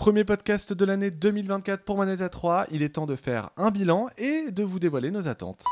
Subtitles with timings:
[0.00, 2.68] Premier podcast de l'année 2024 pour Manette à 3.
[2.70, 5.62] Il est temps de faire un bilan et de vous dévoiler nos attentes.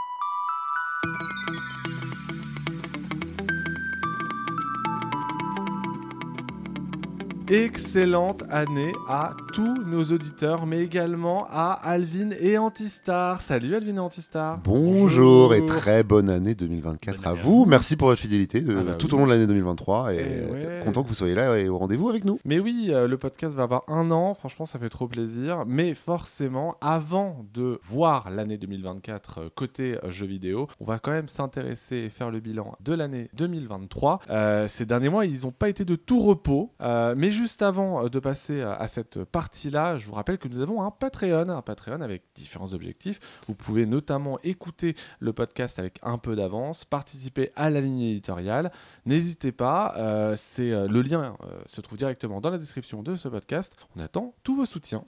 [7.50, 13.40] Excellente année à tous nos auditeurs, mais également à Alvin et Antistar.
[13.40, 14.58] Salut Alvin et Antistar.
[14.58, 17.64] Bonjour, et très bonne année 2024 à vous.
[17.64, 21.02] Merci pour votre fidélité ah bah tout au long de l'année 2023 et, eh content
[21.02, 22.38] que vous soyez là et au rendez-vous avec nous.
[22.44, 25.64] Mais oui, euh, le podcast va avoir un an, franchement ça fait trop plaisir.
[25.66, 31.12] Mais forcément, avant de voir l'année 2024 euh, côté euh, jeux vidéo, on va quand
[31.12, 34.20] même s'intéresser et faire le bilan de l'année 2023.
[34.68, 38.18] ces derniers mois, ils n'ont pas été de tout repos, mais juste avant euh, de
[38.18, 42.22] passer à cette partie-là, je vous rappelle que nous avons un Patreon, un Patreon avec
[42.34, 43.20] différents objectifs.
[43.46, 48.72] Vous pouvez notamment écouter le podcast avec un peu d'avance, participer à la ligne éditoriale.
[49.06, 53.74] N'hésitez pas, euh, euh, le lien se trouve directement dans la description de ce podcast.
[53.96, 55.04] On attend tous vos soutiens.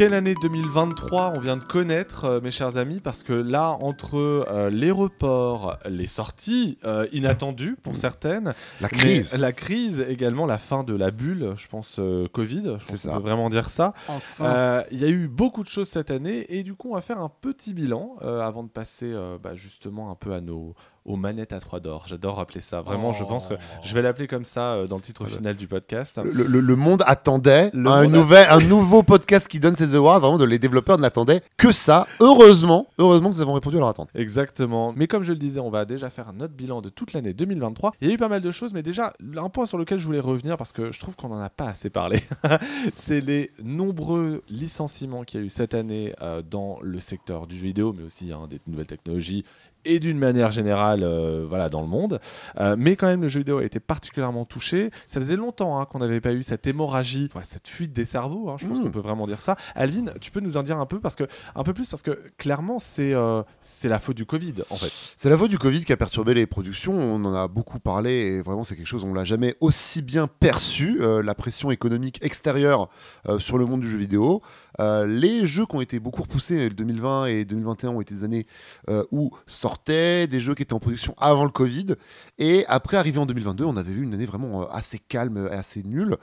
[0.00, 4.16] Quelle année 2023 on vient de connaître, euh, mes chers amis, parce que là, entre
[4.16, 10.56] euh, les reports, les sorties euh, inattendues pour certaines, la crise, la crise également, la
[10.56, 12.00] fin de la bulle, je pense
[12.32, 13.92] Covid, je pense qu'on peut vraiment dire ça.
[14.40, 17.20] Il y a eu beaucoup de choses cette année et du coup, on va faire
[17.20, 21.60] un petit bilan avant de passer bah, justement un peu à nos aux manettes à
[21.60, 22.04] 3 d'or.
[22.06, 22.82] J'adore rappeler ça.
[22.82, 25.66] Vraiment, je pense que je vais l'appeler comme ça euh, dans le titre final du
[25.66, 26.20] podcast.
[26.24, 30.20] Le, monde attendait un, nouvel, un nouveau podcast qui donne ses awards.
[30.20, 32.06] Vraiment, de les développeurs n'attendaient que ça.
[32.20, 34.08] Heureusement, heureusement que nous avons répondu à leur attente.
[34.14, 34.92] Exactement.
[34.94, 37.92] Mais comme je le disais, on va déjà faire notre bilan de toute l'année 2023.
[38.00, 40.06] Il y a eu pas mal de choses, mais déjà, un point sur lequel je
[40.06, 42.22] voulais revenir parce que je trouve qu'on n'en a pas assez parlé,
[42.94, 47.56] c'est les nombreux licenciements qu'il y a eu cette année euh, dans le secteur du
[47.56, 49.44] jeu vidéo, mais aussi hein, des nouvelles technologies
[49.84, 52.20] et d'une manière générale euh, voilà, dans le monde.
[52.58, 54.90] Euh, mais quand même, le jeu vidéo a été particulièrement touché.
[55.06, 58.56] Ça faisait longtemps hein, qu'on n'avait pas eu cette hémorragie, cette fuite des cerveaux, hein,
[58.58, 58.84] je pense hmm.
[58.84, 59.56] qu'on peut vraiment dire ça.
[59.74, 61.24] Alvin, tu peux nous en dire un peu, parce que,
[61.54, 64.92] un peu plus, parce que clairement, c'est euh, c'est la faute du Covid, en fait.
[65.16, 66.92] C'est la faute du Covid qui a perturbé les productions.
[66.92, 70.26] On en a beaucoup parlé, et vraiment, c'est quelque chose, on l'a jamais aussi bien
[70.26, 72.88] perçu, la pression économique extérieure
[73.38, 74.42] sur le monde du jeu vidéo.
[75.06, 78.46] Les jeux qui ont été beaucoup repoussés, 2020 et 2021 ont été des années
[79.10, 81.94] où sortaient, des jeux qui étaient en production avant le Covid.
[82.38, 85.54] Et après, arrivé en 2022, on avait vu une année vraiment euh, assez calme et
[85.54, 86.16] assez nulle.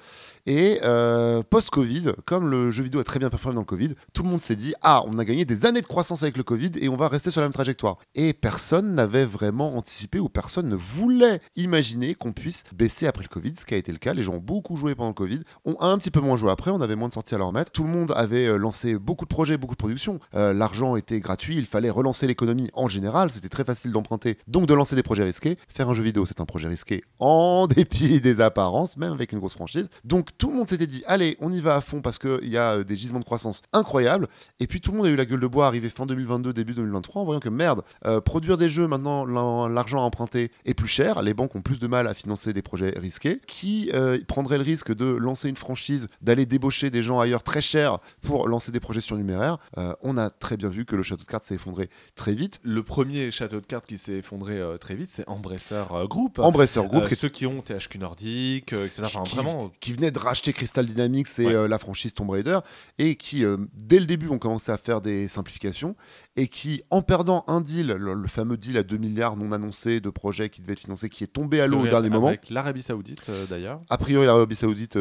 [0.48, 4.24] Et euh, post-Covid, comme le jeu vidéo a très bien performé dans le Covid, tout
[4.24, 6.72] le monde s'est dit Ah, on a gagné des années de croissance avec le Covid
[6.80, 7.98] et on va rester sur la même trajectoire.
[8.16, 13.28] Et personne n'avait vraiment anticipé ou personne ne voulait imaginer qu'on puisse baisser après le
[13.28, 14.14] Covid, ce qui a été le cas.
[14.14, 16.72] Les gens ont beaucoup joué pendant le Covid, ont un petit peu moins joué après,
[16.72, 17.72] on avait moins de sorties à leur mettre.
[17.72, 20.22] Tout le monde avait euh, lancé beaucoup de projets, beaucoup de productions.
[20.32, 24.74] L'argent était gratuit, il fallait relancer l'économie en général, c'était très facile d'emprunter, donc de
[24.74, 25.58] lancer des projets risqués.
[25.68, 29.40] Faire un jeu vidéo, c'est un projet risqué en dépit des apparences, même avec une
[29.40, 29.90] grosse franchise.
[30.06, 32.58] Donc tout le monde s'était dit, allez, on y va à fond parce qu'il y
[32.58, 34.28] a euh, des gisements de croissance incroyables.
[34.60, 36.74] Et puis tout le monde a eu la gueule de bois arrivé fin 2022, début
[36.74, 39.26] 2023, en voyant que merde, euh, produire des jeux, maintenant
[39.68, 42.62] l'argent à emprunter est plus cher, les banques ont plus de mal à financer des
[42.62, 43.42] projets risqués.
[43.48, 47.62] Qui euh, prendrait le risque de lancer une franchise, d'aller débaucher des gens ailleurs très
[47.62, 49.58] cher pour lancer des projets surnuméraires?
[50.02, 52.60] On a très bien vu que le château de cartes s'est effondré très vite.
[52.64, 56.40] Le premier château de cartes qui s'est effondré très vite, c'est Embracer Group.
[56.40, 57.08] Embracer Group.
[57.14, 59.04] Ceux qui ont THQ Nordic, etc.
[59.26, 59.72] Qui, vraiment...
[59.80, 62.60] qui venait de racheter Crystal Dynamics et euh, la franchise Tomb Raider,
[62.98, 65.96] et qui, euh, dès le début, ont commencé à faire des simplifications,
[66.36, 70.10] et qui, en perdant un deal, le, fameux deal à 2 milliards non annoncé de
[70.10, 72.28] projets qui devait être financé, qui est tombé à l'eau au dernier moment.
[72.28, 73.82] Avec l'Arabie Saoudite, euh, d'ailleurs.
[73.90, 74.98] A priori, l'Arabie Saoudite,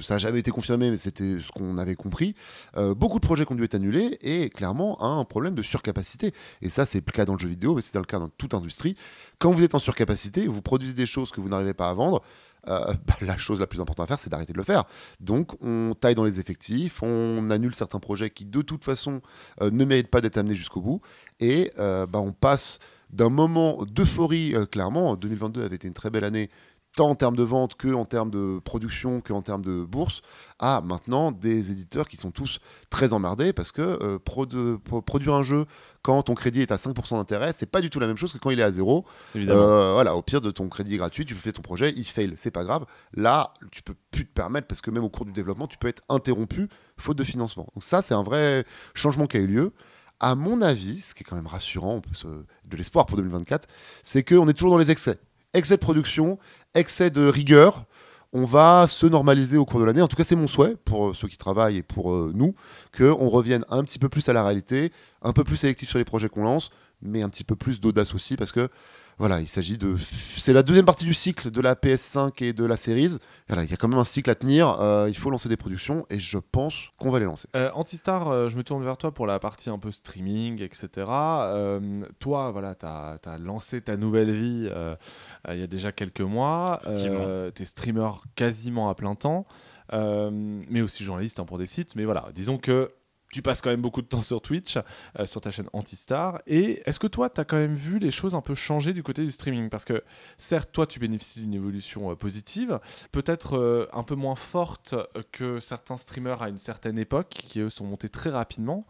[0.00, 2.34] ça n'a jamais été confirmé, mais c'était ce qu'on avait compris.
[2.96, 6.32] beaucoup de projets qui ont dû être annulés, et clairement, un problème de surcapacité.
[6.62, 8.54] Et ça, c'est le cas dans le jeu vidéo, mais c'est le cas dans toute
[8.54, 8.96] industrie.
[9.38, 12.22] Quand vous êtes en surcapacité, vous produisez des choses que vous n'arrivez pas à vendre,
[12.68, 14.84] euh, la chose la plus importante à faire, c'est d'arrêter de le faire.
[15.20, 19.20] Donc, on taille dans les effectifs, on annule certains projets qui, de toute façon,
[19.60, 21.00] euh, ne méritent pas d'être amenés jusqu'au bout,
[21.40, 22.78] et euh, bah, on passe
[23.10, 26.48] d'un moment d'euphorie, clairement, 2022 avait été une très belle année
[27.00, 30.20] tant en termes de vente que en termes de production que en termes de bourse,
[30.58, 32.58] à maintenant des éditeurs qui sont tous
[32.90, 35.64] très emmerdés parce que euh, produire un jeu
[36.02, 38.38] quand ton crédit est à 5% d'intérêt, c'est pas du tout la même chose que
[38.38, 39.06] quand il est à zéro.
[39.34, 42.50] Euh, voilà, au pire de ton crédit gratuit, tu fais ton projet, il fail, c'est
[42.50, 42.84] pas grave.
[43.14, 45.88] Là, tu peux plus te permettre parce que même au cours du développement, tu peux
[45.88, 46.68] être interrompu
[46.98, 47.66] faute de financement.
[47.74, 49.72] Donc ça, c'est un vrai changement qui a eu lieu
[50.20, 53.66] à mon avis, ce qui est quand même rassurant, de l'espoir pour 2024,
[54.02, 55.18] c'est qu'on est toujours dans les excès
[55.54, 56.38] excès de production,
[56.74, 57.84] excès de rigueur.
[58.32, 60.02] On va se normaliser au cours de l'année.
[60.02, 62.54] En tout cas, c'est mon souhait pour euh, ceux qui travaillent et pour euh, nous,
[62.96, 64.92] qu'on revienne un petit peu plus à la réalité,
[65.22, 66.70] un peu plus sélectif sur les projets qu'on lance,
[67.02, 68.68] mais un petit peu plus d'audace aussi parce que
[69.20, 69.96] voilà, il s'agit de.
[69.98, 73.18] C'est la deuxième partie du cycle de la PS5 et de la Series.
[73.48, 74.80] Voilà, il y a quand même un cycle à tenir.
[74.80, 77.46] Euh, il faut lancer des productions et je pense qu'on va les lancer.
[77.54, 80.88] Euh, Antistar, euh, je me tourne vers toi pour la partie un peu streaming, etc.
[81.06, 84.70] Euh, toi, voilà, tu as, lancé ta nouvelle vie
[85.50, 86.80] il y a déjà quelques mois.
[86.86, 89.44] tu es streamer quasiment à plein temps.
[89.92, 91.94] mais aussi journaliste hein, pour des sites.
[91.94, 92.90] Mais voilà, disons que
[93.32, 94.76] tu passes quand même beaucoup de temps sur Twitch,
[95.18, 96.40] euh, sur ta chaîne Antistar.
[96.46, 99.02] Et est-ce que toi, tu as quand même vu les choses un peu changer du
[99.02, 99.68] côté du streaming?
[99.70, 100.02] Parce que
[100.36, 102.80] certes, toi, tu bénéficies d'une évolution euh, positive,
[103.12, 104.94] peut-être euh, un peu moins forte
[105.32, 108.86] que certains streamers à une certaine époque, qui eux sont montés très rapidement.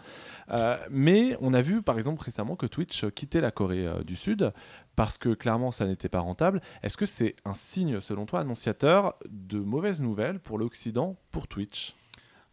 [0.91, 4.53] mais on a vu, par exemple, récemment que Twitch quittait la Corée du Sud
[4.97, 6.61] parce que clairement ça n'était pas rentable.
[6.83, 11.97] Est-ce que c'est un signe, selon toi, annonciateur de mauvaises nouvelles pour l'Occident, pour Twitch?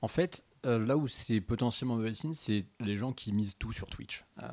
[0.02, 3.72] En fait, euh, là où c'est potentiellement mauvais signe, c'est les gens qui misent tout
[3.72, 4.26] sur Twitch.
[4.44, 4.48] Euh,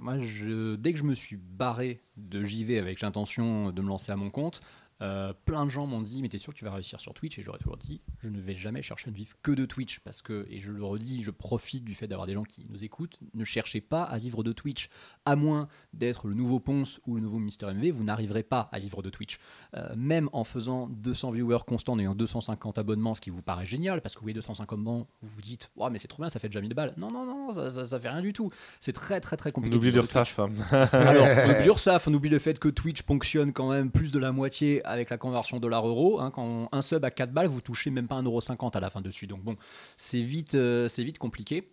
[0.00, 4.16] moi, dès que je me suis barré de JV avec l'intention de me lancer à
[4.16, 4.60] mon compte,
[5.02, 7.38] euh, plein de gens m'ont dit, mais t'es sûr que tu vas réussir sur Twitch?
[7.38, 9.98] Et j'aurais toujours dit, je ne vais jamais chercher à ne vivre que de Twitch.
[10.00, 12.84] Parce que, et je le redis, je profite du fait d'avoir des gens qui nous
[12.84, 13.18] écoutent.
[13.34, 14.88] Ne cherchez pas à vivre de Twitch.
[15.24, 18.78] À moins d'être le nouveau Ponce ou le nouveau Mister MV, vous n'arriverez pas à
[18.78, 19.38] vivre de Twitch.
[19.76, 23.66] Euh, même en faisant 200 viewers constants, en ayant 250 abonnements, ce qui vous paraît
[23.66, 26.30] génial, parce que vous voyez 250 abonnements, vous vous dites, ouais, mais c'est trop bien,
[26.30, 26.94] ça fait déjà 1000 balles.
[26.96, 28.50] Non, non, non, ça, ça, fait rien du tout.
[28.80, 29.74] C'est très, très, très compliqué.
[29.76, 30.38] On oublie l'URSAF.
[30.38, 34.18] Alors, on oublie l'URSAF, on oublie le fait que Twitch ponctionne quand même plus de
[34.18, 36.20] la moitié avec la conversion de euro.
[36.20, 39.00] Hein, quand un sub à 4 balles, vous touchez même pas 1,50€ à la fin
[39.00, 39.26] dessus.
[39.26, 39.56] Donc bon,
[39.96, 41.72] c'est vite, euh, c'est vite compliqué.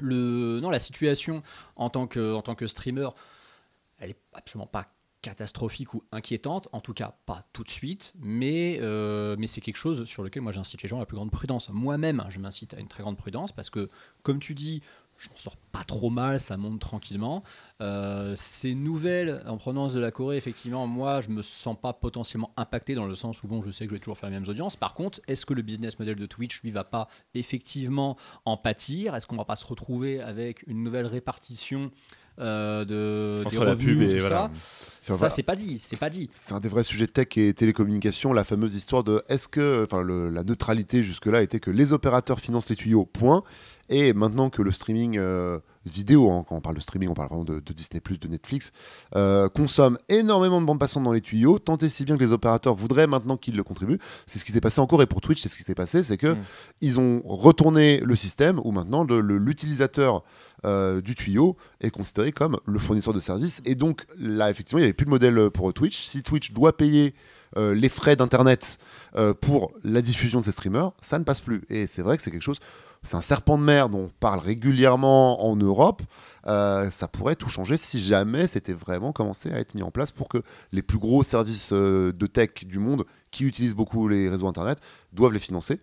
[0.00, 1.42] Le, non, la situation
[1.76, 3.08] en tant que, en tant que streamer,
[3.98, 4.86] elle est absolument pas
[5.22, 9.76] catastrophique ou inquiétante, en tout cas pas tout de suite, mais, euh, mais c'est quelque
[9.76, 11.70] chose sur lequel moi j'incite les gens à la plus grande prudence.
[11.70, 13.88] Moi-même, je m'incite à une très grande prudence parce que,
[14.22, 14.80] comme tu dis,
[15.18, 17.42] je m'en sors pas trop mal, ça monte tranquillement.
[17.80, 22.50] Euh, ces nouvelles en provenance de la Corée, effectivement, moi, je me sens pas potentiellement
[22.56, 24.48] impacté dans le sens où, bon, je sais que je vais toujours faire les mêmes
[24.48, 24.76] audiences.
[24.76, 29.14] Par contre, est-ce que le business model de Twitch, lui, va pas effectivement en pâtir?
[29.14, 31.90] Est-ce qu'on va pas se retrouver avec une nouvelle répartition
[32.40, 34.50] euh, de Entre la pub et voilà.
[34.52, 35.16] ça?
[35.16, 36.28] Ça, c'est pas dit, c'est pas dit.
[36.32, 40.04] C'est un des vrais sujets tech et télécommunications, la fameuse histoire de est-ce que, enfin,
[40.04, 43.42] la neutralité jusque-là était que les opérateurs financent les tuyaux, point.
[43.88, 47.28] Et maintenant que le streaming euh, vidéo, hein, quand on parle de streaming, on parle
[47.28, 48.72] vraiment de, Disney, de Netflix,
[49.16, 52.32] euh, consomme énormément de bandes passantes dans les tuyaux, tant et si bien que les
[52.32, 53.98] opérateurs voudraient maintenant qu'ils le contribuent.
[54.26, 56.18] C'est ce qui s'est passé encore, et pour Twitch, c'est ce qui s'est passé, c'est
[56.18, 56.38] que mm.
[56.82, 60.22] ils ont retourné le système où maintenant l'utilisateur
[60.66, 63.62] euh, du tuyau est considéré comme le fournisseur de services.
[63.64, 65.96] Et donc là, effectivement, il n'y avait plus de modèle pour Twitch.
[65.96, 67.14] Si Twitch doit payer
[67.56, 68.78] les frais d'internet
[69.40, 71.62] pour la diffusion de ses streamers, ça ne passe plus.
[71.70, 72.60] Et c'est vrai que c'est quelque chose
[73.02, 76.02] c'est un serpent de mer dont on parle régulièrement en Europe.
[76.46, 80.10] Euh, ça pourrait tout changer si jamais c'était vraiment commencé à être mis en place
[80.10, 80.38] pour que
[80.72, 84.78] les plus gros services euh, de tech du monde qui utilisent beaucoup les réseaux Internet
[85.12, 85.80] doivent les financer.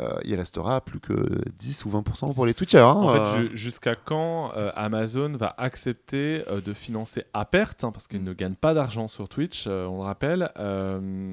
[0.00, 1.14] Euh, il restera plus que
[1.58, 2.78] 10 ou 20% pour les Twitchers.
[2.78, 8.24] Hein, en fait, jusqu'à quand Amazon va accepter de financer à perte, hein, parce qu'ils
[8.24, 10.50] ne gagnent pas d'argent sur Twitch, on le rappelle,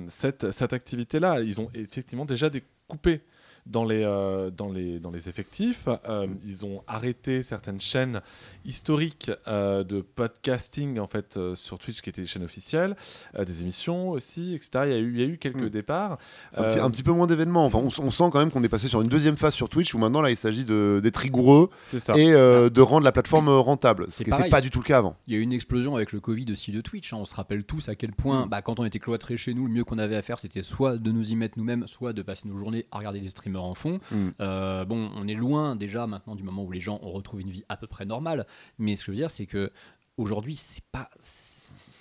[0.10, 1.42] cette, cette activité-là?
[1.42, 3.24] Ils ont effectivement déjà découpé
[3.66, 5.88] dans les, euh, dans les, dans les effectifs.
[6.08, 8.22] Euh, ils ont arrêté certaines chaînes
[8.66, 12.96] historiques euh, de podcasting en fait sur Twitch qui étaient des chaînes officielles,
[13.38, 14.70] des émissions aussi, etc.
[14.86, 15.70] Il y a eu, il y a eu quelques mm.
[15.70, 16.18] départs.
[16.56, 17.66] Un petit, un, petit, peu moins d'événements.
[17.66, 19.98] Enfin, on, sent quand même qu'on est passé sur une deuxième phase sur Twitch où
[19.98, 24.50] maintenant là il s'agit d'être rigoureux et de rendre la plateforme rentable, ce qui n'était
[24.50, 25.16] pas du tout le cas avant.
[25.28, 27.14] Il y a eu une explosion avec le Covid aussi de Twitch.
[27.14, 27.18] Hein.
[27.22, 28.50] On se rappelle tous à quel point, mm.
[28.50, 30.98] bah, quand on était cloîtrés chez nous, le mieux qu'on avait à faire c'était soit
[30.98, 33.74] de nous y mettre nous-mêmes, soit de passer nos journées à regarder des streams en
[33.74, 34.00] fond.
[34.12, 34.30] Mm.
[34.40, 37.52] Euh, bon, on est loin déjà maintenant du moment où les gens ont retrouvé une
[37.52, 38.46] vie à peu près normale,
[38.78, 39.72] mais ce que je veux dire, c'est que
[40.18, 41.10] aujourd'hui, c'est pas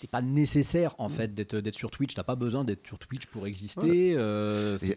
[0.01, 1.13] c'est pas nécessaire en mm.
[1.13, 2.15] fait d'être d'être sur Twitch.
[2.15, 4.15] T'as pas besoin d'être sur Twitch pour exister.
[4.17, 4.89] Euh, il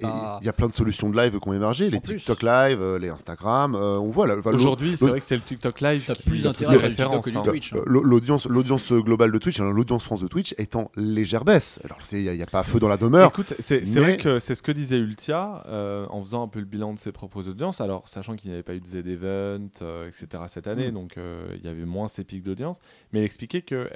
[0.46, 3.10] y, a plein de solutions de live qui ont émergé, les TikTok live, euh, les
[3.10, 3.76] Instagram.
[3.76, 6.04] Euh, on voit aujourd'hui, c'est vrai que c'est le TikTok live.
[6.08, 7.42] T'as plus intérêt à TikTok que hein.
[7.44, 7.74] Twitch.
[7.74, 7.80] Hein.
[7.86, 11.80] L'audience l'audience globale de Twitch, hein, l'audience France de Twitch est en légère baisse.
[11.84, 13.28] Alors il n'y a, pas feu dans la demeure.
[13.28, 15.64] Écoute, c'est vrai que c'est ce que disait Ultia
[16.10, 17.82] en faisant un peu le bilan de ses propres audiences.
[17.82, 19.68] Alors sachant qu'il n'y avait pas eu de Z Event,
[20.08, 20.44] etc.
[20.48, 20.94] cette année, mm.
[20.94, 22.80] donc il y avait moins ces pics d'audience,
[23.12, 23.90] mais il expliquait que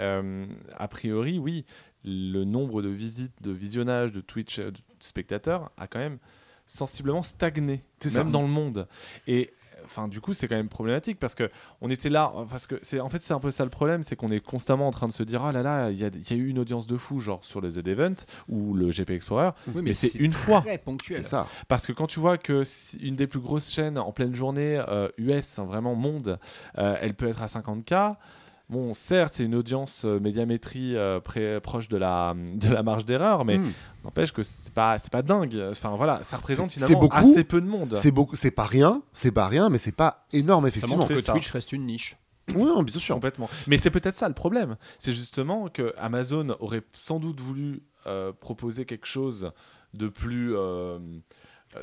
[0.75, 1.63] après priori, oui,
[2.03, 6.17] le nombre de visites, de visionnages de Twitch euh, de spectateurs a quand même
[6.65, 7.83] sensiblement stagné,
[8.15, 8.87] même dans le monde.
[9.27, 9.53] Et
[9.85, 11.49] enfin du coup c'est quand même problématique parce que
[11.81, 14.15] on était là parce que c'est en fait c'est un peu ça le problème c'est
[14.15, 16.47] qu'on est constamment en train de se dire ah là là il y, a eu
[16.47, 18.15] une audience de fou genre sur les Z Event
[18.49, 19.51] ou le GP Explorer.
[19.75, 20.65] Mais, c'est une fois.
[21.07, 21.47] c'est ça.
[21.67, 22.63] Parce que quand tu vois que
[23.01, 24.81] une des plus grosses chaînes en pleine journée
[25.17, 26.39] US euh, hein, vraiment monde
[26.79, 28.17] euh, elle peut être à 50k
[28.69, 33.05] bon, certes, c'est une audience euh, médiamétrie euh, pré- proche de la, de la marge
[33.05, 33.71] d'erreur, mais Hmm.
[34.03, 35.57] n'empêche que c'est pas, c'est pas dingue.
[35.71, 37.15] Enfin voilà, ça représente finalement beaucoup.
[37.17, 37.95] assez peu de monde.
[37.95, 40.97] C'est beaucoup, c'est pas rien, c'est pas rien, mais c'est pas énorme Ça effectivement.
[40.97, 41.33] montre que C'est ça.
[41.33, 42.17] Twitch reste une niche.
[42.55, 43.15] Oui, non, bien sûr.
[43.15, 43.49] Complètement.
[43.67, 44.77] Mais c'est peut-être ça le problème.
[44.99, 49.51] C'est justement que Amazon aurait sans doute voulu euh, proposer quelque chose
[49.93, 50.55] de plus.
[50.55, 50.97] euh,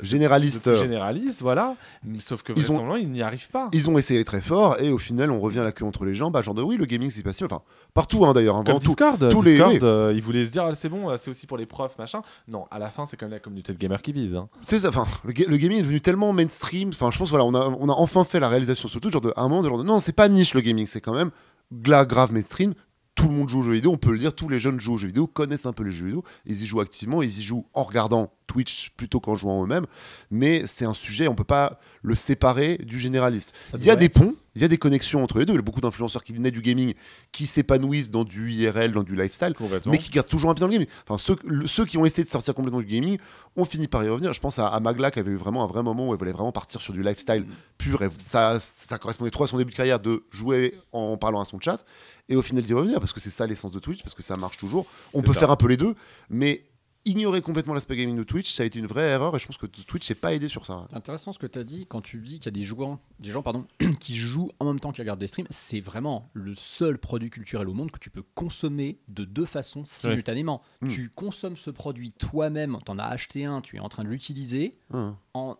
[0.01, 0.63] Généraliste.
[0.69, 1.75] plus généraliste, voilà.
[2.19, 3.69] Sauf que Ils ont- ils n'y arrivent pas.
[3.73, 6.33] Ils ont essayé très fort et au final on revient la queue entre les jambes,
[6.33, 7.61] bah, genre de oui le gaming c'est passé, enfin
[7.93, 8.87] partout hein, d'ailleurs, hein, Comme vraiment tout.
[8.87, 11.47] Discord, tous les- Discord euh, ils voulaient se dire, ah, c'est bon, euh, c'est aussi
[11.47, 12.21] pour les profs, machin.
[12.47, 14.35] Non, à la fin, c'est quand même la communauté de gamers qui vise.
[14.35, 14.47] hein.
[14.63, 17.45] C'est ça, enfin le, ga- le gaming est devenu tellement mainstream, enfin je pense voilà
[17.45, 19.77] on a, on a enfin fait la réalisation surtout genre de un moment de genre
[19.77, 21.31] de, non c'est pas niche le gaming, c'est quand même
[21.73, 22.73] gla- grave mainstream.
[23.15, 24.93] Tout le monde joue aux jeux vidéo, on peut le dire, tous les jeunes jouent
[24.93, 27.41] aux jeux vidéo, connaissent un peu les jeux vidéo, ils y jouent activement, ils y
[27.41, 29.85] jouent en regardant Twitch plutôt qu'en jouant eux-mêmes,
[30.29, 33.53] mais c'est un sujet, on peut pas le séparer du généraliste.
[33.73, 35.53] Il y a des ponts, il y a des connexions entre les deux.
[35.53, 36.93] Il y a beaucoup d'influenceurs qui venaient du gaming,
[37.31, 39.53] qui s'épanouissent dans du IRL, dans du lifestyle,
[39.85, 40.87] mais qui gardent toujours un pied dans le gaming.
[41.07, 43.17] Enfin, ceux, le- ceux qui ont essayé de sortir complètement du gaming
[43.55, 44.31] ont fini par y revenir.
[44.33, 46.31] Je pense à, à Magla qui avait eu vraiment un vrai moment où elle voulait
[46.31, 47.45] vraiment partir sur du lifestyle
[47.77, 48.01] pur.
[48.01, 51.45] Et ça, ça correspondait trop à son début de carrière de jouer en parlant à
[51.45, 51.83] son chat.
[52.29, 54.35] Et au final d'y revenir, parce que c'est ça l'essence de Twitch, parce que ça
[54.37, 54.85] marche toujours.
[55.13, 55.41] On peut ça.
[55.41, 55.95] faire un peu les deux,
[56.29, 56.63] mais
[57.05, 59.35] ignorer complètement l'aspect gaming de Twitch, ça a été une vraie erreur.
[59.35, 60.87] Et je pense que Twitch s'est pas aidé sur ça.
[60.89, 62.97] C'est intéressant ce que tu as dit quand tu dis qu'il y a des joueurs,
[63.19, 63.65] des gens pardon,
[63.99, 65.47] qui jouent en même temps qu'ils regardent des streams.
[65.49, 69.83] C'est vraiment le seul produit culturel au monde que tu peux consommer de deux façons
[69.85, 70.61] simultanément.
[70.81, 70.89] Mm.
[70.89, 74.09] Tu consommes ce produit toi-même, tu en as acheté un, tu es en train de
[74.09, 75.17] l'utiliser Hein.
[75.33, 75.57] en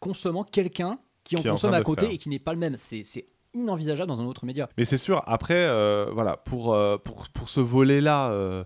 [0.00, 2.14] consommant quelqu'un qui en Qui est en consomme à côté faire.
[2.14, 2.76] et qui n'est pas le même.
[2.76, 4.68] C'est c'est inenvisageable dans un autre média.
[4.76, 8.64] Mais c'est sûr, après, euh, voilà, pour, euh, pour, pour ce volet-là euh,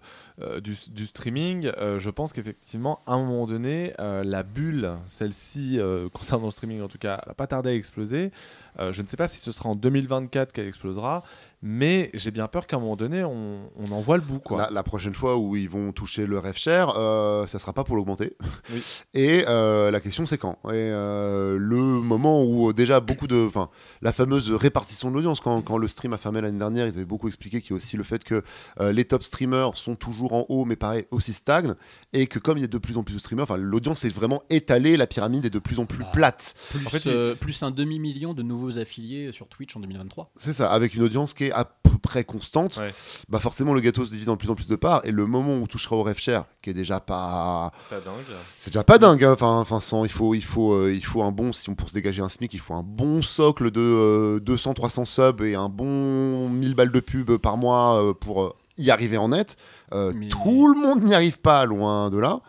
[0.60, 5.80] du, du streaming, je pense qu'effectivement, à un moment donné, la bulle, celle-ci,
[6.12, 8.30] concernant le streaming en tout cas, va pas tarder à exploser.
[8.78, 11.24] Je ne sais pas si ce sera en 2024 qu'elle explosera,
[11.62, 14.38] mais j'ai bien peur qu'à un moment donné, on, on en voit le bout.
[14.38, 14.58] Quoi.
[14.58, 17.84] La, la prochaine fois où ils vont toucher le rêve cher, euh, ça sera pas
[17.84, 18.36] pour l'augmenter.
[18.72, 18.82] Oui.
[19.14, 20.58] Et euh, la question c'est quand?
[20.66, 23.70] Et euh, le moment où euh, déjà beaucoup de, enfin,
[24.02, 27.04] la fameuse répartition de l'audience quand, quand le stream a fermé l'année dernière, ils avaient
[27.06, 28.42] beaucoup expliqué qu'il y a aussi le fait que
[28.80, 31.74] euh, les top streamers sont toujours en haut, mais pareil aussi stagnent,
[32.12, 34.10] et que comme il y a de plus en plus de streamers, enfin, l'audience est
[34.14, 36.10] vraiment étalée, la pyramide est de plus en plus Bah.
[36.12, 36.54] plate.
[36.70, 40.26] Plus, En fait, euh, plus un demi-million de nouveaux affiliés sur Twitch en 2023.
[40.36, 42.92] C'est ça, avec une audience qui est à peu près constante, Ouais.
[43.28, 45.52] bah forcément le gâteau se divise en plus en plus de parts, et le moment
[45.54, 48.24] où on touchera au rêve cher, qui est déjà pas Pas dingue.
[48.58, 49.32] C'est déjà pas dingue, hein.
[49.32, 51.88] enfin, enfin sans, il faut, il faut, euh, il faut un bon, si on pour
[51.88, 56.48] se dégager un SMIC, il faut un bon socle de 200-300 subs et un bon
[56.48, 59.56] 1000 balles de pub par mois euh, pour euh, y arriver en net.
[59.92, 62.40] Euh, Mais- Tout le monde n'y arrive pas, loin de là.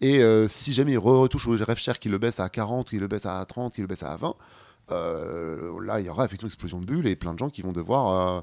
[0.00, 2.90] Et euh, si jamais il re- retouche au rêve cher, qu'il le baisse à 40,
[2.90, 4.32] qu'il le baisse à 30, qu'il le baisse à 20, euh,
[4.90, 7.72] là il y aura effectivement une explosion de bulles et plein de gens qui vont
[7.72, 8.40] devoir euh,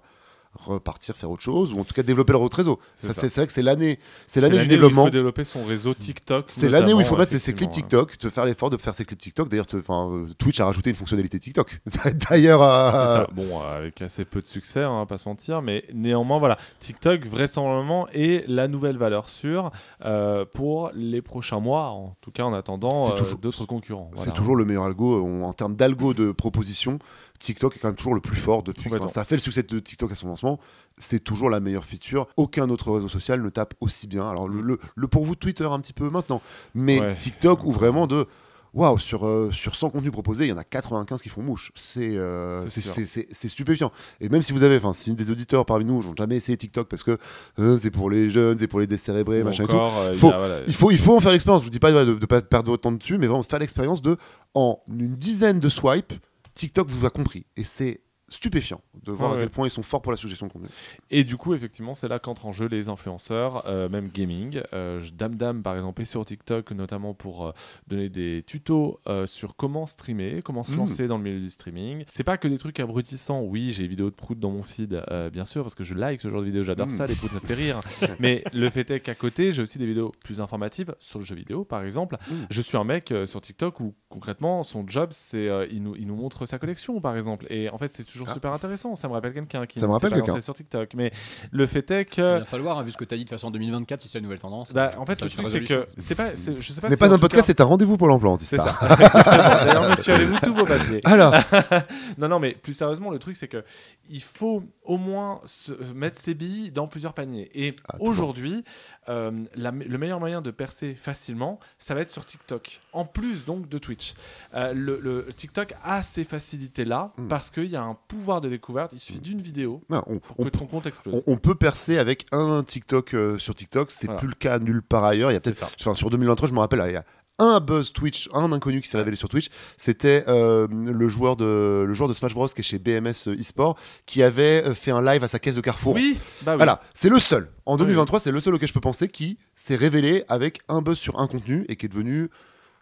[0.56, 2.80] repartir faire autre chose ou en tout cas développer leur autre réseau.
[2.96, 5.04] C'est Ça, vrai que c'est l'année, c'est l'année du où développement.
[5.04, 6.46] Il faut développer son réseau TikTok.
[6.48, 7.74] C'est l'année où il faut mettre ses, clips effectivement,
[8.06, 9.50] TikTok, te faire l'effort de faire ses clips TikTok.
[9.50, 11.80] D'ailleurs, euh, Twitch a rajouté une fonctionnalité TikTok.
[12.30, 13.28] D'ailleurs, euh, C'est ça.
[13.34, 16.40] Bon, euh, avec assez peu de succès, hein, on va pas se mentir, mais néanmoins,
[16.40, 19.72] voilà, TikTok vraisemblablement est la nouvelle valeur sûre
[20.06, 24.12] euh, pour les prochains mois, en tout cas en attendant toujours- d'autres concurrents.
[24.16, 27.00] c'est toujours le meilleur algo en termes d'algo de proposition.
[27.40, 28.90] TikTok est quand même toujours le plus fort depuis.
[28.94, 30.60] Enfin, ça fait le succès de TikTok à son lancement.
[30.98, 32.28] C'est toujours la meilleure feature.
[32.38, 34.30] Aucun autre réseau social ne tape aussi bien.
[34.30, 36.42] Alors le, le- le pour vous Twitter un petit peu maintenant,
[36.74, 37.16] mais Ouais.
[37.16, 38.26] TikTok où vraiment de
[38.74, 41.72] Waouh, sur, euh, sur 100 contenus proposés, il y en a 95 qui font mouche.
[41.76, 43.90] C'est euh, C'est stupéfiant.
[44.20, 46.90] Et même si vous avez, enfin, si des auditeurs parmi nous n'ont jamais essayé TikTok
[46.90, 47.18] parce que
[47.60, 49.90] euh, c'est pour les jeunes, c'est pour les décérébrés, Ou machin et tout, il a,
[50.20, 51.62] voilà, il faut, il faut en faire l'expérience.
[51.62, 54.02] Je vous dis pas de ne pas perdre votre temps dessus, mais vraiment faire l'expérience
[54.02, 54.18] de,
[54.56, 56.12] en une dizaine de swipes,
[56.56, 57.46] TikTok vous a compris.
[57.56, 58.02] Et c'est
[58.36, 60.68] stupéfiant de voir Ouais, à quel point ils sont forts pour la suggestion de contenu.
[61.10, 64.62] Et du coup, effectivement, c'est là qu'entrent en jeu les influenceurs, euh, même gaming.
[64.74, 67.52] Euh, Dame Dame, par exemple, est sur TikTok, notamment pour euh,
[67.88, 70.78] donner des tutos euh, sur comment streamer, comment se Mm.
[70.78, 72.04] lancer dans le milieu du streaming.
[72.10, 73.42] C'est pas que des trucs abrutissants.
[73.42, 75.02] Oui, j'ai vidéos de prout dans mon feed,
[75.32, 76.92] bien sûr, parce que je like ce genre de vidéos, j'adore Mm.
[76.92, 77.80] ça, les proutes, ça me fait rire.
[78.20, 81.36] Mais le fait est qu'à côté, j'ai aussi des vidéos plus informatives sur le jeu
[81.36, 82.18] vidéo, par exemple.
[82.30, 82.34] Mm.
[82.50, 86.16] Je suis un mec sur TikTok où, concrètement, son job, c'est il, nous, il nous
[86.16, 87.46] montre sa collection, par exemple.
[87.50, 88.34] Et en fait, c'est toujours Ah.
[88.34, 88.96] super intéressant.
[88.96, 90.40] Ça me rappelle quelqu'un qui Ça me s'est rappelle quelqu'un.
[90.40, 90.94] sur TikTok.
[90.96, 91.12] Mais
[91.52, 92.40] le fait est Il que.
[92.40, 94.08] va falloir, hein, vu ce que tu as dit de toute façon en 2024, si
[94.10, 94.74] c'est la nouvelle tendance.
[94.74, 96.98] Bah, en fait, le truc, c'est que c'est pas, c'est- je sais pas Ce n'est
[96.98, 98.78] si pas un podcast, cas- c'est un rendez-vous pour l'emploi, C'est ça.
[99.66, 101.34] D'ailleurs, monsieur, avez-vous tous vos papiers Alors,
[102.18, 103.64] Non, non, mais plus sérieusement, le truc, c'est que
[104.10, 107.50] il faut au moins se mettre ses billes dans plusieurs paniers.
[107.54, 108.64] Et Ah, aujourd'hui,
[109.10, 112.82] euh, la- le meilleur moyen de percer facilement, ça va être sur TikTok.
[112.94, 114.14] En plus donc de Twitch.
[114.54, 117.28] Euh, le, le- TikTok a ces facilités-là Mm.
[117.28, 118.94] parce qu'il y a un pouvoir de découverte.
[118.94, 121.16] Il suffit d'une vidéo Ouais, on, pour on que ton compte explose.
[121.28, 124.20] on- on peut percer avec un TikTok euh, sur TikTok, c'est Voilà.
[124.20, 125.32] plus le cas nulle part ailleurs.
[125.32, 127.06] Il y a peut-être, enfin, sur 2023, je me rappelle, il y a
[127.40, 129.48] un buzz Twitch, un inconnu qui s'est révélé sur Twitch.
[129.78, 133.78] C'était euh, le joueur de le joueur de Smash Bros qui est chez BMS eSport
[134.06, 135.96] qui avait euh, fait un live à sa caisse de Carrefour.
[135.96, 136.58] Oui, bah oui.
[136.58, 137.50] Voilà, c'est le seul.
[137.66, 140.82] En Oui, 2023, c'est le seul auquel je peux penser qui s'est révélé avec un
[140.82, 142.30] buzz sur un contenu et qui est devenu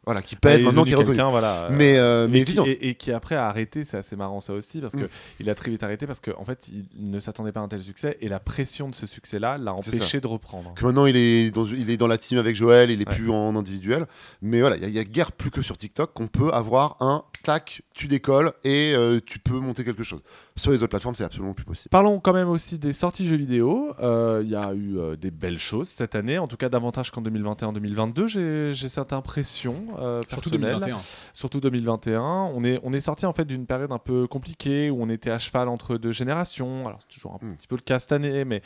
[0.05, 1.17] voilà, qui pèse maintenant, qui est reconnu.
[1.31, 1.63] voilà.
[1.65, 4.41] euh, Mais euh, mais et, qui, et- et qui après a arrêté, c'est assez marrant
[4.41, 5.09] ça aussi, parce que Mm.
[5.39, 7.67] il a très vite arrêté parce qu'en en fait il, ne s'attendait pas à un
[7.69, 10.73] tel succès et la pression de ce succès-là l'a empêché de reprendre.
[10.75, 13.15] que maintenant il est dans, il est dans la team avec Joël, il est Ouais.
[13.15, 14.05] plus en individuel.
[14.41, 17.23] Mais voilà, il y, y a guère plus que sur TikTok qu'on peut avoir un
[17.43, 20.21] tac, tu décolles et euh, tu peux monter quelque chose.
[20.55, 21.89] Sur les autres plateformes, c'est absolument plus possible.
[21.91, 23.93] Parlons quand même aussi des sorties jeux vidéo.
[23.99, 27.11] Euh, Il y a eu euh, des belles choses cette année, en tout cas davantage
[27.11, 28.27] qu'en 2021-2022.
[28.27, 30.79] J'ai j'ai cette impression euh, Surtout personnelle.
[30.79, 30.97] 2021.
[31.33, 32.21] surtout 2021.
[32.55, 35.29] On est, on est sorti en fait d'une période un peu compliquée où on était
[35.31, 36.87] à cheval entre deux générations.
[36.87, 37.55] Alors c'est toujours un Mm.
[37.57, 38.61] petit peu le cas cette année, mais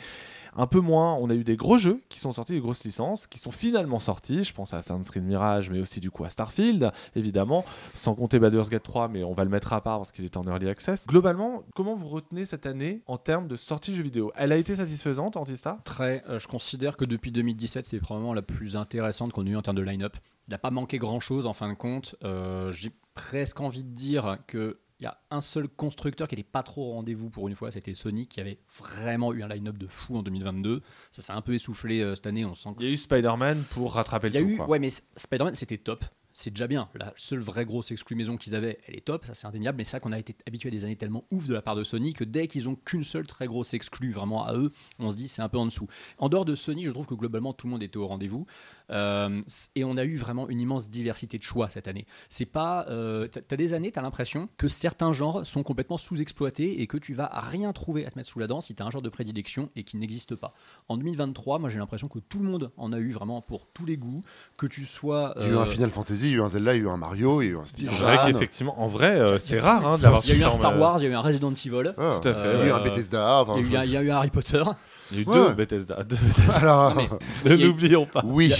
[0.58, 1.14] un peu moins.
[1.14, 4.00] On a eu des gros jeux qui sont sortis, des grosses licences qui sont finalement
[4.00, 4.44] sortis.
[4.44, 8.38] Je pense à Assassin's Creed Mirage, mais aussi du coup à Starfield, évidemment, sans compter
[8.38, 10.68] Baldur's Gate 3, mais on va le mettre à part parce qu'il est en early
[10.68, 11.06] access.
[11.06, 14.32] Globalement, comment vous retenez cette année en termes de sortie jeux vidéo?
[14.34, 15.78] Elle a été satisfaisante, Antista?
[15.84, 19.56] Très, euh, je considère que depuis 2017, c'est probablement la plus intéressante qu'on ait eu
[19.56, 20.16] en termes de line-up.
[20.48, 22.16] Il n'a pas manqué grand-chose en fin de compte.
[22.24, 26.48] Euh, J'ai presque envie de dire que il y a un seul constructeur qui n'était
[26.48, 29.78] pas trop au rendez-vous pour une fois, c'était Sony qui avait vraiment eu un line-up
[29.78, 30.82] de fou en 2022.
[31.10, 33.62] Ça s'est un peu essoufflé euh, cette année, on sent Il y a eu Spider-Man
[33.70, 34.48] pour rattraper le y a tout.
[34.48, 34.68] eu, quoi.
[34.68, 36.04] ouais, mais Spider-Man, c'était top.
[36.34, 36.88] C'est déjà bien.
[36.94, 39.76] La seule vraie grosse exclue maison qu'ils avaient, elle est top, ça c'est indéniable.
[39.78, 41.74] Mais c'est vrai qu'on a été habitué à des années tellement ouf de la part
[41.74, 45.10] de Sony que dès qu'ils ont qu'une seule très grosse exclue vraiment à eux, on
[45.10, 45.88] se dit c'est un peu en dessous.
[46.18, 48.46] En dehors de Sony, je trouve que globalement tout le monde était au rendez-vous.
[48.90, 49.40] Euh,
[49.74, 52.06] et on a eu vraiment une immense diversité de choix cette année.
[52.28, 52.86] C'est pas.
[52.88, 57.14] Euh, t'as des années, t'as l'impression que certains genres sont complètement sous-exploités et que tu
[57.14, 59.70] vas rien trouver à te mettre sous la dent si t'as un genre de prédilection
[59.76, 60.54] et qui n'existe pas.
[60.88, 63.84] En 2023, moi j'ai l'impression que tout le monde en a eu vraiment pour tous
[63.86, 64.22] les goûts,
[64.56, 65.34] que tu sois.
[65.38, 66.78] Il y a eu un euh, Final Fantasy, il y a eu un Zelda, il
[66.78, 69.38] y a eu un Mario, il y a eu un vrai qu'effectivement, en vrai, euh,
[69.38, 71.14] c'est rare hein, d'avoir Il y a eu un Star Wars, il y a eu
[71.14, 72.54] un Resident Evil, Ah, Tout à fait.
[72.54, 73.42] Il y a eu un Bethesda.
[73.42, 74.62] enfin, il y, a il y a eu un Harry Potter.
[75.10, 75.48] Il y a eu Ouais.
[75.48, 76.02] deux Bethesda.
[76.02, 76.16] deux
[76.54, 77.08] Alors, Mais
[77.44, 78.22] Ne Il y a eu- l'oublions pas.
[78.24, 78.52] oui.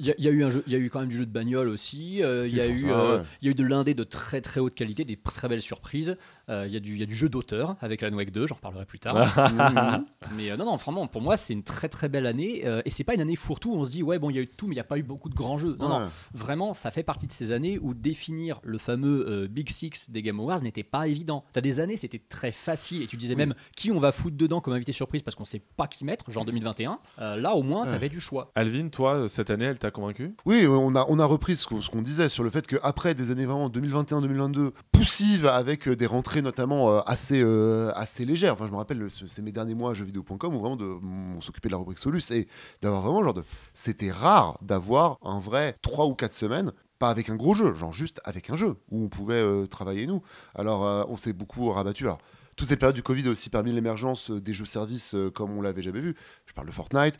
[0.00, 1.16] Il y, a- y y eu un jeu, il y a eu quand même du
[1.16, 2.22] jeu de bagnole aussi.
[2.22, 3.22] euh, il y a eu, euh, ouais.
[3.42, 6.16] y a eu de l'indé de très très haute qualité, des très belles surprises.
[6.48, 8.46] Euh, il y a du, il y a du jeu d'auteur avec Alan Wake 2,
[8.46, 9.16] j'en reparlerai plus tard.
[9.48, 10.04] Mhm.
[10.36, 12.90] mais euh, non non, vraiment pour moi c'est une très très belle année euh, et
[12.90, 13.72] c'est pas une année fourre-tout.
[13.72, 14.84] où On se dit ouais bon il y a eu tout mais il n'y a
[14.84, 15.76] pas eu beaucoup de grands jeux.
[15.78, 19.68] Non non, vraiment ça fait partie de ces années où définir le fameux euh, Big
[19.70, 21.44] Six des Game Awards n'était pas évident.
[21.52, 24.60] T'as des années c'était très facile et tu disais même qui on va foutre dedans
[24.60, 26.98] comme invité surprise parce qu'on sait pas qui mettre, genre 2021.
[27.20, 27.92] Euh, là au moins Ouais.
[27.92, 28.50] t'avais du choix.
[28.54, 30.34] Alvin, toi, cette année, elle t'a convaincu?
[30.46, 33.44] Oui, on a, on a repris ce qu'on disait sur le fait qu'après des années
[33.44, 38.52] vraiment 2021-2022 poussives avec des rentrées notamment euh, assez, euh, assez légères.
[38.54, 40.84] Enfin, je me rappelle, le- ce- c'est mes derniers mois à jeuxvideo.com où vraiment de,
[40.84, 42.46] on s'occupait de la rubrique Solus et
[42.82, 43.44] d'avoir vraiment genre de.
[43.74, 46.72] C'était rare d'avoir un vrai 3 ou 4 semaines.
[46.98, 50.06] Pas avec un gros jeu, genre juste avec un jeu où on pouvait euh, travailler
[50.08, 50.20] nous.
[50.56, 52.02] Alors, on s'est beaucoup rabattu.
[52.04, 52.18] Alors,
[52.56, 55.82] toute cette période du Covid a aussi permis l'émergence des jeux-services euh, comme on l'avait
[55.82, 56.16] jamais vu.
[56.46, 57.16] Je parle de Fortnite,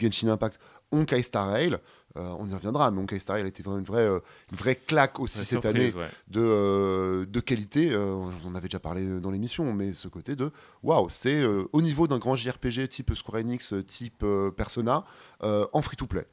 [0.00, 0.58] Genshin Impact,
[0.94, 1.78] Honkai Star Rail.
[2.16, 4.20] Euh, on y reviendra, mais Honkai Star Rail a été vraiment une vraie, euh,
[4.52, 6.08] une vraie claque aussi cette surprise, année ouais.
[6.28, 7.96] de, euh, de qualité.
[7.96, 10.52] On en avait déjà parlé dans l'émission, mais ce côté de
[10.84, 14.24] waouh, c'est au niveau d'un grand JRPG type Square Enix, type
[14.56, 15.04] Persona,
[15.42, 16.26] en free-to-play.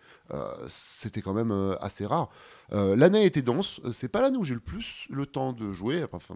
[0.68, 2.30] C'était quand même assez rare.
[2.72, 3.82] L'année était dense.
[3.86, 6.06] Euh, C'est pas l'année où j'ai le plus le temps de jouer.
[6.12, 6.36] Enfin,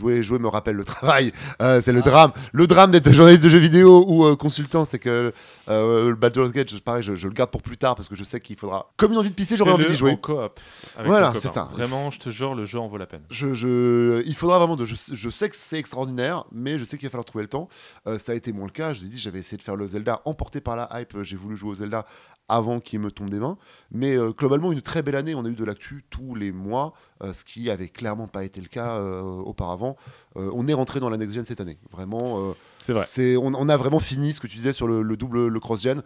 [0.00, 1.32] jouer, jouer me rappelle le travail.
[1.62, 2.10] Euh, c'est le Ah.
[2.10, 2.32] drame.
[2.52, 5.32] Le drame d'être journaliste de jeux vidéo ou euh, consultant, c'est que
[5.68, 8.24] euh, le Baldur's Gate, pareil, je, je le garde pour plus tard parce que je
[8.24, 8.90] sais qu'il faudra.
[8.96, 10.12] Comme une envie de pisser, j'aurais envie d'y jouer.
[10.12, 10.58] en coop.
[11.04, 11.68] Voilà, c'est ça.
[11.72, 13.22] Vraiment, je te jure, le jeu en vaut la peine.
[13.30, 14.84] Je, je- il faudra vraiment de.
[14.84, 17.68] Je, je sais que c'est extraordinaire, mais je sais qu'il va falloir trouver le temps.
[18.06, 18.92] Euh, ça a été moins le cas.
[18.94, 21.22] Je l'ai dit, j'avais essayé de faire le Zelda emporté par la hype.
[21.22, 22.06] J'ai voulu jouer au Zelda
[22.50, 23.56] avant qu'il me tombe des mains.
[23.92, 25.34] Mais euh, globalement, une très belle année.
[25.34, 28.60] On a eu de l'actu tous les mois, euh, ce qui avait clairement pas été
[28.60, 29.96] le cas euh, auparavant.
[30.36, 31.78] On est rentré dans la next gen cette année.
[31.90, 33.36] Vraiment, C'est vrai.
[33.36, 35.80] on, on a vraiment fini ce que tu disais sur le, le double le cross
[35.82, 36.02] gen.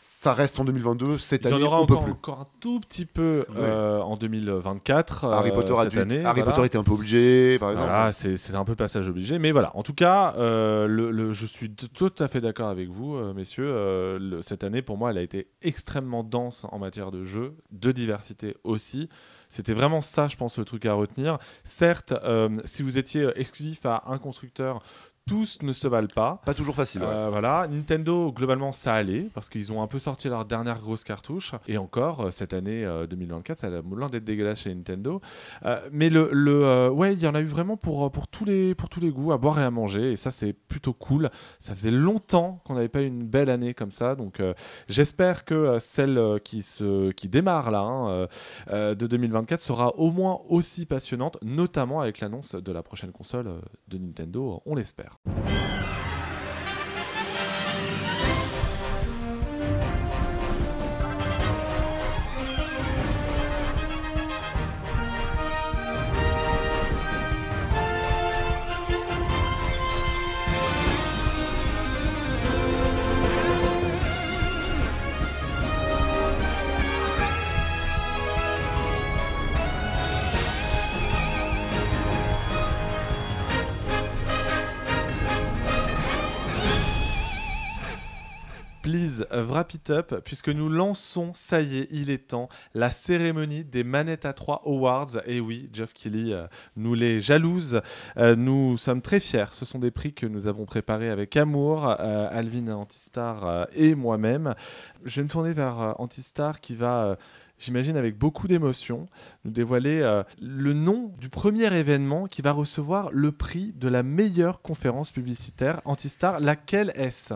[0.00, 1.18] Ça reste en 2022.
[1.18, 2.12] Cette Il y en année, aura on peut encore, plus.
[2.12, 5.24] encore un tout petit peu euh, en 2024.
[5.24, 6.24] Harry euh, Potter a cette année.
[6.24, 6.52] Harry voilà.
[6.54, 7.88] Potter était un peu obligé, par exemple.
[7.90, 9.40] Voilà, c'est un peu passage obligé.
[9.40, 12.88] Mais voilà, en tout cas, euh, le, le- je suis tout à fait d'accord avec
[12.88, 13.66] vous, euh, messieurs.
[13.68, 17.56] Euh, le- cette année, pour moi, elle a été extrêmement dense en matière de jeux,
[17.72, 19.08] de diversité aussi.
[19.50, 21.38] C'était vraiment ça, je pense, le truc à retenir.
[21.64, 24.80] Certes, euh, si vous étiez exclusif à un constructeur,
[25.28, 26.40] tous ne se valent pas.
[26.44, 27.02] Pas toujours facile.
[27.02, 27.08] ouais.
[27.08, 31.04] Euh, voilà, Nintendo globalement ça allait parce qu'ils ont un peu sorti leur dernière grosse
[31.04, 35.20] cartouche et encore euh, cette année euh, 2024 ça a loin d'être dégueulasse chez Nintendo.
[35.64, 38.44] Euh, mais le, le euh, ouais il y en a eu vraiment pour pour tous
[38.44, 41.30] les pour tous les goûts à boire et à manger et ça c'est plutôt cool.
[41.60, 44.54] Ça faisait longtemps qu'on n'avait pas eu une belle année comme ça donc euh,
[44.88, 48.26] j'espère que euh, celle euh, qui se qui démarre là hein, euh,
[48.70, 53.48] euh, de 2024 sera au moins aussi passionnante notamment avec l'annonce de la prochaine console
[53.48, 55.17] euh, de Nintendo on l'espère.
[55.36, 55.87] you
[89.42, 93.84] wrap it up, puisque nous lançons, ça y est, il est temps, la cérémonie des
[93.84, 95.20] manettes à 3 Awards.
[95.26, 96.46] Et oui, Geoff Kelly euh,
[96.76, 97.80] nous les jalouse.
[98.16, 99.52] Euh, nous sommes très fiers.
[99.52, 103.94] Ce sont des prix que nous avons préparés avec amour, euh, Alvin Antistar euh, et
[103.94, 104.54] moi-même.
[105.04, 107.06] Je vais me tourner vers euh, Antistar qui va.
[107.08, 107.16] euh,
[107.60, 109.06] J'imagine avec beaucoup d'émotion,
[109.44, 114.04] nous dévoiler euh, le nom du premier événement qui va recevoir le prix de la
[114.04, 115.80] meilleure conférence publicitaire.
[115.84, 117.34] Antistar, laquelle est-ce?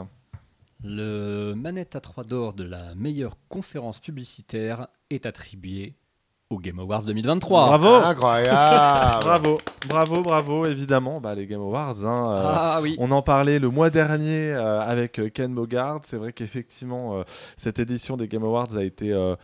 [0.84, 5.94] Le Manette à 3 d'or de la meilleure conférence publicitaire est attribué
[6.50, 7.66] au Game Awards 2023.
[7.78, 9.20] Bravo Incroyable.
[9.22, 11.20] Bravo, bravo, bravo, évidemment.
[11.20, 12.96] Bah, les Game Awards, hein, euh, Ah oui.
[12.98, 16.00] on en parlait le mois dernier euh, avec euh, Ken Bogard.
[16.02, 17.22] C'est vrai qu'effectivement, euh,
[17.56, 19.34] cette édition des Game Awards a été, euh,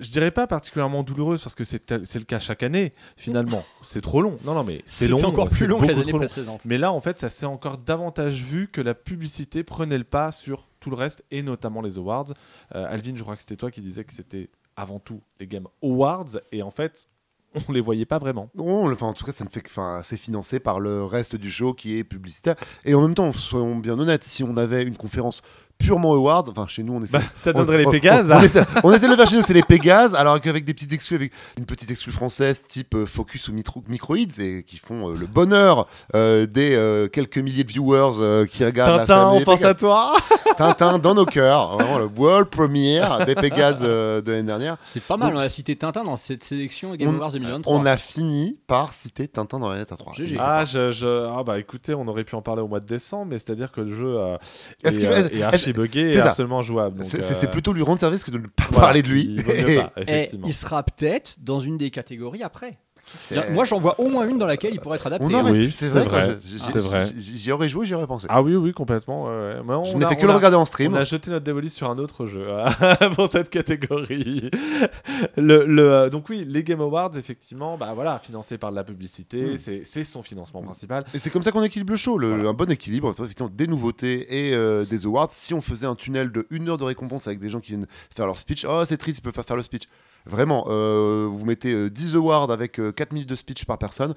[0.00, 3.64] je dirais pas particulièrement douloureuse parce que c'est le cas chaque année, finalement.
[3.82, 4.38] c'est trop long.
[4.44, 5.18] Non, non, mais c'est long.
[5.18, 6.64] C'était encore plus long que les années précédentes.
[6.64, 10.32] Mais là, en fait, ça s'est encore davantage vu que la publicité prenait le pas
[10.32, 12.32] sur tout le reste, et notamment les awards.
[12.74, 15.66] Euh, Alvin, je crois que c'était toi qui disais que c'était avant tout les Game
[15.82, 17.08] Awards, et en fait,
[17.68, 18.50] on les voyait pas vraiment.
[18.54, 21.36] Non, enfin, en tout cas, ça ne fait que, enfin, c'est financé par le reste
[21.36, 22.56] du show qui est publicitaire.
[22.84, 25.42] Et en même temps, soyons bien honnêtes, si on avait une conférence
[25.84, 27.18] purement awards, enfin, chez nous, on essaie.
[27.18, 28.30] Bah, ça on- donnerait les on- Pégases.
[28.34, 30.74] On, essaie, on essaie de le faire chez nous, c'est les Pégases, alors qu'avec des
[30.74, 34.78] petites exclus, avec une petite exclue française type euh, Focus ou Mitro- Microids, et qui
[34.78, 39.06] font euh, le bonheur euh, des euh, quelques milliers de viewers euh, qui regardent la
[39.06, 39.70] Tintin, on pense Pégases.
[39.70, 40.12] à toi.
[40.56, 44.76] Tintin dans nos cœurs, vraiment le world premiere des Pégases euh, de l'année dernière.
[44.84, 47.72] C'est pas mal, Donc- on a cité Tintin dans cette sélection Game On- Awards 2023.
[47.76, 50.12] On a fini par citer Tintin dans la lettre à 3.
[50.14, 50.36] GG.
[50.40, 53.26] Ah, je, je- ah, bah écoutez, on aurait pu en parler au mois de décembre,
[53.30, 54.36] mais c'est-à-dire que le jeu euh,
[54.84, 57.04] est, euh, est archi buggé c'est et absolument jouable.
[57.04, 59.24] C'est euh, c'est plutôt lui rendre service que de ne pas voilà, parler de lui.
[59.24, 62.78] il pas, Et il sera peut-être dans une des catégories après.
[63.50, 65.26] Moi, j'en vois au moins une dans laquelle il pourrait être adapté.
[65.26, 66.38] on aurait Oui, pu, c'est c'est vrai.
[67.16, 68.26] J'y aurais joué, j'y aurais pensé.
[68.30, 69.24] Ah oui, oui, complètement.
[69.24, 69.56] ouais, ouais.
[69.64, 70.94] Mais on Je n'ai fait que on le a- regarder en On stream.
[70.94, 72.46] a jeté notre dévolu sur un autre jeu
[73.16, 74.50] pour cette catégorie.
[75.36, 78.84] le, le, euh, donc oui, les Game Awards, effectivement, bah voilà, financés par de la
[78.84, 79.82] publicité, Mm.
[79.84, 81.04] c'est son financement principal.
[81.14, 82.48] Et c'est comme ça qu'on équilibre le show, le- Voilà.
[82.50, 85.30] un bon équilibre, effectivement, des nouveautés et euh, des awards.
[85.30, 87.86] Si on faisait un tunnel de une heure de récompense avec des gens qui viennent
[88.14, 89.84] faire leur speech, oh c'est triste, ils peuvent pas faire le speech.
[90.26, 94.14] Vraiment, euh, vous mettez euh, 10 awards avec euh, 4 minutes de speech par personne.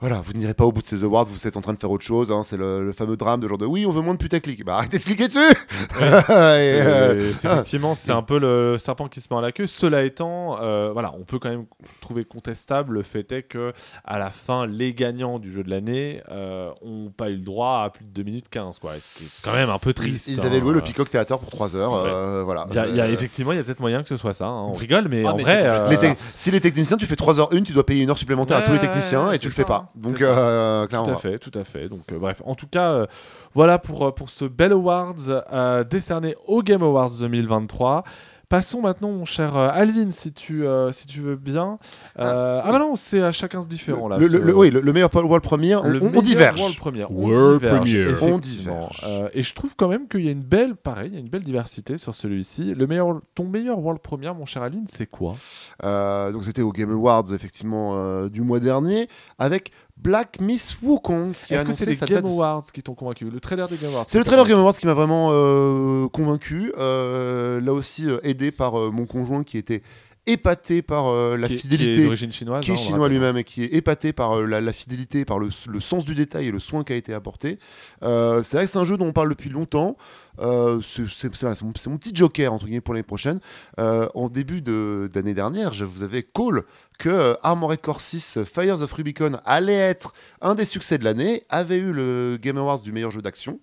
[0.00, 1.90] Voilà, vous n'irez pas au bout de ces awards, vous êtes en train de faire
[1.90, 2.32] autre chose.
[2.32, 4.64] hein, c'est le, le fameux drame de genre de oui, on veut moins de putaclic.
[4.64, 9.08] Bah arrêtez de cliquer dessus Et, C'est euh, c'est effectivement, c'est un peu le serpent
[9.08, 9.66] qui se mord la queue.
[9.66, 11.66] Cela étant, euh, voilà, on peut quand même
[12.00, 13.72] trouver contestable le fait est que
[14.04, 17.82] à la fin, les gagnants du jeu de l'année euh, ont pas eu le droit
[17.84, 18.92] à plus de 2 minutes 15, quoi.
[18.98, 20.28] Ce qui est quand même un peu triste.
[20.28, 20.44] ils hein.
[20.44, 21.92] avaient loué le Peacock Theater pour 3 heures.
[21.94, 22.66] euh, voilà.
[22.70, 24.16] Il y a, il y a Euh, effectivement, il y a peut-être moyen que ce
[24.16, 24.46] soit ça.
[24.46, 24.62] hein.
[24.68, 27.62] On rigole, mais Ah, en mais vrai, euh, Les si les techniciens, tu fais 3h1,
[27.64, 29.64] tu dois payer une heure supplémentaire à tous les Ouais, techniciens et tu le fais
[29.64, 29.89] pas.
[29.94, 31.88] Donc, euh, Tout à fait, tout à fait.
[31.88, 33.06] Donc, euh, bref, en tout cas, euh,
[33.54, 38.04] voilà pour, pour ce bel Awards décerné au Game Awards 2023.
[38.50, 41.78] Passons maintenant, mon cher euh, Alvin, si tu, euh, si tu veux bien.
[42.18, 44.18] Euh, ah, bah non, c'est à chacun différent là.
[44.18, 46.22] Le, ce- le- le- oui, le, le meilleur World Premier, on, le on- on meilleur
[46.22, 46.58] diverge.
[46.60, 47.10] World Premiere.
[47.12, 49.02] On World diverge.
[49.06, 49.08] On.
[49.08, 51.20] Euh, et je trouve quand même qu'il y a une belle, pareil, il y a
[51.20, 52.74] une belle diversité sur celui-ci.
[52.74, 55.36] Le meilleur, ton meilleur World Premiere, mon cher Alvin, c'est quoi?
[55.84, 59.08] Euh, donc c'était au Game Awards effectivement euh, du mois dernier
[59.38, 59.70] avec
[60.02, 63.76] Black Miss Wukong Est-ce que c'est les Game Awards qui t'ont convaincu Le trailer des
[63.76, 66.72] Game Awards C'est le trailer Game Awards qui m'a vraiment euh, convaincu.
[66.78, 69.82] Euh, là aussi euh, aidé par mon conjoint qui était
[70.26, 72.64] épaté par la qui est- qui est fidélité d'origine chinoise.
[72.64, 75.48] qui est hein, chinois lui-même et qui est épaté par la, la fidélité, par le,
[75.68, 77.58] le sens du détail et le soin qui a été apporté.
[78.02, 78.08] C'est
[78.52, 79.96] vrai que c'est un jeu dont on parle depuis longtemps.
[80.40, 83.40] Euh, c'est mon, petit joker entre guillemets pour l'année prochaine.
[83.78, 86.62] Euh, en début de- d'année dernière, je vous avais call
[86.98, 91.04] que euh, Armored Core 6 euh, Fires of Rubicon allait être un des succès de
[91.04, 93.58] l'année, avait eu le Game Awards du meilleur jeu d'action,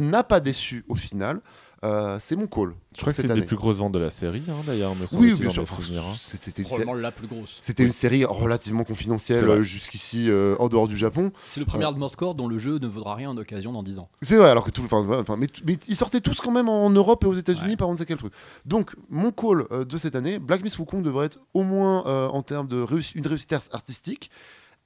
[0.00, 1.40] n'a pas déçu au final.
[1.84, 2.74] Euh, c'est mon call.
[2.94, 5.04] Je crois que c'est une des plus grosses ventes de la série, hein, d'ailleurs, me
[5.18, 5.62] Oui, bien sûr.
[5.62, 6.14] hein.
[6.16, 7.58] C'est- C'était une, Probablement la plus grosse.
[7.60, 11.32] c'était une série relativement confidentielle C'est euh, jusqu'ici euh, en dehors du Japon.
[11.40, 13.98] C'est le premier Armored Core dont le jeu ne vaudra rien en occasion dans 10
[13.98, 14.08] ans.
[14.20, 17.24] C'est vrai, alors que tout, enfin, mais, mais ils sortaient tous quand même en Europe
[17.24, 17.76] et aux États-Unis Ouais.
[17.76, 18.32] par on ne sait quel truc.
[18.64, 22.28] Donc, mon call euh, de cette année, Black Myth Wukong devrait être au moins euh,
[22.28, 24.30] en termes de réussi- une réussite artistique.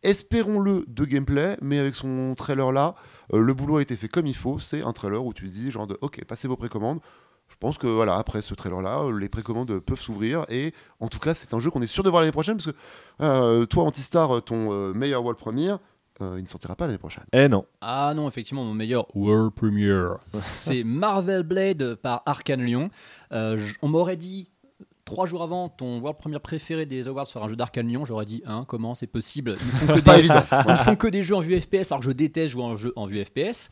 [0.02, 2.94] Espérons-le de gameplay, mais avec son trailer là,
[3.32, 4.58] euh, le boulot a été fait comme il faut.
[4.58, 7.00] C'est un trailer où tu dis genre de OK, passez vos précommandes.
[7.48, 11.18] Je pense que voilà, après ce trailer là, les précommandes peuvent s'ouvrir et en tout
[11.20, 12.76] cas, c'est un jeu qu'on est sûr de voir l'année prochaine parce que
[13.20, 15.78] euh, toi, Antistar, ton euh, meilleur World Premiere,
[16.22, 17.24] euh, il ne sortira pas l'année prochaine.
[17.32, 17.66] Eh non.
[17.80, 22.90] Ah non, effectivement, mon meilleur World Premiere, c'est Marvel Blade par Arkane Lyon.
[23.32, 24.48] Euh, on m'aurait dit
[25.06, 28.26] trois jours avant ton World Premiere préféré des Awards sur un jeu d'Arkane Lyon, j'aurais
[28.26, 29.54] dit hein, comment c'est possible?
[29.58, 32.06] Ils font que des, ils ne font que des jeux en vue FPS alors que
[32.06, 33.70] je déteste jouer en jeu en vue FPS.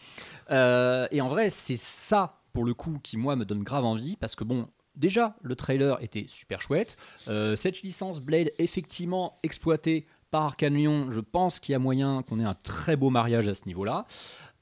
[0.50, 4.16] Euh, et en vrai, c'est ça pour le coup qui moi me donne grave envie
[4.16, 4.66] parce que bon.
[4.96, 6.96] Déjà, le trailer était super chouette.
[7.26, 12.22] Euh, cette licence Blade, effectivement exploitée par Arkane Lyon, je pense qu'il y a moyen
[12.22, 14.06] qu'on ait un très beau mariage à ce niveau-là.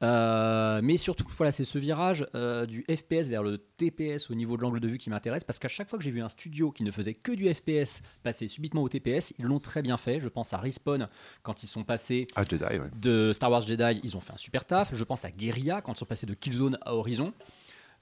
[0.03, 4.57] Euh, mais surtout, voilà, c'est ce virage euh, du FPS vers le TPS au niveau
[4.57, 6.73] de l'angle de vue qui m'intéresse parce qu'à chaque fois que j'ai vu un studio
[6.73, 10.19] qui ne faisait que du FPS passer subitement au TPS, ils l'ont très bien fait.
[10.21, 11.09] Je pense à Respawn
[11.43, 12.91] quand ils sont passés Ah, Jedi, ouais.
[13.01, 14.95] de Star Wars Jedi, ils ont fait un super taf.
[14.95, 17.33] Je pense à Guerrilla quand ils sont passés de Killzone à Horizon.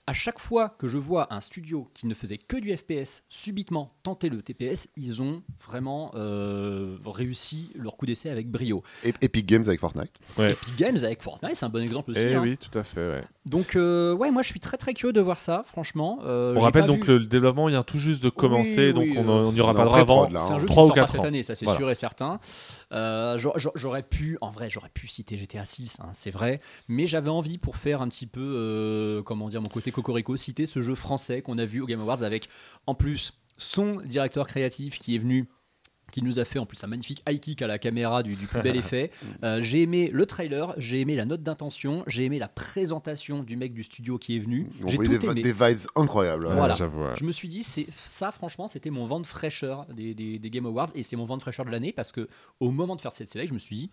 [0.07, 3.95] À chaque fois que je vois un studio qui ne faisait que du FPS subitement
[4.03, 8.83] tenter le TPS, ils ont vraiment euh, réussi leur coup d'essai avec brio.
[9.05, 10.11] Et- Epic Games avec Fortnite.
[10.39, 12.23] Epic Games avec Fortnite, c'est un bon exemple aussi.
[12.25, 12.41] Eh hein.
[12.43, 13.09] oui, tout à fait.
[13.09, 13.25] ouais.
[13.47, 16.19] Donc euh, ouais, moi je suis très très curieux de voir ça, franchement.
[16.25, 19.15] Euh, On rappelle donc vu- le développement vient tout juste de commencer, Oui, donc oui,
[19.19, 20.29] on euh, n'y aura pas avant.
[20.29, 20.59] là, C'est un hein.
[20.59, 21.25] jeu Trois qui ou sort pas quatre cette ans.
[21.25, 21.79] année, ça c'est Voilà.
[21.79, 22.41] sûr et certain.
[22.93, 26.61] Euh, j'a- j'a- j'aurais pu, en vrai, j'aurais pu citer GTA 6, hein, c'est vrai,
[26.89, 30.67] mais j'avais envie pour faire un petit peu, euh, comment dire, mon côté cocorico, citer
[30.67, 32.49] ce jeu français qu'on a vu au Game Awards avec,
[32.87, 35.49] en plus, son directeur créatif qui est venu
[36.13, 38.49] qui nous a fait en plus un magnifique high kick à la caméra du, du
[38.49, 39.13] plus bel effet.
[39.45, 43.57] Euh, j'ai aimé le trailer, j'ai aimé la note d'intention, j'ai aimé la présentation du
[43.57, 44.67] mec du studio qui est venu.
[44.83, 45.43] On J'ai voyait tout des, aimé.
[45.43, 46.47] des vibes incroyables.
[46.47, 46.75] Ouais, Voilà.
[46.77, 47.15] ouais.
[47.17, 50.51] Je me suis dit, c'est ça, franchement, c'était mon vent de fraîcheur des, des- des
[50.51, 53.01] Game Awards et c'était mon vent de fraîcheur de l'année parce que au moment de
[53.01, 53.91] faire cette sélection, je me suis dit,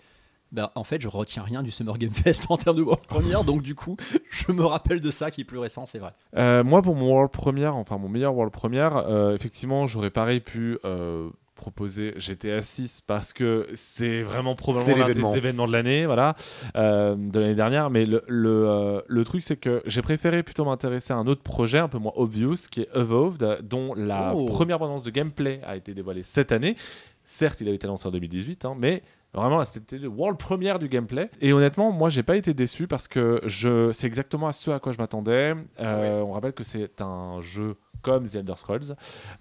[0.51, 3.43] bah, en fait, je retiens rien du Summer Game Fest en termes de World Premiere,
[3.43, 3.97] donc du coup,
[4.29, 6.13] je me rappelle de ça qui est plus récent, c'est vrai.
[6.37, 10.39] Euh, moi, pour mon World Premiere, enfin mon meilleur World Premiere, euh, effectivement, j'aurais pareil
[10.39, 16.05] pu euh, proposer GTA 6 parce que c'est vraiment probablement l'un des événements de l'année,
[16.05, 16.35] voilà,
[16.75, 17.89] euh, de l'année dernière.
[17.89, 21.41] Mais le, le, euh, le truc, c'est que j'ai préféré plutôt m'intéresser à un autre
[21.41, 24.45] projet un peu moins obvious, qui est Evolved, dont la Oh.
[24.45, 26.75] première bande de gameplay a été dévoilée cette année.
[27.23, 29.01] Certes, il avait été annoncé en 2018, hein, mais
[29.33, 31.29] Vraiment, c'était le world première du gameplay.
[31.41, 34.79] Et honnêtement, moi, j'ai pas été déçu parce que je, c'est exactement à ce à
[34.79, 35.53] quoi je m'attendais.
[35.79, 38.95] Euh, On rappelle que c'est un jeu comme The Elder Scrolls,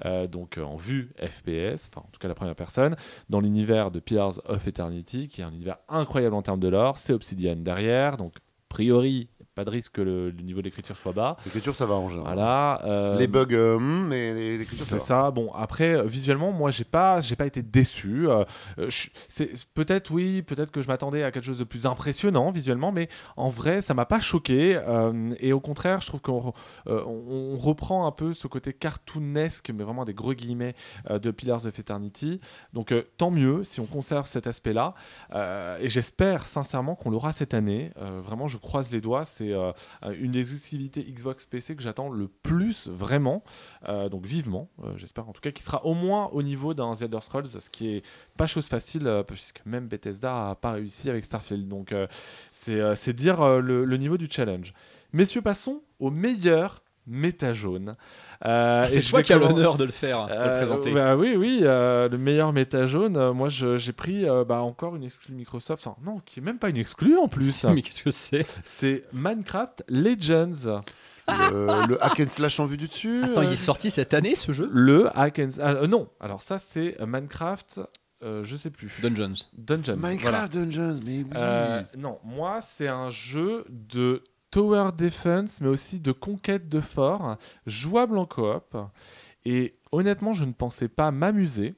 [0.04, 2.96] euh, donc euh, en vue FPS, enfin en tout cas la première personne,
[3.28, 6.98] dans l'univers de Pillars of Eternity, qui est un univers incroyable en termes de lore.
[6.98, 11.12] C'est Obsidian derrière, donc a priori, pas de risque que le, le niveau d'écriture soit
[11.12, 11.36] bas.
[11.46, 12.34] L'écriture, ça va en général.
[12.34, 12.84] Voilà.
[12.84, 15.22] euh, Les bugs, euh, hmm, mais l'écriture, ça c'est va.
[15.24, 15.30] ça.
[15.30, 18.28] Bon, après, euh, visuellement, moi, j'ai pas, j'ai pas été déçu.
[18.28, 18.44] Euh,
[19.28, 23.08] c'est peut-être oui, peut-être que je m'attendais à quelque chose de plus impressionnant visuellement, mais
[23.38, 24.78] en vrai, ça m'a pas choqué.
[25.40, 26.52] et au contraire, je trouve qu'on
[26.86, 30.74] on, on reprend un peu ce côté cartoonesque, mais vraiment des gros guillemets
[31.10, 32.40] de Pillars of Eternity.
[32.74, 34.92] Donc, tant mieux si on conserve cet aspect-là.
[35.80, 37.90] Et j'espère sincèrement qu'on l'aura cette année.
[37.96, 39.24] Vraiment, je croise les doigts.
[39.24, 39.72] C'est euh,
[40.18, 43.42] une des exclusivités Xbox PC que j'attends le plus vraiment.
[43.88, 46.94] Euh, donc vivement, euh, j'espère en tout cas qu'il sera au moins au niveau d'un
[46.94, 48.06] The Elder Scrolls, ce qui est
[48.36, 51.68] pas chose facile euh, puisque même Bethesda a pas réussi avec Starfield.
[51.68, 52.06] Donc euh,
[52.52, 54.72] c'est euh, dire euh, le, le niveau du challenge.
[55.12, 57.96] Messieurs, passons au meilleur méta jaune.
[58.44, 60.92] Euh, et c'est toi qui as l'honneur de le faire, de le euh, présenter.
[60.92, 63.16] bah oui, oui, euh, le meilleur méta jaune.
[63.16, 65.86] euh, moi, j'ai pris euh, bah, encore une exclue Microsoft.
[65.86, 67.64] Enfin, non, qui est même pas une exclue en plus.
[67.74, 68.44] Mais qu'est-ce que c'est?
[68.64, 70.82] C'est Minecraft Legends.
[71.28, 73.22] Le, le hack and slash en vue du dessus.
[73.24, 74.68] Attends, il est sorti cette année ce jeu?
[74.72, 75.48] Le hack and...
[75.60, 77.80] ah, euh, non, alors ça c'est Minecraft,
[78.22, 78.92] euh, je sais plus.
[79.02, 79.34] Dungeons.
[79.58, 79.96] Dungeons.
[79.98, 80.08] voilà.
[80.16, 81.26] Minecraft Dungeons, mais oui.
[81.34, 84.22] Euh, non, moi c'est un jeu de
[84.60, 88.76] tower defense, mais aussi de conquête de fort, jouable en coop.
[89.44, 91.74] Et honnêtement, je ne pensais pas m'amuser,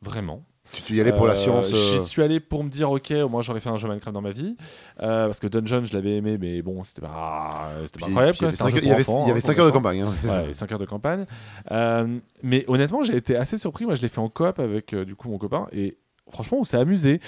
[0.00, 0.44] vraiment.
[0.72, 1.68] Tu, y allais pour la Euh, science.
[1.70, 4.14] J'y euh, suis allé pour me dire, ok, au moins j'aurais fait un jeu Minecraft
[4.14, 4.56] dans ma vie.
[5.00, 8.36] Euh, parce que Dungeon, je l'avais aimé, mais bon, c'était pas, c'était pas incroyable.
[8.38, 9.52] Il y avait jeu cinq- il y avait- pour enfants, il y avait hein, 5
[9.54, 10.02] pour heures de campagne.
[10.02, 10.12] hein.
[10.22, 11.26] Voilà, les 5 heures de campagne.
[11.72, 13.84] Euh, mais honnêtement, j'ai été assez surpris.
[13.84, 15.98] Moi, je l'ai fait en coop avec euh, du coup mon copain et
[16.30, 17.20] franchement, on s'est amusé.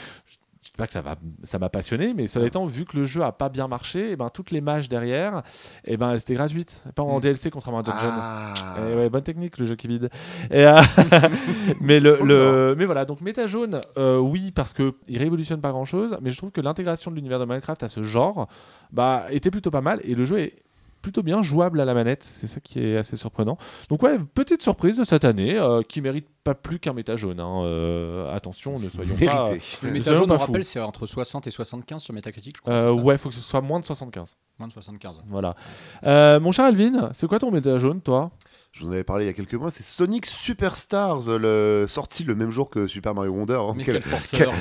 [0.65, 2.97] Je je dis pas que ça va, ça m'a passionné, mais cela étant, vu que
[2.97, 5.43] le jeu a pas bien marché, et ben toutes les mages derrière,
[5.85, 7.21] et ben elles étaient gratuites, pas en Mm.
[7.21, 7.99] DLC contrairement à Dungeon.
[8.03, 8.55] Ah.
[8.91, 10.09] Eh ouais, bonne technique le jeu qui vide.
[10.51, 10.77] Et, euh,
[11.81, 15.61] mais le, Faut le- mais voilà donc méta jaune euh, oui parce que il révolutionne
[15.61, 18.49] pas grand chose mais je trouve que l'intégration de l'univers de Minecraft à ce genre
[18.91, 20.55] bah était plutôt pas mal et le jeu est
[21.05, 23.59] plutôt bien jouable à la manette c'est ça qui est assez surprenant
[23.91, 27.41] donc ouais petite surprise de cette année euh, qui mérite pas plus qu'un méta jaune
[27.41, 27.63] hein.
[27.65, 29.67] Euh, attention ne soyons pas Vérité.
[29.83, 32.63] Le Euh, méta jaune, on pas rappelle, c'est entre 60 et 75 sur Metacritic, je
[32.63, 32.73] crois.
[32.73, 35.23] Euh, ouais faut que ce soit moins de 75 Moins de 75.
[35.29, 35.55] voilà
[36.05, 38.31] Euh, mon cher Alvin c'est quoi ton méta jaune toi?
[38.73, 41.85] Je vous en avais parlé il y a quelques mois, c'est Sonic Superstars, le...
[41.87, 43.55] sorti le même jour que Super Mario Wonder.
[43.61, 43.75] hein.
[43.77, 44.53] Mais Quel- quel forceur.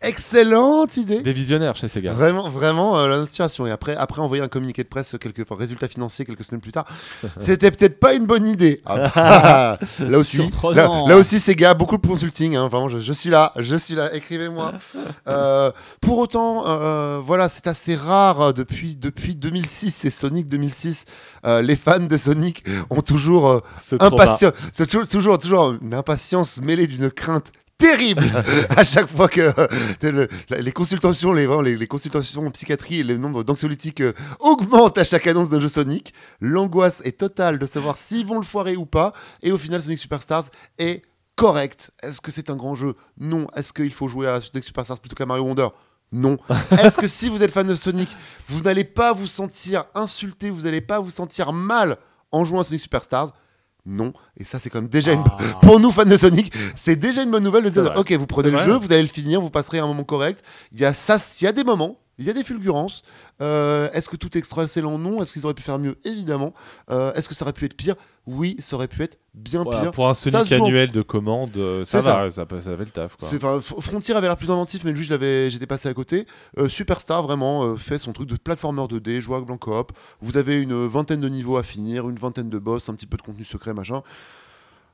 [0.00, 3.66] Excellente idée des visionnaires chez Sega Vraiment, vraiment euh, l'inspiration.
[3.66, 6.72] Et après, après envoyer un communiqué de presse, quelques enfin, résultats financiers quelques semaines plus
[6.72, 6.84] tard,
[7.40, 8.80] c'était peut-être pas une bonne idée.
[8.86, 10.38] Ah, là aussi,
[10.72, 12.56] là, là aussi, ces gars, beaucoup de consulting.
[12.56, 14.14] hein, vraiment, je, je suis là, je suis là.
[14.14, 14.72] Écrivez-moi.
[15.26, 19.90] Euh, pour autant, euh, voilà, c'est assez rare euh, depuis depuis 2006.
[19.94, 21.04] C'est Sonic 2006.
[21.44, 24.22] Euh, les fans de Sonic ont toujours euh, Ce trauma.
[24.22, 24.52] impatient.
[24.72, 28.24] C'est toujours, toujours, toujours une impatience mêlée d'une crainte terrible
[28.76, 29.66] à chaque fois que euh,
[30.02, 30.28] le-
[30.60, 35.04] les consultations, les, les, les consultations en psychiatrie et le nombre d'anxiolytiques euh, augmente à
[35.04, 36.12] chaque annonce d'un jeu Sonic.
[36.40, 39.12] L'angoisse est totale de savoir s'ils vont le foirer ou pas.
[39.42, 40.44] Et au final, Sonic Superstars
[40.78, 41.02] est
[41.36, 41.92] correct.
[42.02, 42.94] Est-ce que c'est un grand jeu?
[43.18, 43.46] Non.
[43.54, 45.68] Est-ce qu'il faut jouer à Sonic Superstars plutôt qu'à Mario Wonder?
[46.10, 46.36] Non.
[46.82, 48.08] Est-ce que si vous êtes fan de Sonic,
[48.48, 51.96] vous n'allez pas vous sentir insulté, vous n'allez pas vous sentir mal
[52.32, 53.32] en jouant à Sonic Superstars?
[53.88, 54.12] Non.
[54.36, 55.38] Et ça, c'est quand même déjà une Ah.
[55.62, 58.50] pour nous fans de Sonic, c'est déjà une bonne nouvelle de dire ok, vous prenez
[58.50, 60.44] le jeu, vous allez le finir, vous passerez un moment correct.
[60.72, 63.02] Il y a ça, il y a des moments, il y a des fulgurances.
[63.40, 65.22] Euh, Est-ce que tout est excellent Non?
[65.22, 65.96] Est-ce qu'ils auraient pu faire mieux?
[66.04, 66.52] Évidemment.
[66.90, 67.94] Euh, Est-ce que ça aurait pu être pire?
[68.26, 69.90] Oui, ça aurait pu être bien Voilà, pire.
[69.92, 73.16] pour un Sonic en- annuel de commande, euh, ça va, ça, fait le taf.
[73.16, 73.28] Quoi.
[73.34, 76.26] Enfin, Frontier avait l'air plus inventif, mais lui, je l'avais- j'étais passé à côté.
[76.58, 79.92] Euh, Superstar, vraiment, fait son truc de platformer 2D, jouable en coop.
[80.20, 83.16] Vous avez une vingtaine de niveaux à finir, une vingtaine de boss, un petit peu
[83.16, 84.02] de contenu secret, machin.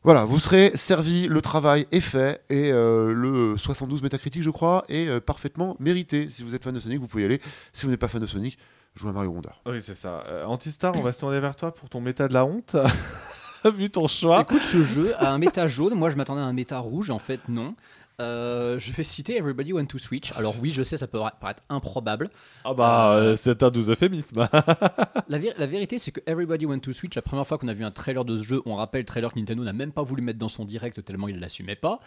[0.05, 4.85] Voilà, vous serez servi, le travail est fait, et euh, le 72 métacritique, je crois,
[4.90, 6.29] est euh, parfaitement mérité.
[6.29, 7.40] Si vous êtes fan de Sonic, vous pouvez y aller.
[7.73, 8.59] Si vous n'êtes pas fan de Sonic,
[8.95, 9.49] jouez à Mario Wonder.
[9.64, 10.23] Oui, c'est ça.
[10.29, 12.77] Euh, Antistar, on va se tourner vers toi pour ton méta de la honte.
[13.64, 14.43] Vu ton choix.
[14.43, 15.95] Écoute, ce jeu a un méta jaune.
[15.95, 17.09] Moi, je m'attendais à un méta rouge.
[17.09, 17.75] En fait, non.
[18.20, 20.33] Euh, je vais citer Everybody Want to Switch.
[20.37, 22.29] Alors oui, je sais, ça peut paraître improbable.
[22.64, 24.48] Ah bah, Euh, euh, c'est un doux euphémisme.
[25.29, 27.72] La, vé- la vérité, c'est que Everybody Want to Switch, la première fois qu'on a
[27.74, 30.03] vu un trailer de ce jeu, on rappelle le trailer que Nintendo n'a même pas
[30.03, 31.98] voulu mettre dans son direct tellement il l'assumait pas.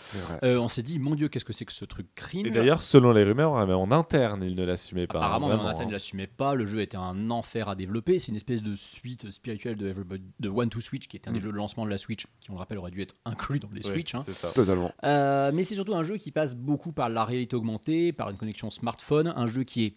[0.43, 2.81] Euh, on s'est dit, mon dieu, qu'est-ce que c'est que ce truc cringe Et d'ailleurs,
[2.81, 5.17] selon les rumeurs, même en interne, il ne l'assumait pas.
[5.19, 5.93] Apparemment, hein, même vraiment, en interne, il hein.
[5.93, 6.53] l'assumait pas.
[6.53, 8.19] Le jeu était un enfer à développer.
[8.19, 11.33] C'est une espèce de suite spirituelle de, Everybody, de One to Switch, qui était un
[11.33, 11.41] des Mm.
[11.41, 13.69] jeux de lancement de la Switch, qui, on le rappelle, aurait dû être inclus dans
[13.73, 14.13] les Switch.
[14.15, 14.19] hein.
[14.23, 14.49] C'est ça.
[14.49, 14.91] Totalement.
[15.03, 18.37] Euh, mais c'est surtout un jeu qui passe beaucoup par la réalité augmentée, par une
[18.37, 19.95] connexion smartphone, un jeu qui est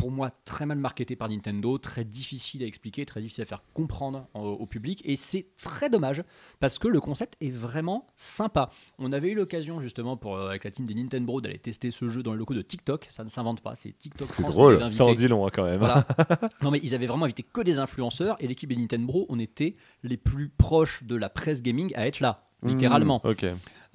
[0.00, 3.62] pour moi très mal marketé par Nintendo, très difficile à expliquer, très difficile à faire
[3.74, 6.24] comprendre au, public, et c'est très dommage
[6.58, 8.70] parce que le concept est vraiment sympa.
[8.98, 12.08] On avait eu l'occasion justement pour, euh, avec la team des Nintendo d'aller tester ce
[12.08, 14.54] jeu dans le locaux de TikTok, ça ne s'invente pas, c'est TikTok France.
[14.54, 14.90] drôle.
[14.90, 15.80] Ça en dit long hein, quand même.
[15.80, 16.06] Voilà.
[16.62, 19.76] non mais ils avaient vraiment invité que des influenceurs et l'équipe des Nintendo, on était
[20.02, 22.68] les plus proches de la presse gaming à être là, Mmh.
[22.68, 23.20] littéralement.
[23.24, 23.46] Ok.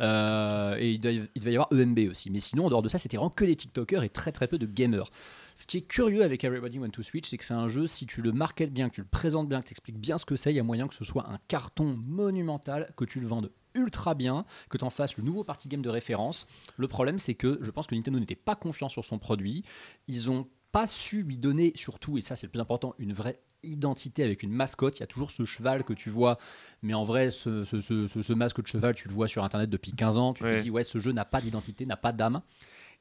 [0.02, 2.30] Euh, et il devait, il devait y avoir EMB aussi.
[2.30, 4.58] Mais sinon, en dehors de ça, c'était vraiment que des TikTokers et très très peu
[4.58, 5.10] de gamers.
[5.56, 8.06] Ce qui est curieux avec Everybody Want to Switch, c'est que c'est un jeu, si
[8.06, 10.36] tu le marketes bien, que tu le présentes bien, que tu expliques bien ce que
[10.36, 13.52] c'est, il y a moyen que ce soit un carton monumental, que tu le vendes
[13.74, 16.48] ultra bien, que tu en fasses le nouveau party game de référence.
[16.78, 19.64] Le problème, c'est que je pense que Nintendo n'était pas confiant sur son produit.
[20.08, 23.40] Ils ont pas su lui donner, surtout, et ça c'est le plus important, une vraie
[23.64, 24.98] identité avec une mascotte.
[24.98, 26.38] Il y a toujours ce cheval que tu vois,
[26.82, 29.94] mais en vrai, ce, ce- ce- masque de cheval, tu le vois sur Internet depuis
[29.94, 30.34] 15 ans.
[30.34, 30.58] Tu Ouais.
[30.58, 32.42] te dis, ouais, ce jeu n'a pas d'identité, n'a pas d'âme.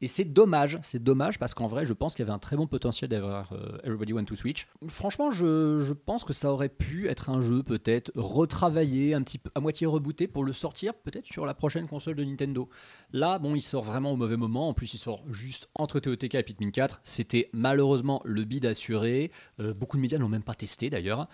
[0.04, 2.56] Et c'est dommage, c'est dommage parce qu'en vrai, je pense qu'il y avait un très
[2.56, 4.68] bon potentiel d'avoir euh, Everybody Want to Switch.
[4.86, 9.50] Franchement, je, pense que ça aurait pu être un jeu peut-être retravaillé, un petit peu
[9.54, 12.68] à moitié rebooté pour le sortir peut-être sur la prochaine console de Nintendo.
[13.14, 14.68] Là, bon, il sort vraiment au mauvais moment.
[14.68, 17.00] En plus, il sort juste entre TOTK et Pikmin 4.
[17.02, 19.30] C'était malheureusement le bid assuré.
[19.58, 21.28] Euh, beaucoup de médias l'ont même pas testé d'ailleurs.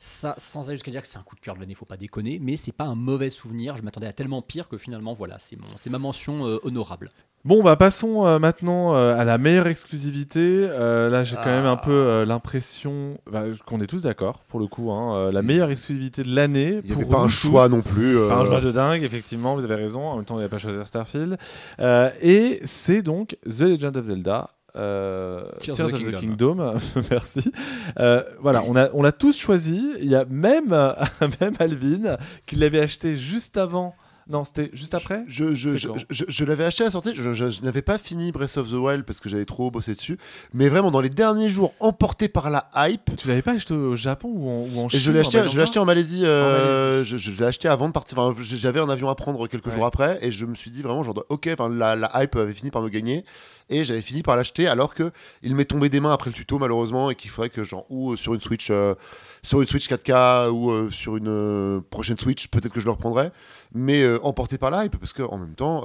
[0.00, 1.96] Ça, sans aller jusqu'à dire que c'est un coup de cœur de l'année, faut pas
[1.96, 3.76] déconner, mais c'est pas un mauvais souvenir.
[3.76, 7.10] Je m'attendais à tellement pire que finalement, voilà, c'est mon, c'est ma mention euh, honorable.
[7.44, 10.66] Bon, bah passons euh, maintenant euh, à la meilleure exclusivité.
[10.68, 11.82] Euh, là, j'ai quand même un Ah.
[11.84, 14.90] peu euh, l'impression bah, qu'on est tous d'accord, pour le coup.
[14.92, 16.80] hein, euh, la meilleure exclusivité de l'année.
[16.84, 17.74] Il n'y avait pas un choix tous.
[17.76, 18.16] non plus.
[18.18, 20.02] euh, Pas un choix de dingue, effectivement, vous avez raison.
[20.04, 21.38] En même temps, on n'avait pas choisi Starfield.
[21.80, 24.50] Euh, et c'est donc The Legend of Zelda.
[24.76, 26.74] Euh, Tears Tears of of the the Kingdom,
[27.10, 27.50] merci.
[27.98, 29.82] Euh, voilà, on a, on l'a tous choisi.
[30.00, 30.68] Il y a même,
[31.40, 32.16] même Alvin
[32.46, 33.94] qui l'avait acheté juste avant.
[34.30, 37.12] Non, c'était juste après Je, je, je, quand je- je l'avais acheté à la sortie,
[37.14, 39.94] je, je- je n'avais pas fini Breath of the Wild parce que j'avais trop bossé
[39.94, 40.18] dessus,
[40.52, 43.94] mais vraiment dans les derniers jours, emporté par la hype, Tu l'avais pas acheté au
[43.94, 45.60] Japon ou en, ou en et Chine je l'ai ou en acheté, je l'ai Bayonne
[45.62, 47.10] acheté en Malaisie, euh, Malaisie.
[47.10, 49.72] je, je l'ai acheté avant de partir, enfin, j'avais un avion à prendre quelques Ouais.
[49.72, 52.52] jours après, et je me suis dit vraiment, genre, ok, enfin, la, la hype avait
[52.52, 53.24] fini par me gagner,
[53.70, 55.10] et j'avais fini par l'acheter alors que
[55.42, 58.12] il m'est tombé des mains après le tuto malheureusement, et qu'il faudrait que genre, ou
[58.12, 58.68] euh, sur une Switch...
[58.70, 58.94] euh,
[59.42, 63.30] sur une Switch 4K ou euh, sur une prochaine Switch, peut-être que je le reprendrai,
[63.72, 65.84] mais emporté par la hype, parce qu'en même temps,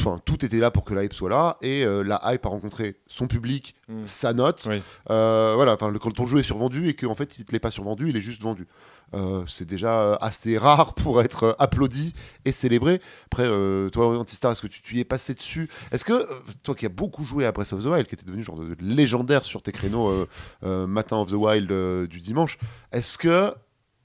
[0.00, 2.48] enfin, tout était là pour que la hype soit là, et euh, la hype a
[2.48, 4.04] rencontré son public, Mm.
[4.04, 4.66] sa note.
[4.68, 4.80] Oui.
[5.10, 7.58] Euh, voilà, enfin, le- quand ton jeu est survendu et qu'en fait, il ne l'est
[7.58, 8.66] pas survendu, il est juste vendu.
[9.14, 12.12] Euh, c'est déjà assez rare pour être applaudi
[12.44, 13.00] et célébré.
[13.26, 13.48] Après,
[13.90, 15.68] toi, Antistar, est-ce que tu, tu y es passé dessus?
[15.90, 16.24] Est-ce que,
[16.62, 18.76] toi qui as beaucoup joué à Breath of the Wild, qui était devenu genre de,
[18.80, 20.26] légendaire sur tes créneaux
[20.62, 21.68] Matin of the Wild
[22.08, 22.58] du dimanche,
[22.92, 23.52] est-ce que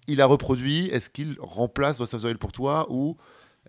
[0.07, 0.87] il a reproduit?
[0.87, 3.15] Est-ce qu'il remplace Breath of the Wild pour toi Ou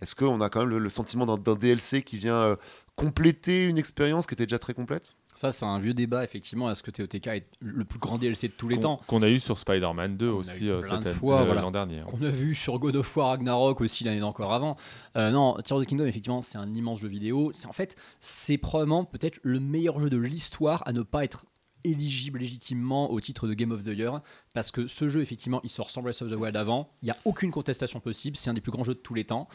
[0.00, 2.56] est-ce qu'on a quand même le, le sentiment d'un DLC qui vient euh,
[2.96, 5.16] compléter une expérience qui était déjà très complète?
[5.34, 6.70] Ça, c'est un vieux débat, effectivement.
[6.70, 9.00] Est-ce que TOTK est le plus grand DLC de tous les qu'on- temps?
[9.06, 11.44] Qu'on a eu sur Spider-Man 2 Qu'on a aussi eu euh, cette année- fois, euh,
[11.44, 11.60] voilà.
[11.60, 12.00] l'an dernier.
[12.06, 14.78] qu'on a vu sur God of War Ragnarok aussi l'année d'encore avant.
[15.16, 17.50] Euh, non, Tears of the Kingdom, effectivement, c'est un immense jeu vidéo.
[17.52, 21.44] C'est en fait, c'est probablement peut-être le meilleur jeu de l'histoire à ne pas être
[21.90, 24.20] éligible légitimement au titre de Game of the Year
[24.54, 26.90] parce que ce jeu effectivement il sort sans Breath of the Wild avant.
[27.02, 28.36] Il n'y a aucune contestation possible.
[28.36, 29.48] C'est un des plus grands jeux de tous les temps.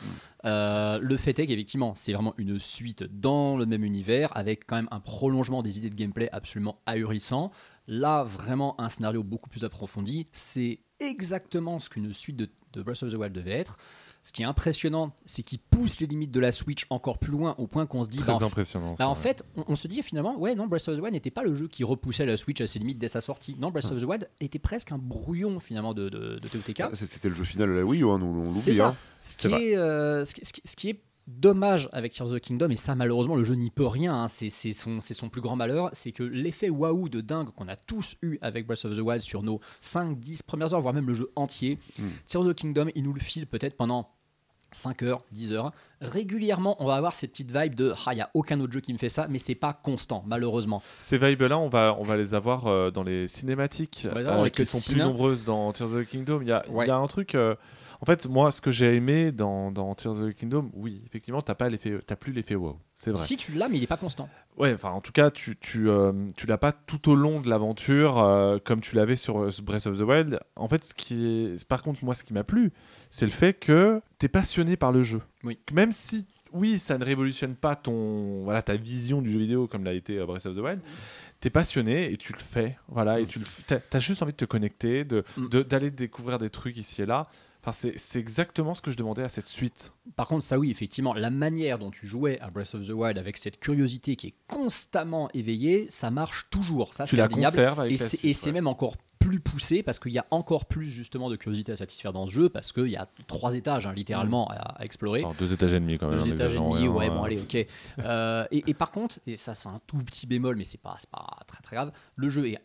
[0.45, 4.75] Euh, le fait est qu'effectivement c'est vraiment une suite dans le même univers avec quand
[4.75, 7.51] même un prolongement des idées de gameplay absolument ahurissant.
[7.87, 10.25] Là vraiment un scénario beaucoup plus approfondi.
[10.33, 13.77] C'est exactement ce qu'une suite de, de Breath of the Wild devait être
[14.23, 17.55] ce qui est impressionnant c'est qu'il pousse les limites de la Switch encore plus loin
[17.57, 18.91] au point qu'on se dit Très bah, en impressionnant.
[18.91, 19.19] bah, ça, en ouais.
[19.19, 21.55] fait, on, on se dit finalement, ouais, non, Breath of the Wild n'était pas le
[21.55, 23.55] jeu qui repoussait la Switch à ses limites dès sa sortie.
[23.59, 26.83] Non, Breath of the Wild était presque un brouillon finalement de, de, de TOTK.
[26.93, 28.77] C'était le jeu final de la Wii U, hein, nous, on C'est l'oublie.
[28.77, 28.87] ça.
[28.89, 28.95] hein.
[29.21, 32.27] Ce C'est qui, est, euh, ce, qui, ce qui- ce qui est dommage avec Tears
[32.31, 35.41] of the Kingdom, et ça malheureusement le jeu n'y peut rien, hein, c'est son, plus
[35.41, 38.95] grand malheur, c'est que l'effet waouh de dingue qu'on a tous eu avec Breath of
[38.95, 42.03] the Wild sur nos 5-10 premières heures, voire même le jeu entier, Mm.
[42.25, 44.09] Tears of the Kingdom, il nous le file peut-être pendant
[44.73, 45.71] 5 heures, 10 heures.
[45.99, 48.79] Régulièrement, on va avoir ces petites vibes de Ah, il n'y a aucun autre jeu
[48.79, 50.81] qui me fait ça, mais c'est pas constant, malheureusement.
[50.97, 54.79] Ces vibes-là, on va, on va les avoir euh, dans les cinématiques euh, qui sont
[54.79, 56.39] plus nombreuses dans Tears of the Kingdom.
[56.41, 56.87] Il y a, il Ouais.
[56.87, 57.35] y a un truc.
[57.35, 57.55] euh,
[58.01, 61.41] en fait, moi, ce que j'ai aimé dans, dans Tears of the Kingdom, oui, effectivement,
[61.41, 62.77] t'as pas l'effet, t'as plus l'effet wow.
[62.95, 63.23] C'est vrai.
[63.23, 64.27] Si tu l'as, mais il n'est pas constant.
[64.57, 67.49] Ouais, enfin, en tout cas, tu, tu, euh, tu l'as pas tout au long de
[67.49, 70.39] l'aventure euh, comme tu l'avais sur euh, Breath of the Wild.
[70.55, 72.71] En fait, ce qui est, par contre, moi, ce qui m'a plu,
[73.09, 75.21] c'est le fait que t'es passionné par le jeu.
[75.43, 75.57] Oui.
[75.71, 79.83] Même si, oui, ça ne révolutionne pas ton, voilà, ta vision du jeu vidéo comme
[79.83, 80.79] l'a été Breath of the Wild.
[81.39, 83.27] T'es passionné et tu le fais, voilà, et Mm.
[83.27, 85.47] tu le, t'as, t'as juste envie de te connecter, Mm.
[85.49, 87.27] de- d'aller découvrir des trucs ici et là.
[87.63, 89.93] Enfin, c'est, c'est exactement ce que je demandais à cette suite.
[90.15, 93.17] Par contre, ça oui, effectivement, la manière dont tu jouais à Breath of the Wild
[93.19, 96.93] avec cette curiosité qui est constamment éveillée, ça marche toujours.
[96.93, 97.55] Ça, tu c'est la indéniable.
[97.55, 98.53] conserves avec Et la c'est suite, et c'est ouais.
[98.53, 102.11] même encore plus poussé parce qu'il y a encore plus justement de curiosité à satisfaire
[102.11, 105.19] dans ce jeu parce qu'il y a trois étages hein, littéralement à, à explorer.
[105.19, 106.19] Alors, deux étages et demi quand même.
[106.19, 107.67] Deux en étages et demi, ouais, bon, allez, ok.
[107.99, 110.95] Euh, et, et par contre, et ça, c'est un tout petit bémol, mais c'est pas,
[110.97, 112.57] c'est pas très très grave, le jeu est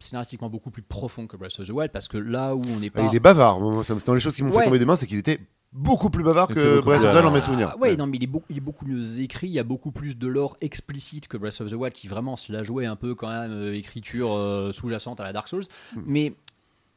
[0.00, 2.90] scénaristiquement beaucoup plus profond que Breath of the Wild parce que là où on n'est
[2.90, 3.08] Bah, pas.
[3.10, 3.60] il est bavard.
[3.60, 4.58] Moi, ça me- C'est dans les choses qui m'ont Ouais.
[4.60, 5.38] fait tomber des mains, c'est qu'il était
[5.72, 7.70] beaucoup plus bavard que Breath of the Wild dans mes souvenirs.
[7.74, 9.46] Ah ouais, non, mais il est, beaucoup, il est beaucoup mieux écrit.
[9.48, 12.36] Il y a beaucoup plus de lore explicite que Breath of the Wild, qui vraiment
[12.36, 15.64] se la jouait un peu quand même euh, écriture euh, sous-jacente à la Dark Souls.
[15.94, 16.00] Mm.
[16.06, 16.34] Mais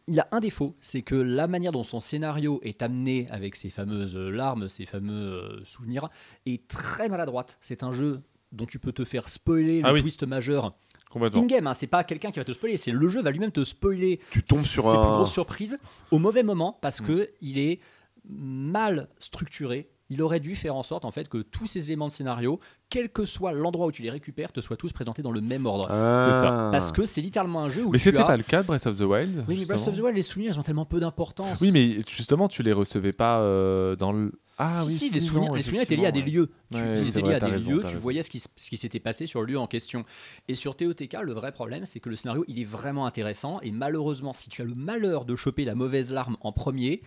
[0.07, 3.69] il a un défaut, c'est que la manière dont son scénario est amené avec ses
[3.69, 6.09] fameuses euh, larmes, ses fameux euh, souvenirs,
[6.45, 7.57] est très maladroite.
[7.61, 10.01] C'est un jeu dont tu peux te faire spoiler le Ah oui.
[10.01, 10.73] twist majeur.
[11.21, 11.67] In-game.
[11.67, 11.73] hein.
[11.73, 14.43] c'est pas quelqu'un qui va te spoiler, c'est le jeu va lui-même te spoiler Tu
[14.43, 15.77] tombes sur ses un- plus grosses surprises
[16.11, 17.05] au mauvais moment parce Mm.
[17.07, 17.79] que il est
[18.27, 19.89] mal structuré.
[20.09, 22.59] Il aurait dû faire en sorte en fait que tous ces éléments de scénario,
[22.89, 25.65] quel que soit l'endroit où tu les récupères, te soient tous présentés dans le même
[25.65, 25.87] ordre.
[25.89, 26.27] Ah.
[26.27, 26.69] C'est ça.
[26.71, 28.23] Parce que c'est littéralement un jeu où Mais c'était as...
[28.25, 30.21] pas le cas de Breath of the Wild Oui, mais Breath of the Wild, les
[30.21, 31.61] souvenirs, ils ont tellement peu d'importance.
[31.61, 34.31] Oui, mais justement, tu les recevais pas euh, dans le.
[34.57, 36.51] Ah si, oui, si, les souvenirs, les souvenirs étaient liés à des lieux.
[36.71, 37.99] Tu, Ouais, étaient vrai, liés à des raison, lieux, tu raison.
[37.99, 40.05] voyais ce qui, s- ce qui s'était passé sur le lieu en question.
[40.47, 43.59] Et sur TOTK, le vrai problème, c'est que le scénario, il est vraiment intéressant.
[43.61, 47.01] Et malheureusement, si tu as le malheur de choper la mauvaise larme en premier,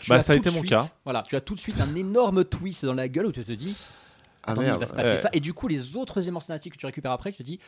[0.00, 0.88] tu Bah, as ça a tout de été mon suite- cas.
[1.04, 3.52] Voilà, tu as tout de suite un énorme twist dans la gueule où tu te
[3.52, 3.74] dis,
[4.42, 4.80] Ah attendez, il merde.
[4.80, 5.16] va se passer Ouais.
[5.18, 5.28] ça.
[5.34, 7.58] Et du coup, les autres éléments scénaristiques que tu récupères après, tu te dis.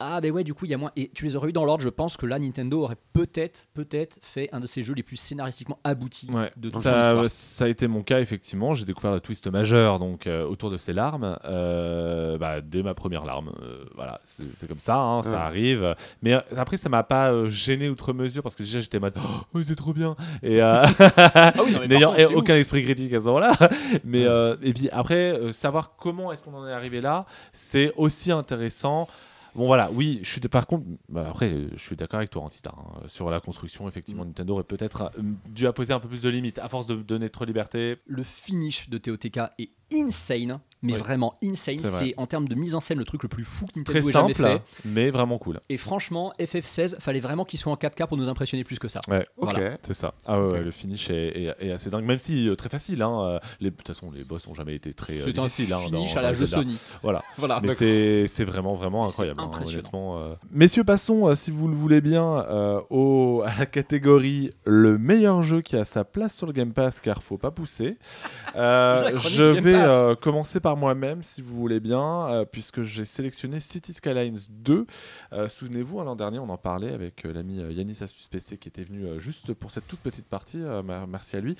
[0.00, 1.64] Ah ben ouais du coup il y a moins et tu les aurais eu dans
[1.64, 5.02] l'ordre je pense que là Nintendo aurait peut-être peut-être fait un de ces jeux les
[5.02, 8.72] plus scénaristiquement aboutis Ouais, de toute ça, ça a été mon cas effectivement.
[8.74, 12.94] J'ai découvert le twist majeur donc euh, autour de ces larmes euh, bah, dès ma
[12.94, 13.52] première larme.
[13.62, 15.94] Euh, voilà, c'est c'est comme ça, hein, ça arrive.
[16.22, 19.02] Mais euh, après, ça m'a pas euh, gêné outre mesure parce que déjà j'étais en
[19.02, 19.18] mode
[19.54, 20.84] oh, c'est trop bien et euh,
[21.16, 22.60] Ah oui, n'ayant aucun ouf.
[22.60, 23.52] esprit critique à ce moment-là.
[24.04, 27.92] Mais euh, et puis après, euh, savoir comment est-ce qu'on en est arrivé là, c'est
[27.96, 29.06] aussi intéressant.
[29.54, 32.78] Bon voilà, oui, je suis par contre, bah, après, je suis d'accord avec toi, Antistar,
[32.78, 33.88] hein, sur la construction.
[33.88, 36.96] Effectivement, Nintendo aurait peut-être euh, dû apposer un peu plus de limites à force de
[36.96, 37.96] donner trop de liberté.
[38.06, 40.98] le finish de TOTK est insane, mais Oui.
[40.98, 41.76] vraiment insane.
[41.82, 42.14] C'est vrai.
[42.16, 44.12] En termes de mise en scène le truc le plus fou que Très Nintendo ait
[44.12, 44.62] jamais simple, fait.
[44.84, 45.60] mais vraiment cool.
[45.68, 49.00] Et franchement, FF16, fallait vraiment qu'il soit en 4K pour nous impressionner plus que ça.
[49.08, 49.50] Ouais, Ok.
[49.52, 49.76] Voilà.
[49.82, 50.14] c'est ça.
[50.26, 53.02] Ah ouais, le finish est, est- est assez dingue, même si euh, très facile.
[53.02, 55.42] Hein, euh, les- de toute façon, les boss ont jamais été très euh, C'est un
[55.42, 55.72] difficiles.
[55.72, 56.62] hein, finish dans- à la jeu Zelda.
[56.64, 56.78] Sony.
[57.02, 57.22] Voilà.
[57.38, 57.60] Voilà.
[57.62, 60.18] Mais c'est c'est vraiment, vraiment incroyable, hein, honnêtement.
[60.18, 60.34] euh.
[60.50, 65.42] Messieurs, passons, euh, si vous le voulez bien, euh, au, à la catégorie le meilleur
[65.42, 67.96] jeu qui a sa place sur le Game Pass, car faut pas pousser.
[68.56, 73.60] Euh, je vais euh, commencer par moi-même, si vous voulez bien, euh, puisque j'ai sélectionné
[73.60, 74.86] City Skylines 2.
[75.32, 78.68] Euh, Souvenez-vous, hein, l'an dernier, on en parlait avec euh, l'ami Yanis Asus PC qui
[78.68, 80.58] était venu juste pour cette toute petite partie.
[80.58, 81.56] mer- merci à lui.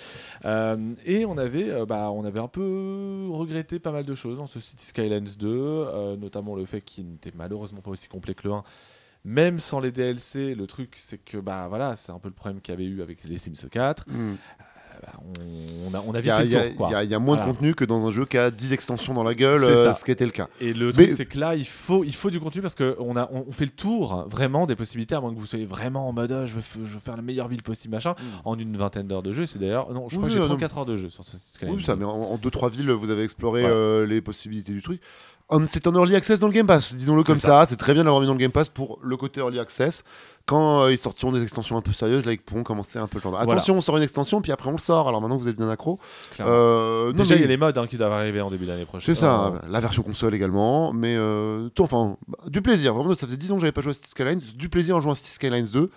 [1.05, 4.61] Et on avait, bah, on avait un peu regretté pas mal de choses dans ce
[4.61, 8.55] City Skylines 2, euh, notamment le fait qu'il n'était malheureusement pas aussi complet que le
[8.55, 8.65] 1.
[9.23, 12.63] Même sans les DLC, le truc c'est que bah voilà, c'est un peu le problème
[12.63, 14.07] qu'il y avait eu avec les Sims 4.
[14.09, 14.37] Hmm.
[15.03, 15.13] Bah,
[15.91, 16.67] on, a, on a vite il y a-
[17.05, 17.47] y y moins Voilà.
[17.47, 20.05] de contenu que dans un jeu qui a 10 extensions dans la gueule, euh, ce
[20.05, 20.49] qui était le cas.
[20.61, 22.95] Et le Mais- truc, c'est que là, il faut, il faut du contenu parce qu'on
[22.99, 23.17] on,
[23.49, 26.33] on fait le tour vraiment des possibilités, à moins que vous soyez vraiment en mode,
[26.33, 29.07] ah, je, veux, f- je veux faire la meilleure ville possible, machin, en une vingtaine
[29.07, 29.47] d'heures de jeu.
[29.47, 31.37] C'est d'ailleurs, non, je crois Oui, que j'ai non, 34 heures de jeu sur ce.
[31.67, 35.01] Oui, ça, mais en 2-3 villes, vous avez exploré euh, les possibilités du truc.
[35.51, 37.61] Hum, C'est en early access dans le Game Pass, disons-le comme ça.
[37.61, 37.67] ça.
[37.67, 40.05] C'est très bien d'avoir mis dans le Game Pass pour le côté early access.
[40.47, 43.19] Quand euh, ils sortiront des extensions un peu sérieuses, là ils pourront commencer un peu
[43.19, 43.31] le temps.
[43.31, 43.45] Voilà.
[43.45, 45.07] Attention, on sort une extension, puis après on le sort.
[45.09, 45.99] Alors maintenant que vous êtes bien accro.
[46.41, 48.65] Euh, non, Déjà, mais- il y a les modes hein, qui doivent arriver en début
[48.67, 49.15] d'année prochaine.
[49.15, 51.17] C'est ça, Euh, la version console également, mais
[51.75, 52.95] tout, enfin, bah, du plaisir.
[52.95, 55.01] Vraiment, ça faisait 10 ans que j'avais pas joué à City Skylines, du plaisir en
[55.01, 55.91] jouant à City Skylines 2,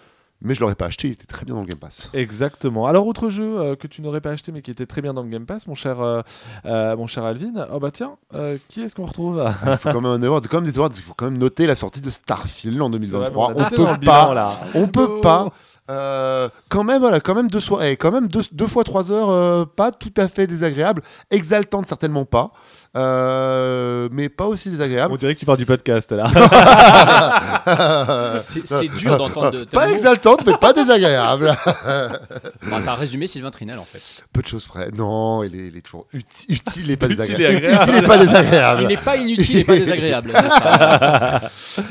[0.43, 2.09] mais je l'aurais pas acheté, il était très bien dans le Game Pass.
[2.13, 2.85] Exactement.
[2.87, 5.23] Alors, autre jeu euh, que tu n'aurais pas acheté mais qui était très bien dans
[5.23, 6.21] le Game Pass, mon cher, euh,
[6.65, 7.53] euh, mon cher Alvin.
[7.73, 9.43] Oh bah tiens, euh, qui est-ce qu'on retrouve?
[9.67, 11.75] Il faut quand même un award, même des awards, il faut quand même noter la
[11.75, 13.47] sortie de Starfield en 2023.
[13.47, 14.51] C'est vrai, On le peut bilan, pas, là.
[14.75, 15.47] on peut pas.
[15.89, 19.11] euh, quand même, voilà, quand même deux, soirs, eh, quand même deux, deux fois trois
[19.11, 22.51] heures, euh, pas tout à fait désagréable, exaltante certainement pas,
[22.95, 25.13] euh, mais pas aussi désagréable.
[25.13, 26.27] On dirait que tu parles du podcast là.
[28.41, 31.53] C'est dur d'entendre de Pas exaltante, mais pas désagréable.
[32.69, 34.23] Bah, T'as résumé Sylvain Trinel en fait.
[34.31, 34.89] Peu de choses près.
[34.91, 37.55] Non, il est, il est toujours uti- utile et pas Utile et désagréable.
[37.57, 37.83] agréable.
[37.83, 38.87] Utile et pas Il désagréable.
[38.87, 40.33] n'est pas inutile et pas désagréable.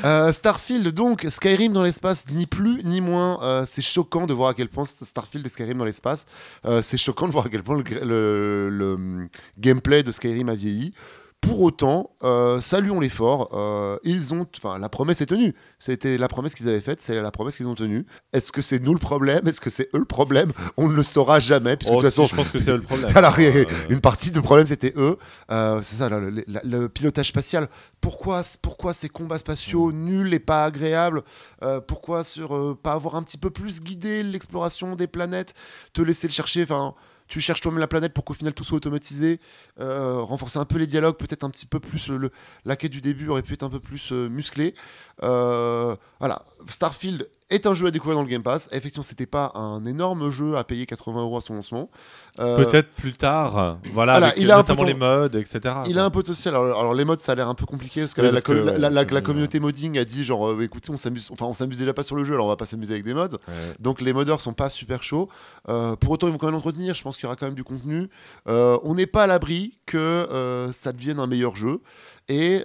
[0.05, 3.39] Euh, Starfield, donc, Skyrim dans l'espace, ni plus ni moins.
[3.43, 6.27] Euh, c'est choquant de voir à quel point Starfield et Skyrim dans l'espace,
[6.67, 9.29] euh, c'est choquant de voir à quel point le, gra- le- le, hum,
[9.59, 10.92] gameplay de Skyrim a vieilli.
[11.41, 13.49] Pour autant, euh, saluons l'effort.
[13.53, 15.57] Euh, ils ont, enfin, la promesse est tenue.
[15.81, 18.07] C'était la promesse qu'ils avaient faite, c'est la promesse qu'ils ont tenue.
[18.33, 19.49] Est-ce que c'est nous le problème?
[19.49, 20.53] Est-ce que c'est eux le problème?
[20.77, 22.73] On ne le saura jamais, puisque Oh, de toute si, façon, je pense que c'est
[22.73, 23.11] le problème.
[23.17, 25.19] Alors, Euh, une partie du problème, c'était eux.
[25.51, 27.69] Euh, c'est ça, le, le- le pilotage spatial.
[28.01, 30.05] Pourquoi, pourquoi ces combats spatiaux Mm.
[30.05, 31.23] nuls et pas agréables?
[31.65, 35.55] Euh, Pourquoi sur pas avoir un petit peu plus guidé l'exploration des planètes
[35.93, 36.63] Te laisser le chercher?
[36.63, 36.95] Enfin,
[37.33, 39.41] tu cherches toi-même la planète pour qu'au final tout soit automatisé.
[39.81, 42.09] Euh, renforcer un peu les dialogues, peut-être un petit peu plus.
[42.09, 42.31] Le,
[42.67, 44.75] la du début aurait pu être un peu plus euh, musclée.
[45.23, 48.69] Euh, voilà, Starfield est un jeu à découvrir dans le Game Pass.
[48.73, 51.91] Effectivement, c'était pas un énorme jeu à payer 80 euros à son lancement.
[52.41, 53.53] Euh, Peut-être plus tard,
[53.93, 55.61] voilà, voilà, avec il a un notamment peu les modes, etc.
[55.87, 56.55] Il a un potentiel.
[56.55, 58.41] Alors, alors, les modes, ça a l'air un peu compliqué parce que Oui, la, la
[58.41, 60.63] parce que, co- la- ouais, la- la- comme, la communauté modding a dit genre, euh,
[60.63, 62.67] écoutez, on s'amuse, enfin, on s'amuse déjà pas sur le jeu, alors on va pas
[62.67, 63.23] s'amuser avec des mods.
[63.33, 63.55] Ouais.
[63.81, 65.29] Donc les modeurs sont pas super chauds.
[65.69, 66.95] Euh, pour autant, ils vont quand même l'entretenir.
[66.95, 68.09] Je pense qu'il y aura quand même du contenu.
[68.47, 71.81] On n'est pas à l'abri que ça devienne un meilleur jeu.
[72.29, 72.65] Et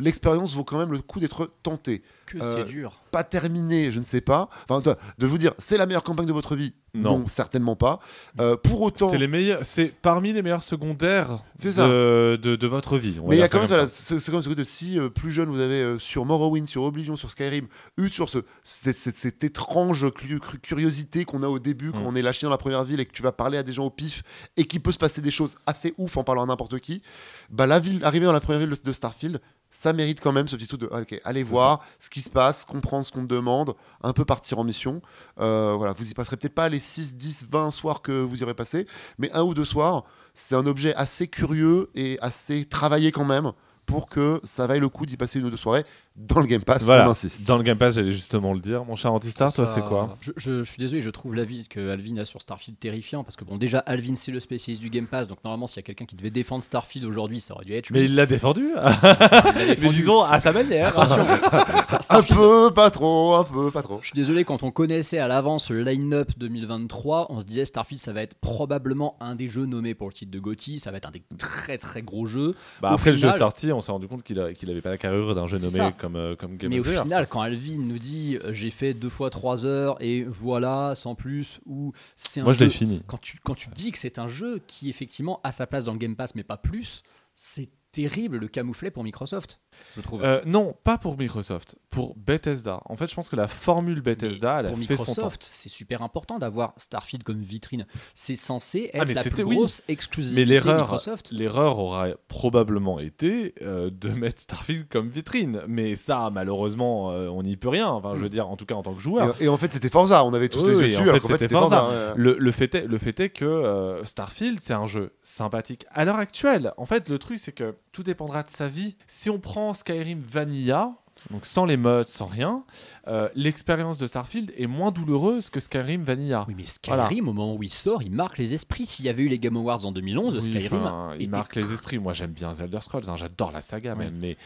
[0.00, 2.02] l'expérience vaut quand même le coup d'être tenté.
[2.26, 3.00] Que Euh, c'est dur.
[3.10, 4.48] Pas terminé, je ne sais pas.
[4.68, 4.80] Enfin,
[5.18, 6.72] de vous dire, c'est la meilleure campagne de votre vie.
[6.96, 7.98] Non, certainement pas.
[8.40, 11.88] Euh, pour autant, C'est les meilleurs, c'est parmi les meilleurs secondaires ça.
[11.88, 13.16] de, de, de votre vie.
[13.18, 14.02] on va Mais il y a quand même, comme voilà, ça.
[14.02, 16.84] c'est c'est comme ce côté, si euh, plus jeune vous avez euh, sur Morrowind, sur
[16.84, 17.66] Oblivion, sur Skyrim,
[17.98, 22.00] eu sur ce, cette, cette- cette étrange cu- cu- curiosité qu'on a au début quand
[22.02, 22.06] Mm.
[22.06, 23.86] on est lâché dans la première ville et que tu vas parler à des gens
[23.86, 24.22] au pif
[24.56, 27.02] et qu'il peut se passer des choses assez ouf en parlant à n'importe qui,
[27.50, 29.40] bah la ville, arriver dans la première ville de Starfield,
[29.74, 32.30] ça mérite quand même ce petit truc de ah, ok, aller voir ce qui se
[32.30, 35.02] passe, comprendre ce qu'on te demande, un peu partir en mission.
[35.40, 38.44] Euh, voilà, vous y passerez peut-être pas les 6, 10, 20 soirs que vous y
[38.44, 38.86] aurez passé,
[39.18, 43.50] mais un ou deux soirs, c'est un objet assez curieux et assez travaillé quand même
[43.84, 45.84] pour que ça vaille le coup d'y passer une ou deux soirées
[46.16, 46.84] dans le Game Pass.
[46.84, 47.44] Voilà, On insiste.
[47.46, 48.84] dans le Game Pass, j'allais justement le dire.
[48.84, 51.66] Mon cher Antistar, toi, Ça- c'est quoi je, je- je suis désolé, je trouve l'avis
[51.66, 54.90] que Alvin a sur Starfield terrifiant parce que bon, déjà Alvin c'est le spécialiste du
[54.90, 57.64] Game Pass, donc normalement s'il y a quelqu'un qui devait défendre Starfield aujourd'hui, ça aurait
[57.64, 57.98] dû être lui.
[57.98, 58.68] Mais il l'a défendu.
[58.74, 58.96] L'a
[59.56, 59.96] Mais défendu.
[59.96, 60.88] disons à sa manière.
[60.88, 61.24] Attention,
[62.00, 63.98] Star- Un peu, pas trop, un peu, pas trop.
[64.00, 68.00] Je suis désolé, quand on connaissait à l'avance le line-up 2023, on se disait Starfield
[68.00, 70.98] ça va être probablement un des jeux nommés pour le titre de GOTY, ça va
[70.98, 72.54] être un des très très gros jeux.
[72.80, 74.98] Bah, après le jeu sorti, on s'est rendu compte qu'il a- qu'il avait pas la
[74.98, 75.92] carrure d'un jeu nommé ça.
[76.04, 78.92] Comme, euh, comme Game Mais au of final, quand Alvin nous dit euh, j'ai fait
[78.94, 82.70] deux fois trois heures et voilà, sans plus, ou c'est un Moi, je jeu l'ai
[82.70, 83.02] fini.
[83.06, 85.92] quand tu, quand tu dis que c'est un jeu qui effectivement a sa place dans
[85.92, 87.02] le Game Pass mais pas plus,
[87.34, 89.60] c'est terrible le camouflet pour Microsoft,
[89.96, 90.22] je trouve.
[90.24, 92.80] Euh, non, pas pour Microsoft, pour Bethesda.
[92.86, 95.10] En fait, je pense que la formule Bethesda, elle a pour fait son temps.
[95.12, 97.86] Microsoft, c'est super important d'avoir Starfield comme vitrine.
[98.14, 99.56] C'est censé Ah, être mais la plus oui.
[99.56, 101.30] grosse Mais exclusivité l'erreur, Microsoft.
[101.30, 105.62] l'erreur aura probablement été euh, de mettre Starfield comme vitrine.
[105.68, 107.88] Mais ça, malheureusement, euh, on n'y peut rien.
[107.88, 109.36] Enfin, je veux dire, en tout cas en tant que joueur.
[109.40, 111.02] Et, et en fait, c'était Forza, on avait tous Oui, les yeux oui, dessus, en
[111.04, 112.14] alors fait, c'était c'était Forza.
[112.16, 115.86] Le, le fait est, le fait est que euh, Starfield, c'est un jeu sympathique.
[115.90, 118.96] À l'heure actuelle, en fait, le truc, c'est que tout dépendra de sa vie.
[119.06, 120.92] Si on prend Skyrim Vanilla,
[121.30, 122.64] donc sans les mods, sans rien,
[123.06, 126.44] euh, l'expérience de Starfield est moins douloureuse que Skyrim Vanilla.
[126.48, 128.86] Oui, mais Skyrim, au moment où il sort, il marque les esprits.
[128.86, 130.82] S'il y avait eu les Game Awards en 2011, Oui, Skyrim.
[130.82, 131.98] enfin, il marque les esprits.
[131.98, 133.04] Moi, j'aime bien Zelda Scrolls.
[133.08, 134.04] hein, J'adore la saga Ouais.
[134.06, 134.36] même, mais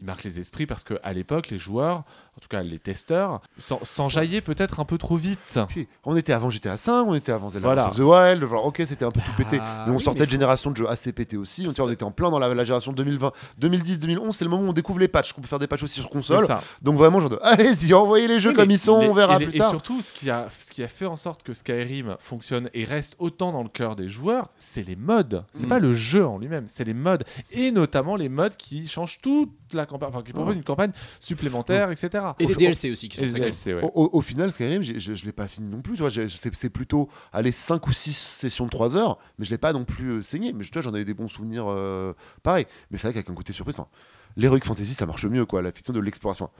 [0.00, 3.40] il marque les esprits parce que à l'époque, les joueurs, en tout cas les testeurs,
[3.58, 5.58] s'en- s'enjaillaient peut-être un peu trop vite.
[5.68, 7.88] Puis, on était avant GTA 5, on était avant Zelda Voilà.
[7.88, 9.58] Of the Wild, ok, c'était un peu tout pété.
[9.60, 11.66] Ah, mais on oui, sortait mais de génération de jeux assez pétés aussi.
[11.66, 14.62] On, on était en plein dans la, la génération 2020, 2010, 2011, c'est le moment
[14.62, 16.46] où on découvre les patchs, qu'on peut faire des patchs aussi sur console.
[16.80, 19.40] Donc vraiment, genre de, allez-y, envoyez les jeux Oui, comme mais ils sont, on verra
[19.40, 19.70] et plus et tard.
[19.70, 23.14] surtout, ce qui, a, ce qui a fait en sorte que Skyrim fonctionne et reste
[23.18, 25.44] autant dans le cœur des joueurs, c'est les mods.
[25.52, 25.68] C'est Mm.
[25.68, 27.18] pas le jeu en lui-même, c'est les mods.
[27.52, 31.90] Et notamment les mods qui changent toute la campagne, enfin qui proposent une campagne supplémentaire,
[31.90, 32.24] etc.
[32.38, 33.40] Et Au- les DLC aussi qui sont Et très.
[33.40, 33.82] DLC, ouais.
[33.84, 35.94] Au, au- au final, Skyrim, j'ai- je, je l'ai pas fini non plus.
[35.94, 39.50] tu vois, j'ai- C'est plutôt aller 5 ou 6 sessions de 3 heures, mais je
[39.50, 40.52] l'ai pas non plus euh, saigné.
[40.52, 42.66] Mais tu vois, j'en avais des bons souvenirs euh, pareil.
[42.90, 43.88] Mais c'est vrai qu'avec un côté surprise, enfin,
[44.36, 45.62] l'Heroic Fantasy, ça marche mieux, quoi.
[45.62, 46.50] La fiction de l'exploration.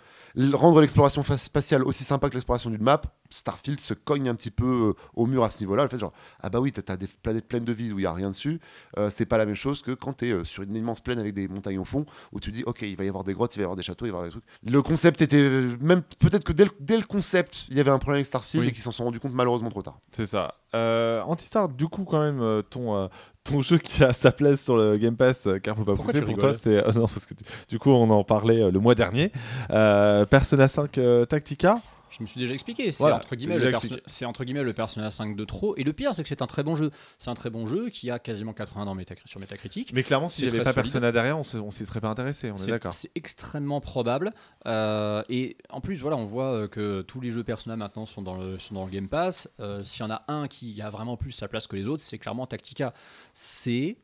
[0.52, 3.00] Rendre l'exploration spatiale aussi sympa que l'exploration d'une map,
[3.30, 5.84] Starfield se cogne un petit peu euh, au mur à ce niveau-là.
[5.84, 8.02] Le fait, genre, ah bah oui, t'as as des planètes pleines de vide où il
[8.02, 8.60] y a rien dessus.
[8.98, 11.34] Euh, c'est pas la même chose que quand t'es euh, sur une immense plaine avec
[11.34, 13.58] des montagnes au fond, où tu dis, ok, il va y avoir des grottes, il
[13.58, 14.44] va y avoir des châteaux, il va y avoir des trucs.
[14.70, 17.90] Le concept était euh, même peut-être que dès le, dès le concept, il y avait
[17.90, 18.68] un problème avec Starfield Oui.
[18.68, 19.98] et qu'ils s'en sont rendus compte malheureusement trop tard.
[20.12, 20.54] C'est ça.
[20.74, 23.08] Euh, Antistar, du coup, quand même, ton,
[23.48, 26.12] ton jeu qui a sa place sur le Game Pass, euh, car faut pas Pourquoi
[26.12, 26.76] pousser, pour toi, c'est.
[26.76, 27.34] euh, non, parce que
[27.68, 29.30] du coup, on en parlait euh, le mois dernier.
[29.68, 31.80] Persona 5 euh, Tactica.
[32.10, 32.90] Je me suis déjà expliqué.
[32.90, 35.76] C'est Voilà, entre, guillemets le entre guillemets Persona 5 de trop.
[35.76, 36.90] Et le pire, c'est que c'est un très bon jeu.
[37.18, 39.92] C'est un très bon jeu qui a quasiment 80 dans sur Metacritic.
[39.92, 40.74] Mais clairement, s'il n'y avait pas solide.
[40.74, 42.92] Persona derrière, on on s'y serait pas intéressé, on est, C'est d'accord.
[42.92, 44.32] c'est extrêmement probable.
[44.66, 48.22] Euh, et en plus, voilà, on voit euh, que tous les jeux Persona maintenant sont
[48.22, 49.48] dans le, sont dans le Game Pass.
[49.60, 52.02] Euh, S'il y en a un qui a vraiment plus sa place que les autres,
[52.02, 52.92] c'est clairement Tactica.
[53.32, 53.98] C'est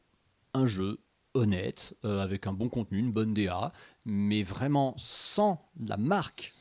[0.52, 1.00] un jeu
[1.34, 3.72] honnête, euh, avec un bon contenu, une bonne DA,
[4.07, 6.55] mais vraiment sans la marque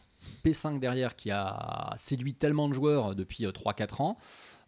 [0.45, 4.17] P5 derrière qui a séduit tellement de joueurs depuis euh, 3-4 ans.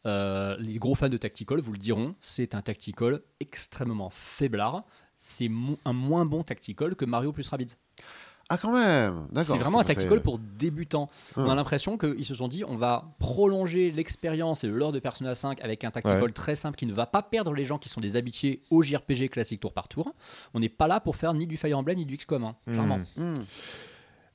[0.05, 4.83] Euh, les gros fans de Tactical vous le diront, c'est un Tactical extrêmement faiblard.
[5.17, 7.75] C'est mo- un moins bon Tactical que Mario plus Rabbids.
[8.47, 9.55] Ah quand même, d'accord.
[9.55, 11.09] C'est vraiment un Tactical pour débutants.
[11.35, 11.53] On Ah.
[11.53, 15.33] a l'impression qu'ils se sont dit on va prolonger l'expérience et le lore de Persona
[15.33, 16.31] 5 avec un Tactical Ouais.
[16.31, 19.29] très simple qui ne va pas perdre les gens qui sont des habitués au JRPG
[19.29, 20.13] classique tour par tour.
[20.53, 22.99] On n'est pas là pour faire ni du Fire Emblem ni du XCOM, hein, clairement.
[23.17, 23.33] Hmm.
[23.37, 23.43] Hmm.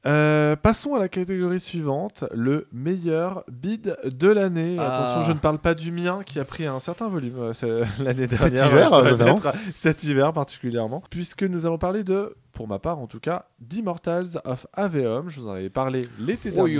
[0.06, 4.76] Euh, passons à la catégorie suivante, le meilleur bid de l'année.
[4.78, 4.96] Ah.
[4.96, 8.26] Attention, je ne parle pas du mien qui a pris un certain volume euh, l'année
[8.30, 8.66] Cet dernière.
[8.88, 12.98] hiver, euh, non admettre, cet hiver particulièrement, puisque nous allons parler de, pour ma part
[12.98, 15.28] en tout cas, d'Immortals of Aveum.
[15.28, 16.78] Je vous en avais parlé l'été dernier.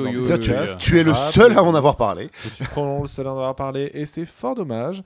[0.78, 2.30] tu, es le Ah, seul à en avoir parlé.
[2.42, 5.02] Je suis probablement le seul à en avoir parlé et c'est fort dommage.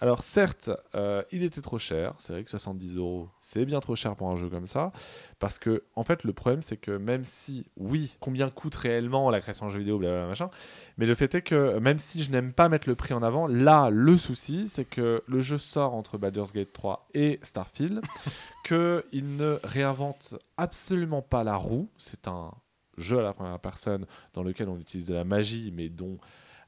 [0.00, 2.14] Alors certes, euh, il était trop cher.
[2.18, 4.92] C'est vrai que 70 euros, c'est bien trop cher pour un jeu comme ça.
[5.38, 9.40] Parce que, en fait, le problème, c'est que même si, oui, combien coûte réellement la
[9.40, 10.50] création de jeu vidéo, blablabla, machin,
[10.98, 13.46] mais le fait est que même si je n'aime pas mettre le prix en avant,
[13.46, 18.00] là, le souci, c'est que le jeu sort entre Baldur's Gate 3 et Starfield,
[18.64, 21.88] qu'il ne réinvente absolument pas la roue.
[21.96, 22.52] C'est un
[22.96, 26.18] jeu à la première personne dans lequel on utilise de la magie, mais dont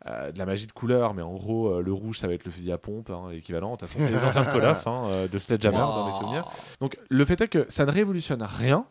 [0.06, 2.50] de la magie de couleur, mais en gros, euh, le rouge, ça va être le
[2.50, 3.72] fusil à pompe, hein, l'équivalent.
[3.72, 6.48] De toute façon, c'est les anciens Call of, hein, euh, de Sledgehammer, dans mes souvenirs.
[6.80, 8.86] Donc, le fait est que ça ne révolutionne rien.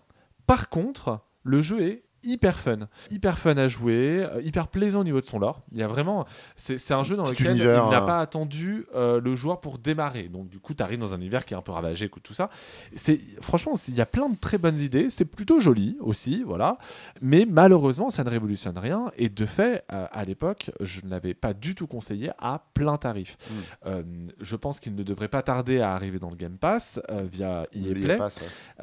[0.46, 5.04] Par contre, le jeu est hyper fun, hyper fun à jouer, euh, hyper plaisant au
[5.04, 5.62] niveau de son lore.
[5.72, 8.06] Il y a vraiment, c'est un jeu dans lequel univers, il n'a euh.
[8.06, 10.30] pas attendu euh, le joueur pour démarrer.
[10.30, 12.50] Donc du coup, tu arrives dans un univers qui est un peu ravagé, tout ça.
[12.96, 15.10] C'est franchement, il y a plein de très bonnes idées.
[15.10, 16.78] C'est plutôt joli aussi, voilà.
[17.22, 19.12] Mais malheureusement, ça ne révolutionne rien.
[19.18, 22.98] Et de fait, euh, à l'époque, je ne l'avais pas du tout conseillé à plein
[22.98, 23.38] tarif.
[23.40, 23.54] Mm.
[23.86, 24.04] Euh,
[24.40, 27.00] je pense qu'il ne devrait pas tarder à arriver dans le Game Pass
[27.32, 28.20] via EA y Play.
[28.20, 28.28] ouais.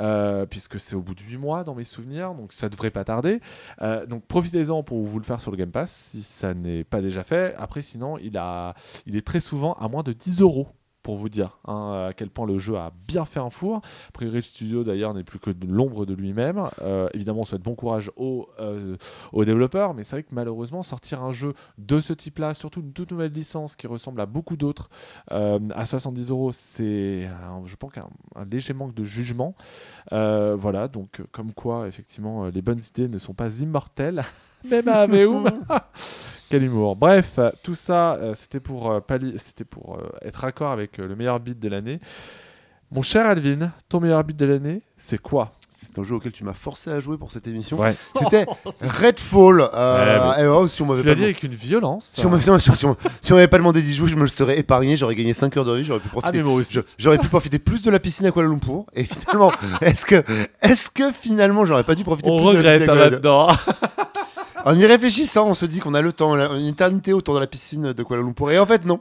[0.00, 3.04] Euh, puisque c'est au bout de 8 mois dans mes souvenirs, donc ça devrait pas
[3.04, 3.25] tarder.
[3.82, 7.00] Euh, donc profitez-en pour vous le faire sur le Game Pass si ça n'est pas
[7.00, 7.54] déjà fait.
[7.58, 8.40] Après, sinon, il,
[9.06, 10.68] il est très souvent à moins de 10 euros.
[11.06, 13.76] Pour vous dire hein, à quel point le jeu a bien fait un four.
[13.76, 16.68] A priori, studio d'ailleurs n'est plus que l'ombre de lui-même.
[16.82, 18.96] Euh, évidemment, on souhaite bon courage aux, euh,
[19.32, 22.92] aux développeurs, mais c'est vrai que malheureusement, sortir un jeu de ce type-là, surtout une
[22.92, 24.90] toute nouvelle licence qui ressemble à beaucoup d'autres,
[25.30, 27.28] euh, à 70 euros, c'est,
[27.66, 29.54] je pense, un, un léger manque de jugement.
[30.10, 34.24] Voilà, donc comme quoi, effectivement, les bonnes idées ne sont pas immortelles,
[34.70, 35.50] même à Aveum.
[36.50, 36.94] Quel humour.
[36.94, 41.08] Bref, tout ça, euh, c'était pour, euh, pallier- c'était pour euh, être raccord avec euh,
[41.08, 41.98] le meilleur beat de l'année.
[42.92, 45.50] Mon cher Alvin, ton meilleur beat de l'année, c'est quoi?
[45.78, 47.78] C'est un jeu auquel tu m'as forcé à jouer pour cette émission.
[47.78, 47.94] Ouais.
[48.18, 48.46] C'était
[48.80, 49.68] Redfall.
[49.74, 52.14] euh, Ouais, et oh, si on m'avait Tu l'as pas dit avec une violence.
[52.16, 54.14] Si on m'avait non, si- si on- si on m'avait pas demandé d'y jouer, je
[54.16, 56.42] me le serais épargné, j'aurais gagné 5 heures de vie, j'aurais pu Ah, profiter.
[56.70, 58.84] je- J'aurais pu profiter plus de la piscine à Kuala Lumpur.
[58.94, 59.50] Et finalement,
[59.82, 60.22] est-ce que,
[60.62, 62.96] est-ce que finalement j'aurais pas dû profiter On plus de la regrette piscine à hein,
[62.96, 63.46] Kuala Lumpur?
[63.48, 64.05] là-dedans.
[64.66, 67.46] En y réfléchissant, on se dit qu'on a le temps, une éternité autour de la
[67.46, 68.50] piscine de Kuala Lumpur.
[68.50, 68.98] Et en fait, non.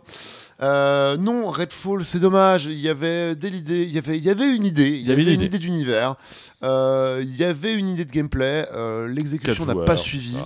[0.61, 2.65] Euh, non, Redfall, c'est dommage.
[2.65, 5.11] Il y avait des idées, il y avait, il y avait une idée, il y,
[5.11, 5.45] avait, une idée.
[5.45, 6.17] idée d'univers,
[6.63, 8.67] euh, il y avait une idée de gameplay.
[8.73, 10.37] euh, L'exécution n'a pas suivi.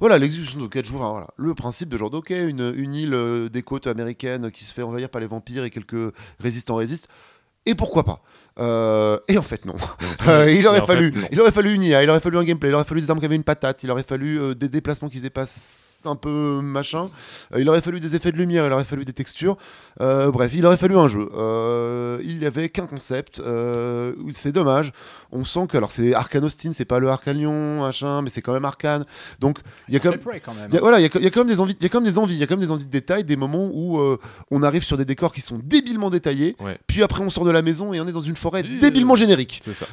[0.00, 1.04] Voilà, l'exécution de 4 joueurs.
[1.04, 1.28] hein, voilà.
[1.36, 5.10] Le principe de genre, ok, une, une île des côtes américaines qui se fait envahir
[5.10, 7.08] par les vampires et quelques résistants résistent.
[7.66, 8.20] Et pourquoi pas?
[8.58, 9.74] Euh, Et en fait, non.
[10.28, 11.28] Euh, il, aurait fait, fallu, non.
[11.30, 13.20] il aurait fallu une IA, il aurait fallu un gameplay, il aurait fallu des armes
[13.20, 15.44] qui avaient une patate, il aurait fallu euh, des déplacements qui faisaient pas
[16.08, 17.08] un peu machin,
[17.54, 19.56] Euh, il aurait fallu des effets de lumière, il aurait fallu des textures.
[20.00, 21.28] Euh, bref, il aurait fallu un jeu.
[21.36, 23.40] Euh, il n'y avait qu'un concept.
[23.40, 24.92] Euh, c'est dommage.
[25.32, 28.42] On sent que, alors c'est Arkane Austin, c'est pas le Arkane Lyon, machin, mais c'est
[28.42, 29.04] quand même Arkane.
[29.40, 30.20] Donc il y a quand même.
[30.68, 31.82] Il y a, voilà, il y, a, il y a quand même des envies, il
[31.82, 33.24] y a quand même des envies, il y a quand même des envies de détails,
[33.24, 34.18] des moments où euh,
[34.50, 36.78] on arrive sur des décors qui sont débilement détaillés, Ouais.
[36.86, 39.60] puis après on sort de la maison et on est dans une forêt débilement générique.
[39.64, 39.86] C'est ça.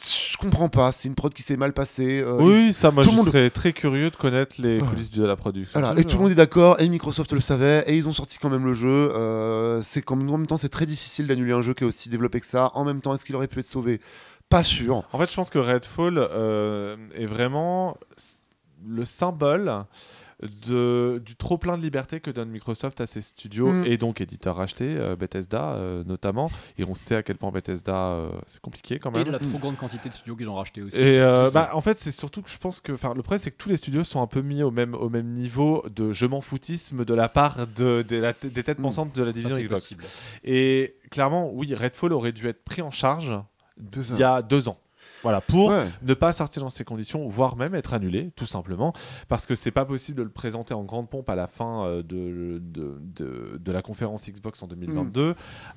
[0.00, 2.22] Je comprends pas, c'est une prod qui s'est mal passée.
[2.22, 4.86] euh, Oui, ça, moi, je monde- serais très curieux de connaître les Ouais.
[4.88, 5.80] coulisses de la production.
[5.80, 8.38] Voilà, et tout le monde est d'accord, et Microsoft le savait, et ils ont sorti
[8.38, 8.88] quand même le jeu.
[8.88, 12.08] Euh, c'est comme en même temps, c'est très difficile d'annuler un jeu qui est aussi
[12.08, 12.70] développé que ça.
[12.74, 14.00] En même temps, est-ce qu'il aurait pu être sauvé?
[14.48, 15.04] Pas sûr.
[15.12, 17.96] En fait, je pense que Redfall euh, est vraiment
[18.86, 19.84] le symbole
[20.42, 23.86] de, du trop plein de liberté que donne Microsoft à ses studios Mm.
[23.86, 26.50] et donc éditeurs rachetés, euh, Bethesda euh, notamment.
[26.78, 29.24] Et on sait à quel point Bethesda, euh, c'est compliqué quand Et même.
[29.24, 30.96] de la trop grande quantité de studios qu'ils ont racheté aussi.
[30.96, 33.50] Et euh, bah, en fait, c'est surtout que je pense que enfin, le problème, c'est
[33.50, 36.26] que tous les studios sont un peu mis au même, au même niveau de je
[36.26, 38.82] m'en foutisme de la part de, de la- des têtes Mm.
[38.82, 39.70] pensantes de la division Xbox.
[39.82, 40.04] possible.
[40.44, 43.32] Et clairement, oui, Redfall aurait dû être pris en charge
[43.96, 44.78] il y a deux ans.
[45.22, 45.86] Voilà, pour Ouais.
[46.02, 48.92] ne pas sortir dans ces conditions, voire même être annulé, tout simplement,
[49.28, 52.02] parce que c'est pas possible de le présenter en grande pompe à la fin euh,
[52.02, 55.34] de, de, de, de la conférence Xbox en 2022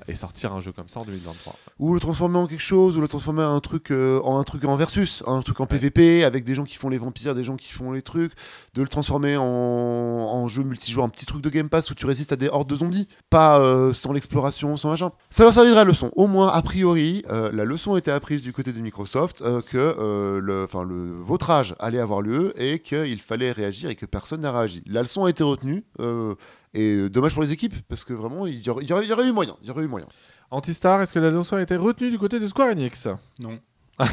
[0.07, 1.55] et sortir un jeu comme ça en 2023.
[1.79, 4.43] Ou le transformer en quelque chose, ou le transformer en un truc, euh, en un
[4.43, 7.43] truc en versus, un truc en PVP avec des gens qui font les vampires, des
[7.43, 8.33] gens qui font les trucs,
[8.73, 12.05] de le transformer en, en jeu multijoueur, un petit truc de Game Pass où tu
[12.05, 15.11] résistes à des hordes de zombies, pas euh, sans l'exploration, sans machin.
[15.29, 16.11] Ça leur servira de leçon.
[16.15, 19.77] Au moins, a priori, euh, la leçon était apprise du côté de Microsoft euh, que
[19.77, 24.41] euh, le, enfin, le vautrage allait avoir lieu et qu'il fallait réagir et que personne
[24.41, 24.83] n'a réagi.
[24.85, 25.83] La leçon a été retenue.
[25.99, 26.35] euh,
[26.73, 29.09] et dommage pour les équipes, parce que vraiment, il y aurait, il y aurait- il
[29.09, 29.57] y aurait eu moyen.
[29.61, 30.07] Il y aurait eu moyen.
[30.51, 33.07] Antistar, est-ce que la leçon a été retenue du côté de Square Enix?
[33.39, 33.59] Non.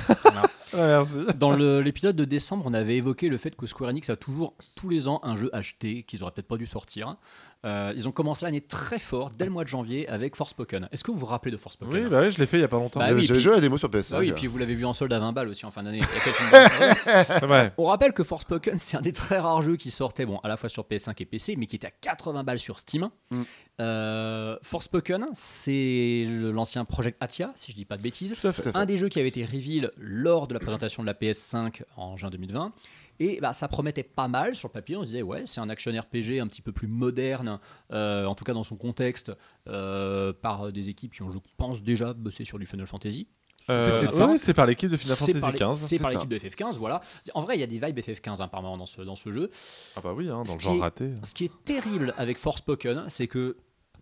[0.75, 1.12] Ah, Merci.
[1.39, 4.55] Dans le- l'épisode de décembre, on avait évoqué le fait que Square Enix a toujours
[4.75, 7.16] tous les ans un jeu acheté qu'ils auraient peut-être pas dû sortir.
[7.65, 10.89] Euh, ils ont commencé l'année très fort dès le mois de janvier avec Forspoken.
[10.93, 12.65] Est-ce que vous vous rappelez de Forspoken Oui, bah oui, je l'ai fait il y
[12.65, 13.01] a pas longtemps.
[13.01, 14.13] Bah oui, puis- joué à la démo sur PS5.
[14.13, 15.83] Bah oui, et puis vous l'avez vu en solde à 20 balles aussi en fin
[15.83, 16.01] d'année.
[17.77, 20.57] On rappelle que Forspoken, c'est un des très rares jeux qui sortait bon, à la
[20.57, 23.11] fois sur PS5 et PC, mais qui était à 80 balles sur Steam.
[23.33, 23.43] Mm.
[23.81, 28.35] Euh, Forspoken, c'est l'ancien Project Atia, si je dis pas de bêtises.
[28.41, 28.63] Tout à fait.
[28.63, 28.79] Tout à fait.
[28.79, 32.17] Un des jeux qui avait été reveal lors de la présentation de la PS5 en
[32.17, 32.73] juin 2020.
[33.21, 34.97] Et bah, ça promettait pas mal sur le papier.
[34.97, 37.59] On se disait, ouais, c'est un action RPG un petit peu plus moderne,
[37.93, 39.33] euh, en tout cas dans son contexte,
[39.69, 43.27] euh, par des équipes qui ont, je pense, déjà bossé sur du Final Fantasy.
[43.71, 45.75] Euh, C'est- ouais, c'est par l'équipe de Final Fantasy XV.
[45.75, 47.01] C'est par l'équipe de FF15, voilà.
[47.35, 49.31] En vrai, il y a des vibes FF15 hein, par moment dans ce, dans ce
[49.33, 49.51] jeu.
[49.97, 51.11] Ah bah oui, hein, Ce dans le qui genre est- raté.
[51.25, 53.57] Ce qui est terrible avec Forspoken, c'est que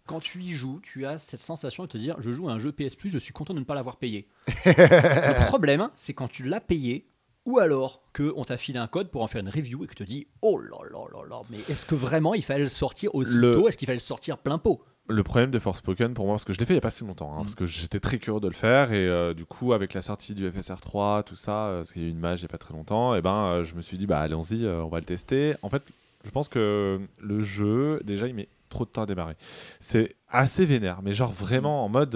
[0.07, 2.59] quand tu y joues, tu as cette sensation de te dire je joue à un
[2.61, 4.29] jeu PS Plus, je suis content de ne pas l'avoir payé.
[4.67, 7.09] le problème, c'est quand tu l'as payé,
[7.47, 10.05] ou alors qu'on t'a filé un code pour en faire une review et que tu
[10.05, 13.15] te dis oh là là là là, mais est-ce que vraiment il fallait le sortir
[13.15, 16.35] aussitôt Le- Est-ce qu'il fallait le sortir plein pot Le problème de Forspoken pour moi,
[16.35, 17.43] parce que je l'ai fait il y a pas si longtemps, hein, Mm.
[17.43, 20.35] parce que j'étais très curieux de le faire et euh, du coup avec la sortie
[20.35, 22.47] du FSR 3, tout ça, euh, parce qu'il y a eu une mage il y
[22.47, 24.99] a pas très longtemps, et ben euh, je me suis dit bah allons-y, on va
[24.99, 25.55] le tester.
[25.63, 25.83] En fait,
[26.25, 29.37] je pense que le jeu déjà il met trop de temps à démarrer.
[29.79, 32.15] C'est assez vénère, mais genre vraiment en mode,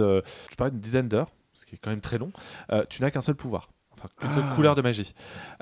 [0.51, 2.33] je parlais d'une dizaine d'heures, ce qui est quand même très long.
[2.89, 3.71] tu n'as qu'un seul pouvoir.
[4.03, 5.15] Enfin, une seule couleur de magie.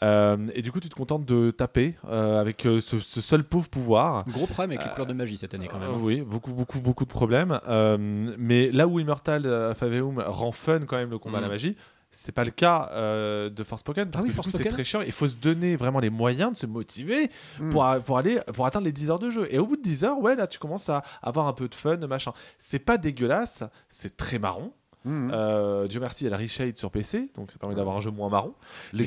[0.03, 3.43] Euh, et du coup, tu te contentes de taper euh, avec euh, ce, ce seul
[3.45, 4.25] pauvre pouvoir.
[4.29, 5.91] Gros problème avec les couleurs de magie cette année quand même.
[5.91, 6.01] Euh, hein.
[6.01, 7.61] oui, beaucoup, beaucoup, beaucoup de problèmes.
[7.69, 7.97] Euh,
[8.39, 11.51] mais là où Immortal euh, Faveum rend fun quand même le combat à la Mm.
[11.51, 11.77] magie,
[12.11, 14.83] c'est pas le cas euh, de Forspoken parce Ah oui, que du coup, c'est très
[14.85, 15.03] chiant.
[15.03, 17.31] Il faut se donner vraiment les moyens de se motiver
[17.61, 17.71] Mm.
[17.71, 19.47] pour, a- pour aller pour atteindre les 10 heures de jeu.
[19.51, 21.75] Et au bout de 10 heures, ouais, là, tu commences à avoir un peu de
[21.75, 22.33] fun, machin.
[22.57, 24.73] C'est pas dégueulasse, c'est très marron.
[25.05, 25.31] Mhm.
[25.33, 28.01] Euh, Dieu merci, il y a la reshade sur PC, donc ça permet d'avoir un
[28.01, 28.53] jeu moins marron.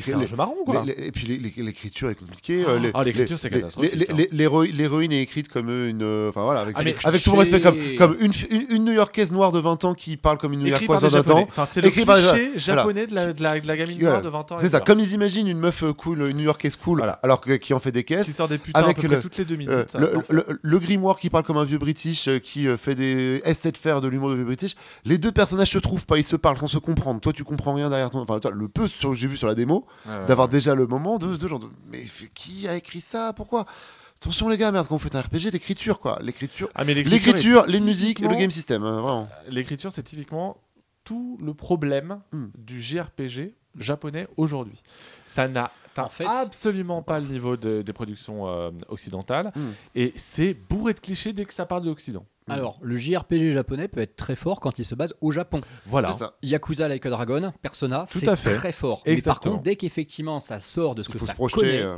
[0.02, 0.84] C'est un jeu marron, quoi.
[0.86, 1.28] Les- les- et puis
[1.58, 2.64] l'écriture est compliquée.
[2.68, 4.16] euh, les- Ah, l'écriture, c'est catastrophique, hein.
[4.32, 6.02] l'héroïne- est écrite comme une.
[6.02, 9.52] euh, Enfin voilà, avec, Ah, avec tout le respect, comme, une, une, une New-Yorkaise noire
[9.52, 11.42] de 20 ans qui parle comme une New-Yorkaise des de 20 japonais.
[11.42, 11.48] ans.
[11.50, 14.18] Enfin, c'est le par cliché japonais de, la, de, la, de la gamine Qui- noire
[14.18, 14.22] ouais.
[14.24, 14.58] de 20 ans.
[14.60, 17.20] C'est ça, comme ils imaginent une meuf euh, cool, une New-Yorkaise cool, Voilà.
[17.24, 18.34] alors que, qui en fait des qui caisses.
[18.36, 19.74] sort des putains Avec à peu près le- toutes les deux minutes.
[19.96, 20.22] Euh,
[20.62, 23.78] le, grimoire qui parle comme un vieux british euh, qui euh, fait des essais de
[23.78, 24.76] faire de l'humour de vieux british
[25.06, 27.74] les deux personnages se trouvent pas ils se parlent sans se comprendre toi tu comprends
[27.74, 30.26] rien derrière ton enfin le peu sur- que j'ai vu sur la démo Ouais, ouais.
[30.28, 32.04] d'avoir déjà le moment de, de genre de- mais
[32.34, 33.34] qui a écrit ça?
[33.34, 33.66] Pourquoi?
[34.18, 37.66] Attention les gars merde quand vous faites un RPG l'écriture quoi l'écriture Ah, mais l'écriture
[37.68, 40.58] les musiques et le game system hein, vraiment L'écriture, c'est typiquement
[41.04, 42.48] tout le problème Hmm.
[42.58, 44.80] du JRPG japonais aujourd'hui.
[45.26, 49.72] Ça n'a atteint En fait- absolument pas le niveau de- des productions euh, occidentales Hmm.
[49.96, 52.26] et c'est bourré de clichés dès que ça parle de l'Occident.
[52.54, 55.62] Alors, le JRPG japonais peut être très fort quand il se base au Japon.
[55.86, 56.14] Voilà.
[56.14, 58.56] ça Yakuza Like a Dragon, Persona, Tout c'est à fait.
[58.56, 59.02] très fort.
[59.06, 59.54] Mais par Exactement.
[59.56, 61.98] contre, dès qu'effectivement ça sort de ce il que faut ça se projeter connaît, euh,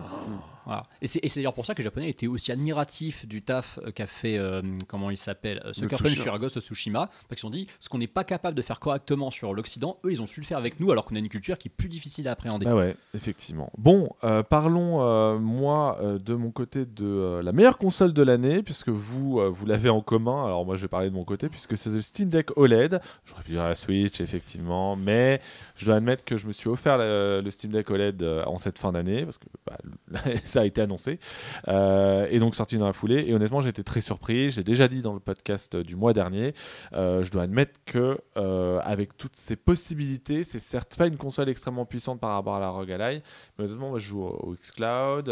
[0.66, 0.84] voilà.
[1.01, 4.07] et c'est d'ailleurs pour ça que les Japonais étaient aussi admiratifs du taf euh, qu'a
[4.07, 6.24] fait, euh, comment il s'appelle, euh, Sucker Punch Tsushima.
[6.24, 8.61] sur Ghost of Tsushima, parce qu'ils se sont dit, ce qu'on n'est pas capable de
[8.61, 11.20] faire correctement sur l'Occident, eux ils ont su le faire avec nous, alors qu'on a
[11.20, 12.66] une culture qui est plus difficile à appréhender.
[12.66, 13.72] Bah ouais, effectivement.
[13.78, 19.41] Bon, euh, parlons, moi, de mon côté, de la meilleure console de l'année, puisque vous,
[19.51, 20.45] vous l'avez en commun.
[20.45, 22.99] Alors moi, je vais parler de mon côté, puisque c'est le Steam Deck OLED.
[23.26, 25.41] J'aurais pu dire la Switch, effectivement, mais
[25.76, 28.80] je dois admettre que je me suis offert le, le Steam Deck OLED en cette
[28.80, 29.78] fin d'année, parce que bah,
[30.54, 31.20] ça a été annoncé,
[31.68, 33.26] Euh, et donc sorti dans la foulée.
[33.28, 34.51] Et honnêtement, j'ai été très surpris.
[34.51, 36.54] J'ai déjà dit dans le podcast du mois dernier,
[36.93, 41.49] euh, je dois admettre que euh, avec toutes ces possibilités, c'est certes pas une console
[41.49, 43.22] extrêmement puissante par rapport à la ROG Ally,
[43.58, 45.28] mais honnêtement, moi je joue au xCloud,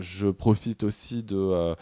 [0.00, 1.74] je profite aussi de,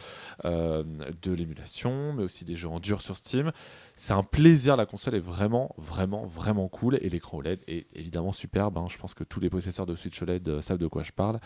[0.45, 3.51] de l'émulation, mais aussi des jeux en dur sur Steam.
[3.97, 8.33] C'est un plaisir, la console est vraiment, vraiment, vraiment cool et l'écran OLED est évidemment
[8.33, 8.77] superbe.
[8.79, 8.87] hein.
[8.91, 11.39] Je pense que tous les possesseurs de Switch OLED savent de quoi je parle.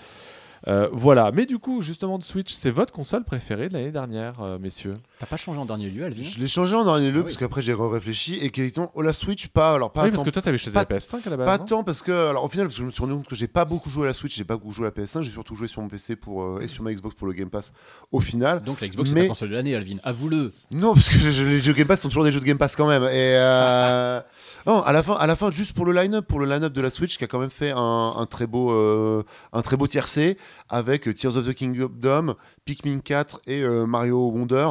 [0.67, 4.41] Euh, voilà, mais du coup, justement, de Switch, c'est votre console préférée de l'année dernière,
[4.41, 4.95] euh, messieurs?
[5.21, 6.23] T'as pas changé en dernier lieu, Alvin?
[6.23, 7.25] Je l'ai changé en dernier lieu Ah oui.
[7.27, 10.25] parce qu'après j'ai réfléchi et qu'effectivement oh, la Switch pas alors pas Oui, tant- parce
[10.25, 11.47] que toi, t'avais choisi la PS5 à la base.
[11.47, 13.37] Pas tant parce que alors au final parce que je me suis rendu compte que
[13.37, 15.31] j'ai pas beaucoup joué à la Switch, j'ai pas beaucoup joué à la PS5, j'ai
[15.31, 17.73] surtout joué sur mon PC pour euh, et sur ma Xbox pour le Game Pass
[18.11, 18.63] au final.
[18.63, 19.99] Donc la Xbox c'est Mais- ta console de l'année, Alvin.
[20.03, 20.53] Avoue-le.
[20.73, 22.75] Non parce que je- les jeux Game Pass sont toujours des jeux de Game Pass
[22.75, 24.21] quand même et euh,
[24.69, 26.81] non à la fin à la fin juste pour le line-up pour le line-up de
[26.81, 29.87] la Switch qui a quand même fait un, un très beau euh, un très beau
[29.89, 30.37] tiercé
[30.69, 34.69] avec Tears of the Kingdom, Pikmin 4 et euh, Mario Wonder.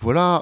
[0.00, 0.40] Voilà,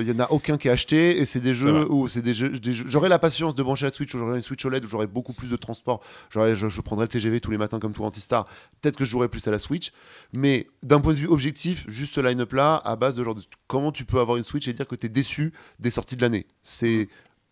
[0.00, 2.32] il y en a aucun qui est acheté et c'est des jeux où c'est des
[2.32, 2.50] jeux,
[2.86, 5.48] J'aurais la patience de brancher la Switch, j'aurais une Switch OLED où j'aurais beaucoup plus
[5.48, 6.00] de transport.
[6.30, 8.46] J'aurais- Je, je prendrais le TGV tous les matins comme tout anti-star.
[8.80, 9.92] Peut-être que je jouerais plus à la Switch,
[10.32, 13.42] mais d'un point de vue objectif, juste ce line-up là, à base de genre de
[13.66, 16.22] comment tu peux avoir une Switch et dire que tu es déçu des sorties de
[16.22, 16.46] l'année?
[16.62, 17.10] C'est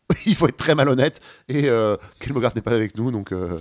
[0.27, 3.59] il faut être très malhonnête et euh, Kelmogart n'est pas avec nous donc euh,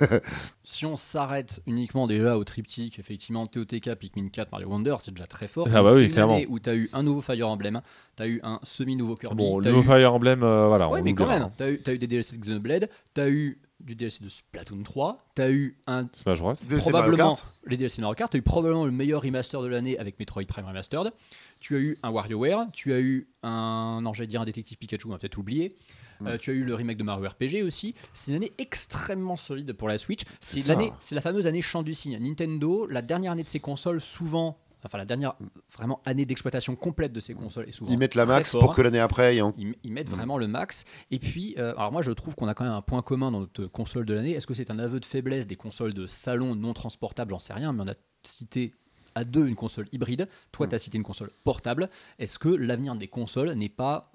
[0.64, 5.26] si on s'arrête uniquement déjà au triptyque, effectivement, TOTK, Pikmin 4, Mario Wonder, c'est déjà
[5.26, 5.68] très fort.
[5.72, 6.34] Ah bah oui, c'est une clairement.
[6.36, 7.80] année où tu as eu un nouveau Fire Emblem,
[8.16, 9.36] tu as eu un semi-nouveau Kirby.
[9.36, 9.84] Bon, le nouveau eu...
[9.84, 10.88] Fire Emblem, euh, voilà.
[10.88, 13.20] Ouais, on mais quand même, tu as, eu- t'as eu des DLC de Xenoblade, tu
[13.20, 16.52] as eu du DLC de Splatoon 3, tu as eu un Smash Bros.
[16.54, 17.46] DLC Mario probablement Kart.
[17.66, 20.44] les DLC Mario Kart, tu as eu probablement le meilleur remaster de l'année avec Metroid
[20.46, 21.12] Prime Remastered.
[21.60, 25.06] Tu as eu un WarioWare, tu as eu un, non, j'allais dire un détective Pikachu,
[25.06, 25.76] on va peut-être oublier.
[26.22, 27.94] Euh, tu as eu le remake de Mario RPG aussi.
[28.12, 30.22] C'est une année extrêmement solide pour la Switch.
[30.40, 32.18] C'est l'année, c'est la fameuse année champ du cygne.
[32.18, 35.34] Nintendo, la dernière année de ses consoles, souvent, enfin la dernière
[35.76, 37.90] vraiment année d'exploitation complète de ses consoles est souvent.
[37.90, 38.60] Ils mettent la max fort.
[38.60, 40.14] pour que l'année après, Ils, ils mettent Mm.
[40.14, 40.84] vraiment le max.
[41.10, 43.40] Et puis, euh, alors moi je trouve qu'on a quand même un point commun dans
[43.40, 44.32] notre console de l'année.
[44.32, 47.30] Est-ce que c'est un aveu de faiblesse des consoles de salon non transportables?
[47.30, 48.72] J'en sais rien, mais on a cité
[49.14, 50.28] à deux une console hybride.
[50.52, 50.68] Toi, Mm.
[50.70, 51.88] tu as cité une console portable.
[52.18, 54.10] Est-ce que l'avenir des consoles n'est pas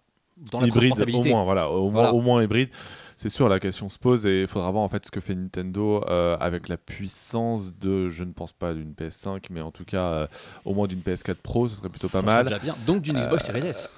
[0.51, 2.11] dans la hybride au moins voilà au, Voilà.
[2.11, 2.69] Moins, au moins hybride
[3.15, 5.35] c'est sûr la question se pose et il faudra voir en fait ce que fait
[5.35, 9.85] Nintendo euh, avec la puissance de je ne pense pas d'une PS5 mais en tout
[9.85, 10.27] cas euh,
[10.63, 12.75] au moins d'une PS4 Pro ce serait plutôt Ça pas mal déjà bien.
[12.87, 13.89] Donc d'une Xbox Series S,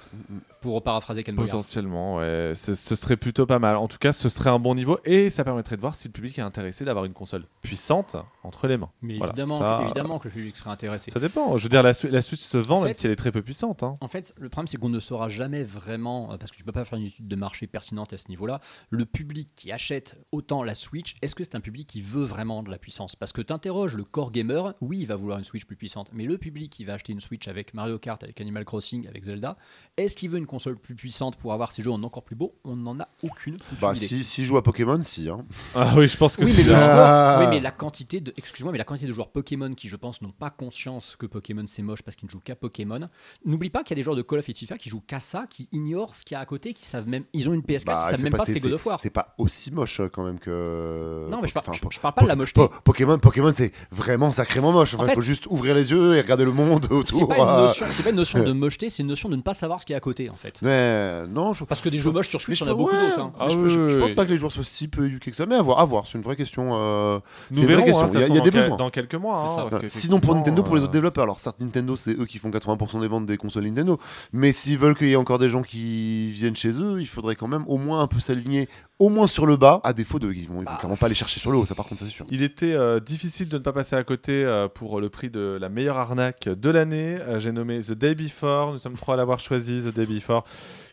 [0.62, 2.52] pour paraphraser Ken potentiellement ouais.
[2.54, 3.76] Ce, ce serait plutôt pas mal.
[3.76, 6.12] En tout cas ce serait un bon niveau et ça permettrait de voir si le
[6.12, 8.90] public est intéressé d'avoir une console puissante entre les mains.
[9.02, 11.10] Mais Voilà, évidemment, ça, évidemment que le public serait intéressé.
[11.10, 11.56] ça dépend.
[11.58, 13.32] Je veux dire la, la Switch se vend En même fait- si elle est très
[13.32, 13.94] peu puissante hein.
[14.00, 16.72] En fait, le problème, c'est qu'on ne saura jamais vraiment, euh, parce que tu peux
[16.72, 18.60] pas faire une étude de marché pertinente à ce niveau-là,
[18.90, 22.62] le public qui achète autant la Switch, est-ce que c'est un public qui veut vraiment
[22.62, 23.16] de la puissance?
[23.16, 26.10] Parce que tu interroges le core gamer, oui, il va vouloir une Switch plus puissante,
[26.12, 29.24] mais le public qui va acheter une Switch avec Mario Kart, avec Animal Crossing, avec
[29.24, 29.56] Zelda,
[29.96, 32.54] est-ce qu'il veut une console plus puissante pour avoir ses jeux en encore plus beau
[32.64, 34.06] On n'en a aucune foutue Bah, idée.
[34.06, 35.28] si, si joue à Pokémon, si.
[35.30, 35.44] Hein.
[35.74, 36.84] ah oui je pense que Oui, c'est mais, le là.
[36.84, 37.38] joueur- Ah.
[37.40, 40.20] oui, mais la quantité de, excuse-moi, mais la quantité de joueurs Pokémon qui, je pense,
[40.22, 43.08] n'ont pas conscience que Pokémon c'est moche parce qu'ils ne jouent qu'à Pokémon.
[43.46, 45.02] N'oublie pas qu'il y a des joueurs de Call of et de FIFA qui jouent
[45.06, 47.54] qu'à ça, qui ignorent ce qu'il y a à côté, qui savent même, ils ont
[47.54, 48.98] une PS4, Bah, ils savent même pas- pas ce qu'est God of War.
[49.02, 51.26] C'est pas aussi moche euh, quand même que.
[51.30, 52.60] Non, mais je, par- Enfin, je- po- je parle pas de la mocheté.
[52.60, 54.94] po- Pokémon, Pokémon, c'est vraiment sacrément moche.
[54.94, 57.28] Enfin, En il fait- faut juste ouvrir les yeux et regarder le monde C'est autour.
[57.28, 59.86] pas, c'est pas une notion de mocheté, c'est une notion de ne pas savoir ce
[59.86, 60.41] qu'il y a à côté en fait.
[60.62, 63.20] Mais non, je Parce que des jeux moches sur Switch, on a beaucoup ouais, d'autres.
[63.20, 63.32] hein.
[63.38, 64.14] Ah je, oui, je- oui, je pense oui.
[64.14, 66.06] pas que les joueurs soient si peu éduqués que ça, mais à voir, à voir.
[66.06, 66.70] C'est une vraie question.
[66.72, 67.18] euh,
[67.50, 68.04] nous c'est une vraie verrons question.
[68.06, 68.76] hein, Il y a- y des besoins.
[68.76, 69.62] dans quelques mois C'est hein, ça.
[69.70, 72.26] parce que Sinon pour Nintendo, pour les euh, autres développeurs, alors certes Nintendo c'est eux
[72.26, 73.98] qui font 80% des ventes des consoles Nintendo,
[74.32, 77.36] mais s'ils veulent qu'il y ait encore des gens qui viennent chez eux, il faudrait
[77.36, 78.68] quand même au moins un peu s'aligner,
[79.02, 80.76] au moins sur le bas, à défaut de, ils vont, ils vont Bah.
[80.78, 82.24] clairement pas aller chercher sur le haut, ça par contre ça, c'est sûr.
[82.30, 85.58] Il était euh, difficile de ne pas passer à côté euh, pour le prix de
[85.60, 87.16] la meilleure arnaque de l'année.
[87.20, 88.72] Euh, J'ai nommé The Day Before.
[88.72, 90.44] Nous sommes trois à l'avoir choisi, The Day Before,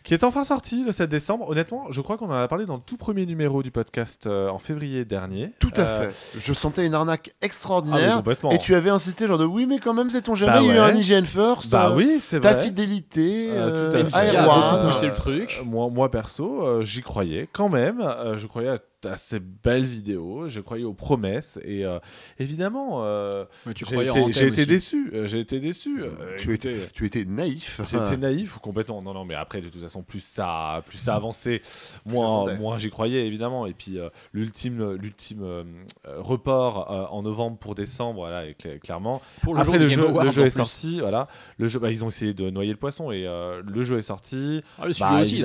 [0.04, 1.50] qui est enfin sorti le 7 décembre.
[1.50, 4.50] Honnêtement, je crois qu'on en a parlé dans le tout premier numéro du podcast euh,
[4.50, 5.52] en février dernier.
[5.60, 6.40] Tout à Euh, fait.
[6.40, 8.16] Je sentais une arnaque Ah, extraordinaire.
[8.18, 8.52] complètement.
[8.52, 10.68] et tu avais insisté genre de oui mais quand même c'est ton jamais Bah il
[10.68, 10.84] y a eu ouais.
[10.92, 11.70] un hygiene first.
[11.72, 12.64] Bah euh, oui, c'est Ta vrai.
[12.64, 14.36] fidélité, Euh, tout euh, à fait.
[14.38, 15.58] A beaucoup poussé euh, le truc.
[15.62, 18.02] Euh, moi, moi perso, euh, j'y croyais quand même.
[18.02, 20.48] Euh, je croyais à, à ces belles vidéos.
[20.48, 21.60] Je croyais aux promesses.
[21.64, 22.00] Et euh,
[22.38, 23.46] évidemment, euh,
[23.76, 25.12] tu j'ai été, déçu.
[25.14, 26.02] Euh, J'ai été déçu.
[26.02, 27.82] Euh, Tu étais naïf.
[27.90, 29.02] J'étais naïf ou complètement.
[29.02, 32.78] Non, non, mais après, de toute façon, plus ça, plus ça avançait, ça moins, moins
[32.78, 33.66] j'y croyais, évidemment.
[33.66, 35.64] Et puis, euh, l'ultime, l'ultime euh,
[36.08, 39.22] euh, report euh, en novembre pour décembre, voilà, et clairement.
[39.42, 40.52] Pour le après, jour le jeu, le jeu est plus.
[40.52, 41.28] sorti, voilà.
[41.58, 44.04] Le jeu, bah, ils ont essayé de noyer le poisson et euh, le jeu est
[44.04, 44.62] sorti.
[44.78, 45.44] Ah, le studio Bah, aussi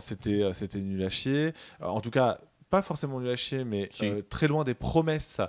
[0.00, 1.52] c'était, euh, c'était nul à chier.
[1.82, 2.40] Euh, en tout cas,
[2.70, 4.06] pas forcément nul à chier, mais Si.
[4.06, 5.40] euh, très loin des promesses,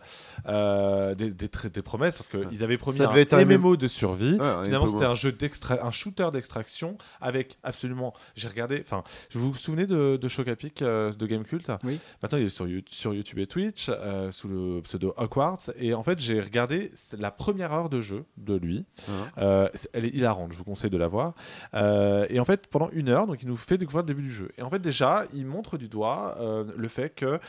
[0.48, 3.88] euh, des, des, tr- des promesses, parce qu'ils avaient promis Ça un un MMO de
[3.88, 4.38] survie.
[4.40, 8.14] Ouais, Finalement, c'était un jeu d'extra, un shooter d'extraction avec absolument.
[8.36, 8.80] J'ai regardé.
[8.82, 9.04] Enfin,
[9.34, 12.00] vous vous souvenez de, de Chocapic euh, de Gamecult Oui.
[12.22, 15.72] Maintenant, il est sur, You- sur YouTube et Twitch euh, sous le pseudo Hogwarts.
[15.78, 18.86] Et en fait, j'ai regardé la première heure de jeu de lui.
[19.08, 19.14] Ouais.
[19.40, 20.52] Euh, c'est- elle est hilarante.
[20.52, 21.34] Je vous conseille de la voir.
[21.74, 24.32] Euh, et en fait, pendant une heure, donc il nous fait découvrir le début du
[24.32, 24.50] jeu.
[24.58, 27.40] Et en fait, déjà, il montre du doigt euh, le fait que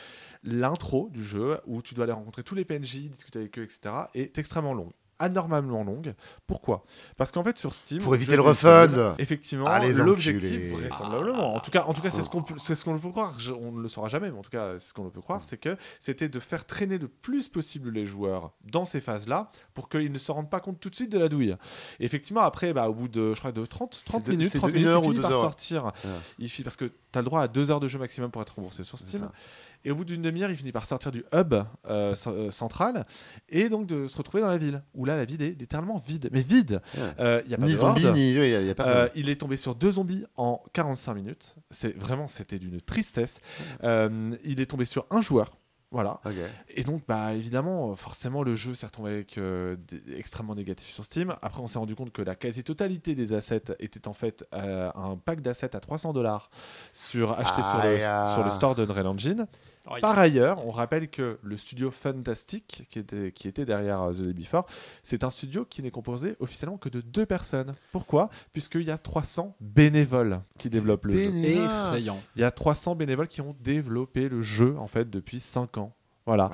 [0.42, 3.94] l'intro du jeu, où tu dois aller rencontrer tous les PNJ, discuter avec eux, etc.,
[4.14, 4.92] est extrêmement longue.
[5.18, 6.14] Anormalement longue.
[6.46, 6.84] Pourquoi?
[7.16, 8.02] Parce qu'en fait, sur Steam.
[8.02, 9.14] Pour éviter le refund.
[9.18, 9.66] Effectivement,
[10.04, 11.54] l'objectif, vraisemblablement.
[11.56, 13.38] En tout cas, en tout cas c'est ce qu'on peut, c'est ce qu'on peut croire.
[13.38, 15.44] Je- on ne le saura jamais, mais en tout cas, c'est ce qu'on peut croire,
[15.44, 19.88] c'est que c'était de faire traîner le plus possible les joueurs dans ces phases-là pour
[19.88, 21.56] qu'ils ne se rendent pas compte tout de suite de la douille.
[22.00, 24.58] Et effectivement, après, bah, au bout de, je crois, de 30, 30 de- minutes, c'est
[24.58, 25.40] 30 de une minutes, il finit par heures.
[25.40, 25.92] sortir.
[26.38, 28.42] Il finit, parce que tu as le droit à deux heures de jeu maximum pour
[28.42, 29.30] être remboursé sur Steam.
[29.84, 31.54] Et au bout d'une demi-heure, il finit par sortir du hub
[31.88, 33.06] euh, euh, central
[33.48, 34.82] et donc de se retrouver dans la ville.
[34.94, 36.28] Où là, la ville est littéralement vide.
[36.32, 37.02] Mais vide Ouais.
[37.20, 38.16] Euh, Il y a pas Ni de zombie, horde.
[38.16, 38.30] ni.
[38.34, 38.96] Il y, a- y a personne.
[38.96, 41.54] Euh, il est tombé sur deux zombies en 45 minutes.
[41.70, 43.40] C'est vraiment, c'était d'une tristesse.
[43.84, 45.56] Euh, il est tombé sur un joueur.
[45.92, 46.20] Voilà.
[46.74, 49.76] Et donc, bah, évidemment, euh, forcément, le jeu s'est retrouvé avec euh,
[50.14, 51.34] extrêmement négatif sur Steam.
[51.42, 55.16] Après, on s'est rendu compte que la quasi-totalité des assets était en fait euh, un
[55.16, 56.50] pack d'assets à 300 dollars
[56.92, 58.32] sur acheté sur, le, Aïe, ah.
[58.34, 59.46] sur le store d'Unreal Engine.
[60.00, 64.22] Par ailleurs, on rappelle que le studio Fantastic, qui était, qui était derrière euh, The
[64.22, 64.66] Day Before,
[65.02, 67.74] c'est un studio qui n'est composé officiellement que de deux personnes.
[67.92, 68.28] Pourquoi?
[68.52, 71.30] Puisqu'il y a 300 bénévoles qui développent le jeu.
[71.64, 72.20] Effrayant.
[72.34, 75.95] Il y a 300 bénévoles qui ont développé le jeu en fait depuis 5 ans.
[76.26, 76.50] Voilà.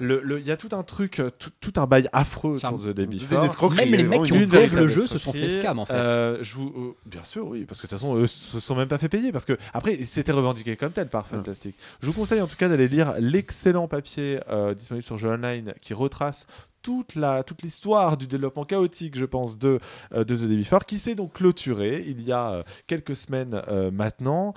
[0.00, 2.96] Il y a tout un truc, euh, tout, tout un bail affreux autour de The
[2.96, 3.72] Day Before.
[3.72, 5.94] Même les mecs qui ont fait le jeu se sont fait scam en fait.
[5.94, 8.74] Euh, je vous, euh, bien sûr, oui, parce que de toute façon, eux se sont
[8.74, 9.30] même pas fait payer.
[9.30, 11.76] Parce que après, c'était revendiqué comme tel par Fantastic.
[12.00, 14.40] Je vous conseille en tout cas d'aller lire l'excellent papier
[14.76, 16.46] disponible sur Jeux Online qui retrace
[16.82, 19.78] toute la toute l'histoire du développement chaotique, je pense, de,
[20.12, 23.62] de The Day Before, qui s'est donc clôturé il y a quelques semaines
[23.92, 24.52] maintenant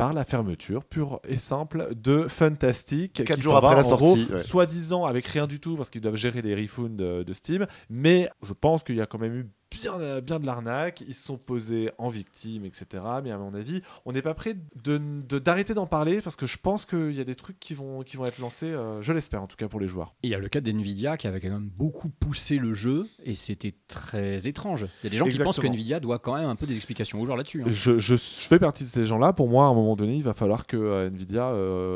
[0.00, 3.24] par la fermeture pure et simple de Fantastic.
[3.24, 4.28] 4 jours après la sortie.
[4.42, 7.66] Soi-disant avec rien du tout parce qu'ils doivent gérer les refunds de, de Steam.
[7.88, 11.14] Mais je pense qu'il y a quand même eu bien, euh, bien de l'arnaque, ils
[11.14, 13.02] se sont posés en victime, etc.
[13.22, 14.54] Mais à mon avis, on n'est pas prêt
[14.84, 18.02] d'arrêter de, d'en parler parce que je pense qu'il y a des trucs qui vont,
[18.02, 20.14] qui vont être lancés, euh, je l'espère en tout cas pour les joueurs.
[20.22, 23.34] Il y a le cas d'NVIDIA qui avait quand même beaucoup poussé le jeu et
[23.34, 24.86] c'était très étrange.
[25.02, 26.76] Il y a des gens qui pensent que NVIDIA doit quand même un peu des
[26.76, 27.62] explications aux joueurs là-dessus.
[27.62, 27.70] Hein.
[27.70, 29.32] Je, je, fais partie de ces gens-là.
[29.32, 31.50] Pour moi, à un moment donné, il va falloir que euh, NVIDIA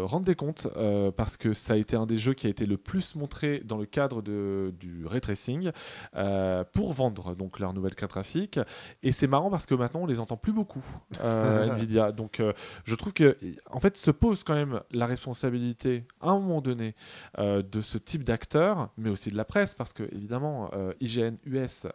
[0.06, 0.68] rende des comptes
[1.16, 3.76] parce que ça a été un des jeux qui a été le plus montré dans
[3.76, 5.70] le cadre de, du ray tracing
[6.72, 8.60] pour vendre donc leur nouvelle carte graphique.
[9.02, 10.84] Et c'est marrant parce que maintenant on les entend plus beaucoup,
[11.20, 12.12] euh, Nvidia.
[12.12, 12.52] Donc euh,
[12.84, 13.36] je trouve que
[13.70, 16.94] en fait se pose quand même la responsabilité à un moment donné
[17.38, 21.86] euh, de ce type d'acteur, mais aussi de la presse, parce que évidemment IGN US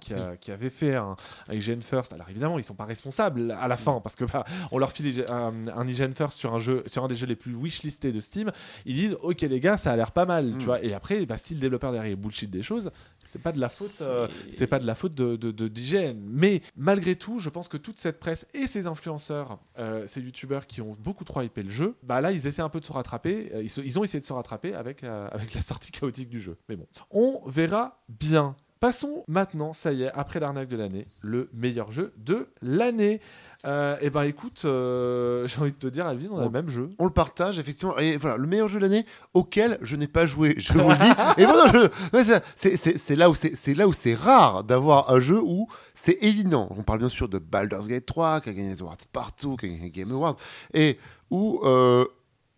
[0.00, 1.16] qui, qui, avait fait un,
[1.50, 4.78] IGN First, alors évidemment ils sont pas responsables à la fin parce que bah, on
[4.78, 8.12] leur file un, IGN First sur un jeu, sur un des jeux les plus wishlistés
[8.12, 8.50] de Steam,
[8.86, 10.64] ils disent ok les gars ça a l'air pas mal, tu mm.
[10.64, 10.82] vois.
[10.82, 12.90] Et après bah, si le développeur derrière bullshit des choses,
[13.24, 14.08] c'est pas de la faute,
[14.50, 16.22] c'est pas de la faute de, d'hygiène.
[16.28, 20.66] Mais malgré tout, je pense que toute cette presse et ces influenceurs, euh, ces youtubeurs
[20.66, 22.92] qui ont beaucoup trop hypé le jeu, bah là, ils essaient un peu de se
[22.92, 23.50] rattraper.
[23.54, 26.56] Euh, ils, ont essayé de se rattraper avec, euh, avec la sortie chaotique du jeu.
[26.68, 28.54] Mais bon, on verra bien.
[28.80, 33.20] Passons maintenant, ça y est, après l'arnaque de l'année, le meilleur jeu de l'année.
[33.66, 36.68] Euh, et ben écoute, euh, j'ai envie de te dire, Alvin, on a le même
[36.68, 36.88] jeu.
[36.98, 37.96] On le partage, effectivement.
[37.98, 40.96] Et voilà, le meilleur jeu de l'année auquel je n'ai pas joué, je vous le
[41.36, 41.42] dis.
[41.42, 46.18] et voilà, c'est là où c'est là où c'est rare d'avoir un jeu où c'est
[46.22, 46.68] évident.
[46.76, 49.66] On parle bien sûr de Baldur's Gate 3, qui a gagné les awards partout, qui
[49.66, 50.36] a gagné Game Awards,
[50.72, 50.98] et
[51.30, 52.04] où euh,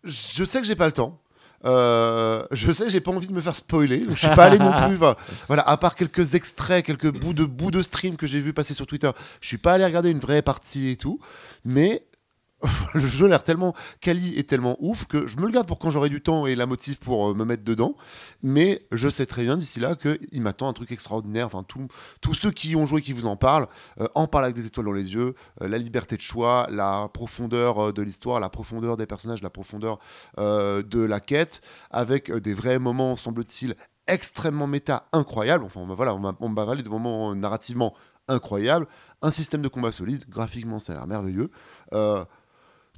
[0.03, 1.19] je sais que j'ai pas le temps.
[1.65, 4.59] Euh, je sais j'ai pas envie de me faire spoiler, donc je suis pas allé
[4.59, 4.97] non plus.
[5.47, 8.73] Voilà, à part quelques extraits, quelques bouts de bouts de stream que j'ai vu passer
[8.73, 9.11] sur Twitter,
[9.41, 11.19] je suis pas allé regarder une vraie partie et tout.
[11.65, 12.03] Mais
[12.93, 15.79] le jeu a l'air tellement quali et tellement ouf que je me le garde pour
[15.79, 17.95] quand j'aurai du temps et la motive pour euh, me mettre dedans.
[18.41, 21.45] Mais je sais très bien d'ici là qu'il m'attend un truc extraordinaire.
[21.45, 21.65] Enfin,
[22.21, 23.67] tous ceux qui ont joué, qui vous en parlent,
[23.99, 25.35] euh, en parlent avec des étoiles dans les yeux.
[25.61, 29.99] Euh, la liberté de choix, la profondeur de l'histoire, la profondeur des personnages, la profondeur
[30.37, 31.61] de la quête,
[31.91, 33.75] avec des vrais moments, semble-t-il,
[34.07, 35.63] extrêmement méta, incroyables.
[35.63, 37.93] Enfin, voilà, on m'a valé de moments narrativement
[38.27, 38.87] incroyables.
[39.21, 41.49] Un système de combat solide, graphiquement, ça a l'air merveilleux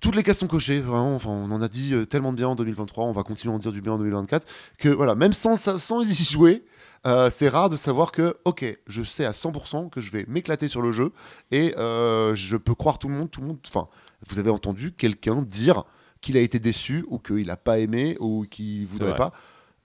[0.02, 1.16] toutes les cases sont cochées, vraiment.
[1.16, 3.56] Enfin, on en a dit euh, tellement de bien en 2023, on va continuer à
[3.56, 4.46] en dire du bien en 2024,
[4.78, 6.64] que voilà, même sans, sans y jouer,
[7.06, 10.68] euh, c'est rare de savoir que, ok, je sais à 100% que je vais m'éclater
[10.68, 11.12] sur le jeu
[11.52, 13.60] et euh, je peux croire tout le monde, tout le monde.
[13.68, 13.88] Enfin,
[14.28, 15.84] vous avez entendu quelqu'un dire
[16.22, 19.32] qu'il a été déçu ou qu'il n'a pas aimé ou qu'il voudrait pas.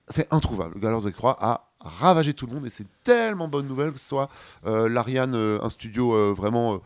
[0.08, 0.80] C'est introuvable.
[0.80, 4.08] Galers of Croix a ravagé tout le monde et c'est tellement bonne nouvelle que ce
[4.08, 4.28] soit
[4.64, 6.80] l'Ariane, un studio vraiment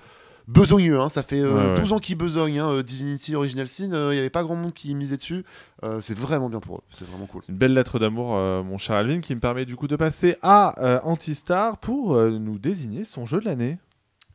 [0.49, 1.01] besogneux.
[1.01, 2.59] Hein, ça fait 12 euh, ans qu'ils besognent.
[2.59, 5.45] Hein, euh, Divinity Original Sin, il n'y avait pas grand monde qui misait dessus.
[5.85, 6.83] Euh, c'est vraiment bien pour eux.
[6.91, 7.43] C'est vraiment cool.
[7.49, 11.01] Une belle lettre d'amour, mon cher Alvin, qui me permet du coup de passer à
[11.05, 13.79] Antistar pour nous désigner son jeu de l'année.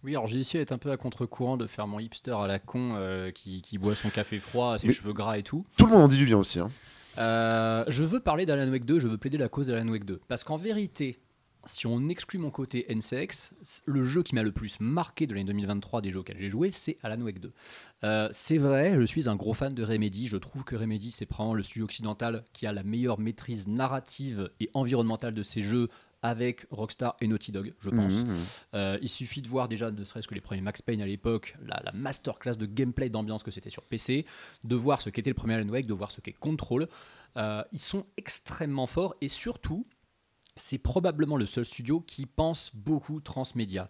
[0.03, 2.60] Oui, alors j'ai essayé d'être un peu à contre-courant, de faire mon hipster à la
[2.60, 2.95] con
[3.34, 5.66] qui, boit son café froid, ses cheveux gras et tout.
[5.78, 6.60] Tout le monde en dit du bien aussi.
[6.60, 6.70] Hein.
[7.18, 10.22] je veux parler d'Alan Wake 2, je veux plaider la cause d'Alan Wake 2.
[10.28, 11.20] Parce qu'en vérité,
[11.66, 13.53] si on exclut mon côté NCX,
[13.86, 16.72] le jeu qui m'a le plus marqué de l'année 2023 des jeux auxquels j'ai joué,
[16.72, 17.51] c'est Alan Wake 2.
[18.03, 20.28] Euh, c'est vrai, je suis un gros fan de Remedy.
[20.28, 24.49] Je trouve que Remedy, c'est probablement le studio occidental qui a la meilleure maîtrise narrative
[24.60, 25.89] et environnementale de ses jeux
[26.22, 28.24] avec Rockstar et Naughty Dog, je pense.
[28.24, 28.36] Mmh, mmh.
[28.76, 31.55] Euh, il suffit de voir déjà, ne serait-ce que les premiers Max Payne à l'époque,
[31.66, 34.26] la, la, masterclass de gameplay d'ambiance que c'était sur PC,
[34.66, 36.89] de voir ce qu'était le premier Alan Wake, de voir ce qu'est Control.
[37.38, 39.86] Euh, ils sont extrêmement forts et surtout,
[40.60, 43.89] c'est probablement le seul studio qui pense beaucoup transmédia.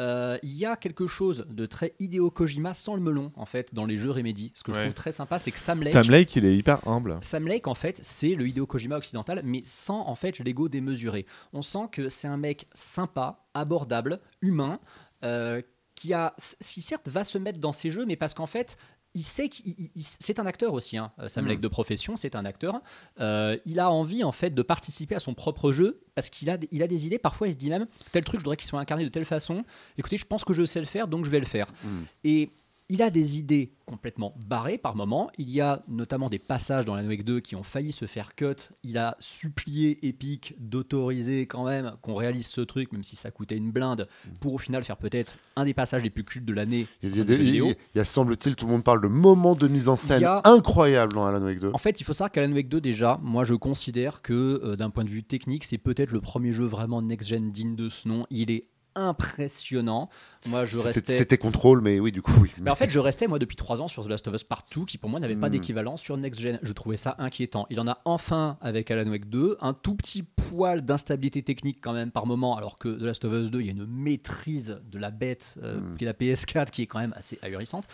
[0.00, 3.74] Euh, il y a quelque chose de très Hideo Kojima sans le melon en fait
[3.74, 4.50] dans les jeux Remedy.
[4.54, 5.92] Ce que je trouve très sympa, c'est que Sam Lake.
[5.92, 7.18] Sam Lake, il est hyper humble.
[7.20, 11.26] Sam Lake, en fait, c'est le Hideo Kojima occidental, mais sans en fait l'ego démesuré.
[11.52, 14.80] On sent que c'est un mec sympa, abordable, humain.
[15.22, 15.60] Euh,
[15.96, 18.78] qui a, qui certes va se mettre dans ces jeux, mais parce qu'en fait,
[19.14, 21.12] il sait qu'il c'est un acteur aussi, hein.
[21.26, 22.80] Sam Lake de profession, c'est un acteur.
[23.18, 26.58] Euh, il a envie en fait de participer à son propre jeu parce qu'il a,
[26.70, 27.18] il a des idées.
[27.18, 29.64] Parfois, il se dit même tel truc, je voudrais qu'il soit incarné de telle façon.
[29.98, 31.66] Écoutez, je pense que je sais le faire, donc je vais le faire.
[31.82, 32.02] Mm.
[32.24, 32.50] Et
[32.90, 35.30] il a des idées complètement barrées par moment.
[35.38, 38.34] Il y a notamment des passages dans la Wake 2 qui ont failli se faire
[38.36, 38.54] cut.
[38.84, 43.56] Il a supplié Epic d'autoriser quand même qu'on réalise ce truc, même si ça coûtait
[43.56, 44.08] une blinde,
[44.40, 46.86] pour au final faire peut-être un des passages les plus cultes de l'année.
[47.02, 49.88] Il y a, des- il y semble-t-il, tout le monde parle de moments de mise
[49.88, 51.70] en scène a- incroyables dans Alan Wake 2.
[51.74, 54.90] En fait, il faut savoir qu'Alan Wake 2, déjà, moi je considère que euh, d'un
[54.90, 58.26] point de vue technique, c'est peut-être le premier jeu vraiment next-gen digne de ce nom.
[58.30, 60.08] Il est impressionnant.
[60.46, 61.12] Moi, je restais.
[61.16, 62.50] C'était contrôle, mais oui, du coup, oui.
[62.60, 64.84] Mais en fait, je restais moi depuis trois ans sur The Last of Us Partout,
[64.86, 65.52] qui pour moi n'avait pas Mm.
[65.52, 66.58] d'équivalent sur Next Gen.
[66.62, 67.66] Je trouvais ça inquiétant.
[67.70, 71.92] Il en a enfin avec Alan Wake 2, un tout petit poil d'instabilité technique quand
[71.92, 74.80] même par moment, alors que The Last of Us 2, il y a une maîtrise
[74.90, 75.96] de la bête euh, Mm.
[75.98, 77.84] qui est la PS4 qui est quand même assez ahurissante.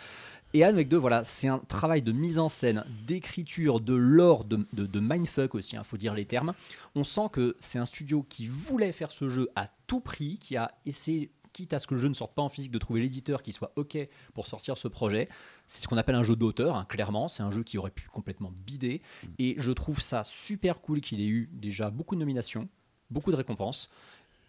[0.53, 4.65] Et Wake 2, voilà, c'est un travail de mise en scène, d'écriture, de lore, de,
[4.73, 6.53] de, de mindfuck aussi, il faut dire les termes.
[6.95, 10.55] On sent que c'est un studio qui voulait faire ce jeu à tout prix, qui
[10.55, 13.01] a essayé, quitte à ce que le jeu ne sorte pas en physique, de trouver
[13.01, 13.97] l'éditeur qui soit OK
[14.33, 15.27] pour sortir ce projet.
[15.67, 17.27] C'est ce qu'on appelle un jeu d'auteur, hein, clairement.
[17.27, 19.01] C'est un jeu qui aurait pu complètement bider.
[19.39, 22.69] Et je trouve ça super cool qu'il ait eu déjà beaucoup de nominations,
[23.11, 23.89] beaucoup de récompenses.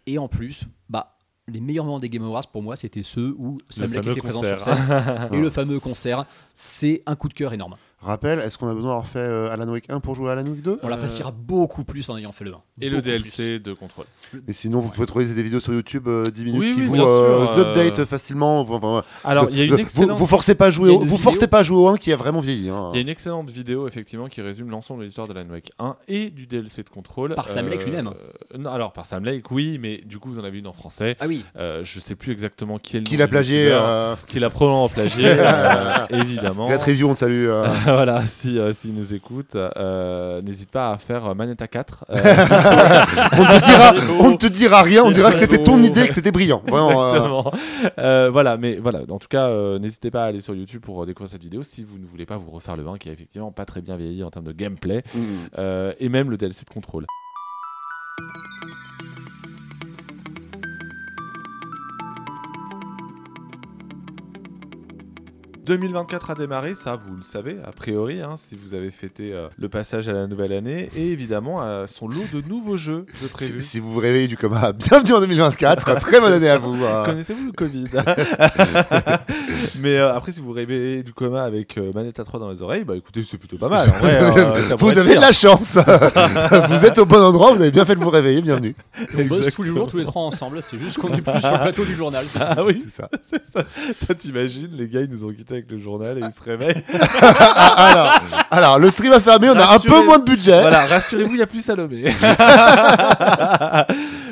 [0.05, 1.18] Et en plus, bah,
[1.49, 4.43] les meilleurs moments des Game Awards pour moi, c'était ceux où Sam Lake était présent
[4.43, 4.75] sur scène.
[5.31, 7.75] et le fameux concert, c'est un coup de cœur énorme.
[8.01, 10.43] Rappel, est-ce qu'on a besoin d'avoir fait euh, Alan Wake 1 pour jouer à Alan
[10.45, 12.57] Wake 2 On l'appréciera beaucoup plus en ayant fait le 1.
[12.81, 14.05] Et le DLC de contrôle.
[14.47, 16.87] Et sinon, vous pouvez trouver des vidéos sur YouTube euh, 10 minutes Oui, qui oui,
[16.87, 18.61] vous euh, sûr, euh, update facilement.
[18.61, 20.11] Enfin, enfin, Alors, il y a vous- une excellente.
[20.11, 22.13] Vous, vous forcez pas à jouer au, vous forcez pas à jouer au 1 qui
[22.13, 22.69] a vraiment vieilli.
[22.69, 22.89] hein.
[22.93, 25.73] Il y a une excellente vidéo effectivement qui résume l'ensemble de l'histoire de Alan Wake
[25.77, 27.35] 1 et du DLC de contrôle.
[27.35, 28.07] Par Sam Lake lui-même.
[28.07, 30.73] euh, non, alors par Sam Lake, oui, mais du coup vous en avez une en
[30.73, 31.17] français.
[31.19, 34.39] Ah oui, Euh, je sais plus exactement qui est le Qui l'a plagié euh, Qui
[34.39, 36.69] l'a probablement plagié, euh, évidemment.
[36.69, 37.47] Gat Review, on te salue.
[37.93, 42.05] voilà, si euh, s'il nous écoute, euh, n'hésite pas à faire euh, Manetta 4.
[42.09, 42.15] euh,
[43.33, 46.13] on, te dira, on ne te dira rien, on dira que c'était ton idée, que
[46.13, 46.61] c'était brillant.
[46.67, 47.51] Vraiment,
[47.97, 49.49] euh, voilà, mais voilà, en tout cas,
[49.79, 52.37] n'hésitez pas à aller sur YouTube pour découvrir cette vidéo si vous ne voulez pas
[52.37, 55.03] vous refaire le 1 qui est effectivement pas très bien vieilli en termes de gameplay
[55.13, 55.61] mm.
[55.99, 57.05] et même le DLC de contrôle.
[65.69, 69.49] «2024 a démarré, ça vous le savez, a priori, hein, si vous avez fêté euh,
[69.59, 73.27] le passage à la nouvelle année, et évidemment euh, son lot de nouveaux jeux de
[73.27, 73.61] Si, prévus.
[73.61, 75.93] si vous vous réveillez du coma, bienvenue en 2024.
[75.99, 76.73] Très bonne année à vous.
[76.83, 77.05] euh.
[77.05, 77.85] Connaissez-vous le Covid?
[79.79, 82.63] Mais euh, après, si vous vous réveillez du coma avec euh, Manetta 3 dans les
[82.63, 83.89] oreilles, bah écoutez, c'est plutôt pas mal.
[83.89, 85.77] en vrai, euh, ça pourrait vous être avez de la chance.
[86.69, 88.41] vous êtes au bon endroit, vous avez bien fait de vous réveiller.
[88.41, 88.75] Bienvenue.
[89.17, 90.61] on bosse tous les jours, tous les trois ensemble.
[90.63, 92.25] C'est juste qu'on est plus sur le plateau du journal.
[92.27, 92.45] c'est tout.
[92.57, 93.09] Ah oui, C'est ça.
[93.21, 93.63] c'est ça.
[94.05, 96.83] Toi, t'imagines, les gars, ils nous ont quittés avec le journal et ils se réveillent.
[97.77, 98.19] alors,
[98.51, 100.61] alors, le stream a fermé, on a un Rassurez- peu moins de budget.
[100.61, 102.05] voilà, rassurez-vous, il n'y a plus Salomé.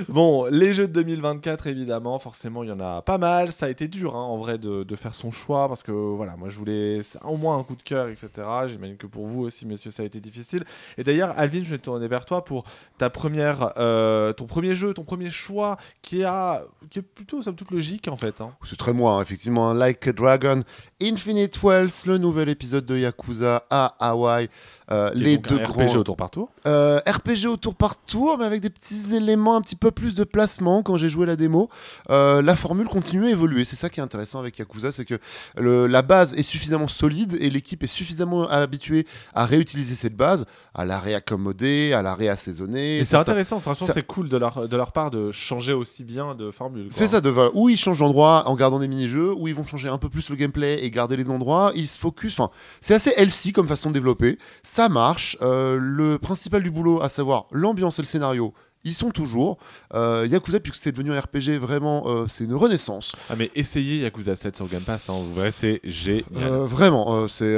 [0.10, 3.52] bon, les jeux de 2024, évidemment, forcément, il y en a pas mal.
[3.52, 6.50] Ça a été dur, hein, en vrai, de, faire son choix parce que, voilà, moi,
[6.50, 8.30] je voulais au moins un coup de cœur, etc.
[8.68, 10.64] J'imagine que pour vous aussi, messieurs, ça a été difficile.
[10.98, 12.64] Et d'ailleurs, Alvin, je vais tourner vers toi pour
[12.98, 17.56] ta première, euh, ton premier jeu, ton premier choix qui, a, qui est plutôt, somme
[17.56, 18.42] toute, logique, en fait.
[18.42, 18.52] hein.
[18.64, 19.74] C'est très moi, hein, effectivement.
[19.74, 20.64] Like a Dragon,
[21.02, 24.50] Infinite Wells, le nouvel épisode de Yakuza à Hawaï.
[24.90, 25.86] Euh, les deux grands.
[25.86, 26.50] RPG au tour par tour.
[26.66, 30.16] Euh, RPG au tour par tour, mais avec des petits éléments un petit peu plus
[30.16, 31.70] de placement quand j'ai joué la démo.
[32.10, 33.66] Euh, la formule continue à évoluer.
[33.66, 35.16] C'est ça qui est intéressant avec Yakuza, c'est que
[35.58, 40.46] le- la base est suffisamment solide et l'équipe est suffisamment habituée à réutiliser cette base,
[40.74, 43.00] à la réaccommoder, à la réassaisonner.
[43.00, 46.04] Et c'est intéressant, franchement, ça- c'est cool de leur, de leur part de changer aussi
[46.06, 46.88] bien de formule.
[46.90, 49.66] C'est ça, de, voilà, où ils changent d'endroit en gardant des mini-jeux, où ils vont
[49.66, 51.72] changer un peu plus le gameplay et garder les endroits.
[51.76, 52.52] Ils se focus, enfin,
[52.82, 54.38] c'est assez healthy comme façon de développer.
[54.78, 55.36] Ça marche.
[55.42, 59.58] Euh, le principal du boulot, à savoir l'ambiance et le scénario, ils sont toujours.
[59.94, 63.14] Euh, Yakuza, puisque c'est devenu un RPG, vraiment, euh, c'est une renaissance.
[63.30, 66.24] Ah, mais essayez Yakuza 7 sur Game Pass, hein, verrez, c'est génial.
[66.38, 67.58] Euh, vraiment, c'est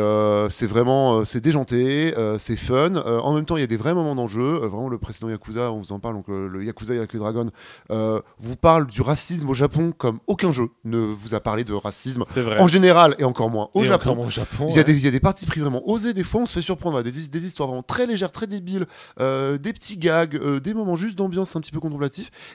[0.49, 2.95] c'est vraiment, c'est déjanté, c'est fun.
[2.95, 4.57] En même temps, il y a des vrais moments d'enjeu.
[4.59, 7.49] Vraiment, le précédent Yakuza, on vous en parle, donc le Yakuza a Dragon,
[7.89, 12.23] vous parle du racisme au Japon comme aucun jeu ne vous a parlé de racisme
[12.25, 12.59] c'est vrai.
[12.59, 14.03] en général et encore moins au Et Japon.
[14.11, 14.67] encore moins au Japon.
[14.69, 16.45] Il y, a des, il y a des parties pris vraiment osées, des fois on
[16.45, 18.85] se fait surprendre, à des, des histoires vraiment très légères, très débiles,
[19.19, 21.79] des petits gags, des moments juste d'ambiance un petit peu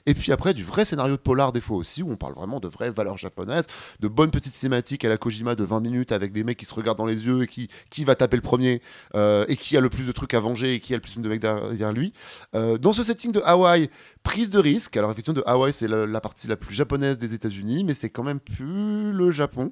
[0.06, 2.60] et puis après du vrai scénario de polar des fois aussi, où on parle vraiment
[2.60, 3.66] de vraies valeurs japonaises,
[4.00, 6.74] de bonnes petites cinématiques à la Kojima de 20 minutes avec des mecs qui se
[6.74, 8.82] regardent dans les yeux et qui, qui va taper le premier,
[9.14, 11.18] euh, et qui a le plus de trucs à venger et qui a le plus
[11.18, 12.12] de mecs derrière lui.
[12.54, 13.88] Euh, dans ce setting de Hawaï,
[14.24, 14.96] prise de risque.
[14.96, 18.24] Alors effectivement, de Hawaï, c'est la, partie la plus japonaise des États-Unis, mais c'est quand
[18.24, 19.70] même plus le Japon.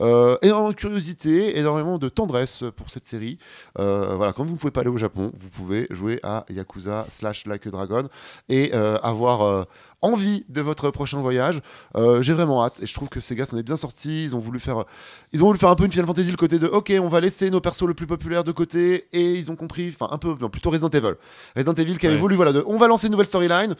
[0.00, 3.38] Euh, énormément de curiosité, énormément de tendresse pour cette série.
[3.80, 7.06] Euh, voilà, quand vous ne pouvez pas aller au Japon, vous pouvez jouer à Yakuza
[7.08, 8.04] slash Like a Dragon
[8.48, 9.64] et euh, avoir euh,
[10.04, 11.60] envie de votre prochain voyage.
[11.96, 14.24] Euh, J'ai vraiment hâte et je trouve que ces gars s'en est bien sortis.
[14.24, 14.84] Ils ont voulu faire,
[15.32, 17.20] ils ont voulu faire un peu une Final Fantasy le côté de OK, on va
[17.20, 20.34] laisser nos persos le plus populaires de côté et ils ont compris, enfin un peu,
[20.40, 21.14] non, plutôt Resident Evil.
[21.56, 22.20] Resident Evil qui avait Ouais.
[22.20, 23.74] voulu voilà, de, on va lancer une nouvelle storyline.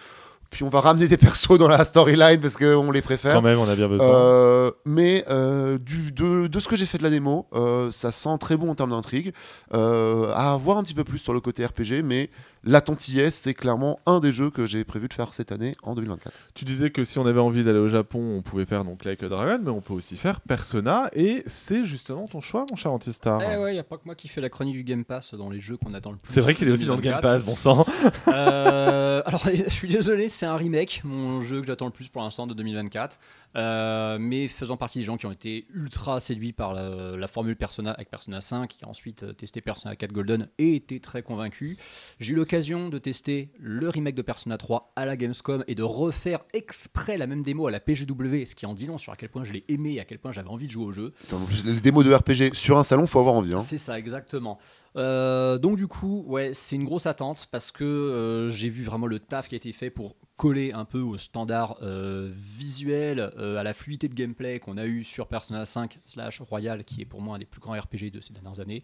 [0.50, 3.34] Puis on va ramener des persos dans la storyline parce qu'on les préfère.
[3.34, 4.06] Quand même, on a bien besoin.
[4.06, 7.48] Euh, mais euh, du, de, de ce que j'ai fait de la démo,
[7.90, 9.32] ça sent très bon en termes d'intrigue.
[9.72, 12.30] À voir un petit peu plus sur le côté RPG, mais
[12.64, 15.94] la Tantillesse, c'est clairement un des jeux que j'ai prévu de faire cette année en
[15.94, 16.34] 2024.
[16.54, 19.22] Tu disais que si on avait envie d'aller au Japon, on pouvait faire donc Like
[19.22, 22.92] a Dragon, mais on peut aussi faire Persona, et c'est justement ton choix, mon cher
[22.92, 23.40] Antistar.
[23.42, 25.50] Eh ouais, y a pas que moi qui fais la chronique du Game Pass dans
[25.50, 26.32] les jeux qu'on attend le plus.
[26.32, 27.22] C'est vrai qu'il est aussi dans le Game 2024.
[27.22, 27.86] Pass, bon sang.
[28.28, 32.22] Euh, alors, je suis désolé, c'est un remake, mon jeu que j'attends le plus pour
[32.22, 33.18] l'instant de 2024.
[33.56, 37.54] Euh, mais faisant partie des gens qui ont été ultra séduits par la, la formule
[37.56, 41.22] Persona avec Persona 5, qui a ensuite euh, testé Persona 4 Golden et été très
[41.22, 41.76] convaincu,
[42.18, 45.82] j'ai eu l'occasion de tester le remake de Persona 3 à la Gamescom et de
[45.84, 49.16] refaire exprès la même démo à la PGW, ce qui en dit long sur à
[49.16, 51.12] quel point je l'ai aimé et à quel point j'avais envie de jouer au jeu.
[51.24, 53.54] Attends, les démos de RPG sur un salon, faut avoir envie.
[53.54, 53.60] hein.
[53.60, 54.58] C'est ça, exactement.
[54.96, 59.06] Euh, donc du coup, ouais, c'est une grosse attente parce que euh, j'ai vu vraiment
[59.06, 63.56] le taf qui a été fait pour coller un peu au standard euh, visuel, euh,
[63.56, 67.04] à la fluidité de gameplay qu'on a eu sur Persona 5 slash Royal, qui est
[67.04, 68.82] pour moi un des plus grands RPG de ces dernières années.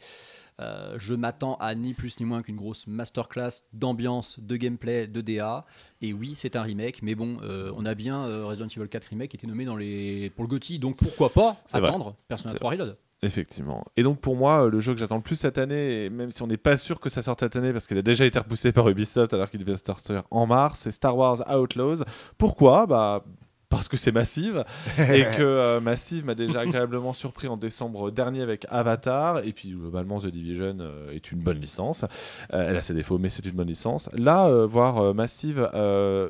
[0.97, 5.65] Je m'attends à ni plus ni moins qu'une grosse masterclass d'ambiance, de gameplay, de DA.
[6.03, 9.37] Et oui, c'est un remake, mais bon, on a bien Resident Evil 4 Remake qui
[9.39, 10.29] était nommé dans les...
[10.37, 11.89] pour le GOTY, donc pourquoi pas vrai.
[11.89, 13.85] attendre Persona C'est 3 Reload Effectivement.
[13.99, 16.43] Et donc pour moi, euh, le jeu que j'attends le plus cette année, même si
[16.43, 18.73] on n'est pas sûr que ça sorte cette année parce qu'il a déjà été repoussé
[18.73, 22.03] par Ubisoft alors qu'il devait sortir en mars, c'est Star Wars Outlaws.
[22.39, 22.87] Pourquoi?
[22.87, 23.23] Bah
[23.71, 24.65] parce que c'est Massive
[24.99, 29.71] et que euh, Massive m'a déjà agréablement surpris en décembre dernier avec Avatar et puis
[29.71, 32.05] globalement The Division euh, est une bonne licence.
[32.53, 34.11] Euh, elle a ses défauts mais c'est une bonne licence.
[34.13, 35.71] Là, voir Massive,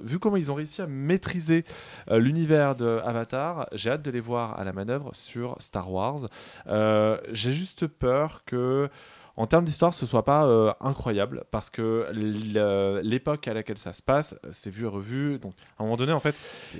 [0.04, 1.64] vu comment ils ont réussi à maîtriser
[2.10, 6.26] l'univers de Avatar, j'ai hâte de les voir à la manœuvre sur Star Wars.
[7.32, 8.90] J'ai juste peur que
[9.36, 13.92] en termes d'histoire, ce soit pas euh, incroyable parce que l- l'époque à laquelle ça
[13.92, 15.38] se passe, c'est vu et revu.
[15.38, 16.34] Donc, à un moment donné, en fait,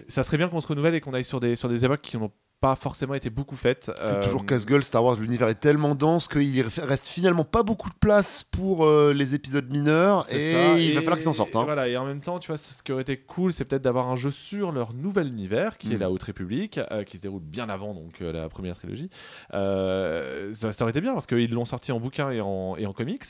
[0.09, 2.17] ça serait bien qu'on se renouvelle et qu'on aille sur des, sur des époques qui
[2.19, 3.91] n'ont pas forcément été beaucoup faites.
[3.97, 7.89] C'est Euh, toujours casse-gueule, Star Wars, l'univers est tellement dense qu'il reste finalement pas beaucoup
[7.89, 11.33] de place pour euh, les épisodes mineurs et ça, il va et- falloir qu'ils s'en
[11.33, 11.55] sortent.
[11.55, 11.65] et hein.
[11.65, 14.09] Voilà, et en même temps, tu vois, ce qui aurait été cool, c'est peut-être d'avoir
[14.09, 16.01] un jeu sur leur nouvel univers, qui est Mm.
[16.01, 19.09] la Haute République, euh, qui se déroule bien avant donc la première trilogie.
[19.51, 22.93] Ça, ça aurait été bien parce qu'ils l'ont sorti en bouquin et en, et en
[22.93, 23.25] comics,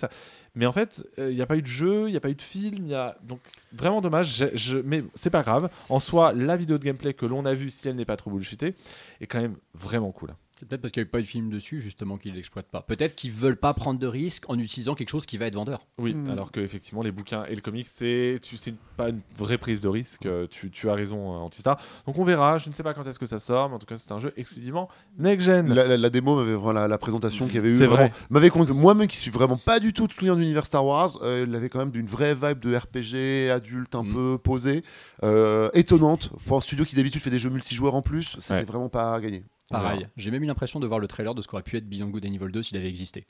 [0.55, 2.35] mais en fait, il n'y a pas eu de jeu, il n'y a pas eu
[2.35, 3.41] de film, il y a donc
[3.73, 4.49] vraiment dommage.
[4.55, 5.69] je- Mais c'est pas grave.
[5.89, 8.31] En soi, la vidéo de gameplay que l'on a vue, si elle n'est pas trop
[8.31, 8.75] bullshitée,
[9.21, 10.35] est quand même vraiment cool.
[10.61, 12.83] C'est peut-être parce qu'il n'y a pas eu de film dessus, justement, qu'ils l'exploitent pas.
[12.83, 15.87] Peut-être qu'ils veulent pas prendre de risques en utilisant quelque chose qui va être vendeur.
[15.97, 16.29] Oui, Mm.
[16.29, 19.89] alors que effectivement les bouquins et le comic c'est une- pas une vraie prise de
[19.89, 20.27] risque.
[20.27, 21.81] euh, Tu, tu as raison, euh, Antistar.
[22.07, 22.59] Donc on verra.
[22.59, 24.19] Je ne sais pas quand est-ce que ça sort, mais en tout cas c'est un
[24.19, 25.73] jeu exclusivement next gen.
[25.73, 28.13] La, la- la démo m'avait vraiment la, la présentation qu'il y avait eu vrai.
[28.29, 31.47] m'avait convaincu moi-même qui suis vraiment pas du tout de client d'univers Star Wars euh,
[31.49, 34.13] il avait quand même d'une vraie vibe de RPG adulte un Mm.
[34.13, 34.85] peu posée
[35.23, 38.65] euh, étonnante pour un studio qui d'habitude fait des jeux multijoueurs en plus c'était Ouais.
[38.67, 39.43] vraiment pas gagné.
[39.71, 40.09] Pareil.
[40.17, 42.27] J'ai même eu l'impression de voir le trailer de ce qu'aurait pu être Beyond Good
[42.27, 43.27] and Evil 2 s'il avait existé.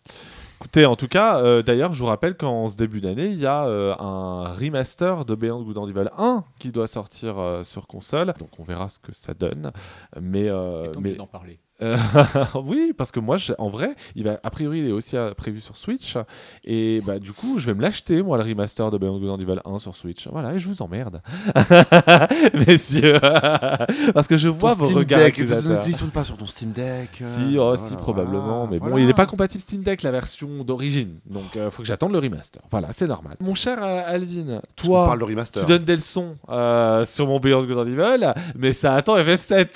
[0.61, 3.47] Écoutez, en tout cas, euh, d'ailleurs, je vous rappelle qu'en ce début d'année, il y
[3.47, 7.87] a euh, un remaster de Beyond Good and Evil 1 qui doit sortir euh, sur
[7.87, 8.33] console.
[8.39, 9.73] Donc on verra ce que ça donne.
[10.21, 11.61] Mais, Et tant mais d'en parler.
[11.83, 11.97] Euh,
[12.65, 15.61] oui, parce que moi, en vrai, il va, a priori, il est aussi euh, prévu
[15.61, 16.17] sur Switch.
[16.65, 19.39] Et bah, du coup, je vais me l'acheter, moi, le remaster de Beyond Good and
[19.39, 20.29] Evil 1 sur Switch.
[20.29, 21.23] Voilà, et je vous emmerde.
[22.67, 23.19] Messieurs.
[24.15, 27.57] parce que je vois vos regards Deck il tourne pas sur ton Steam Deck Si,
[27.57, 28.67] euh, oh, voilà, si, probablement.
[28.67, 31.19] voilà, mais bon, il n'est pas compatible Steam Deck, la version d'origine.
[31.27, 32.63] Donc, il faut que j'attende le remaster.
[32.71, 33.37] Voilà, c'est normal.
[33.41, 37.41] Mon cher euh, Alvin, toi, parle de remaster tu donnes des leçons euh, sur mon
[37.41, 39.69] Beyond Good and Evil, mais ça attend FF7.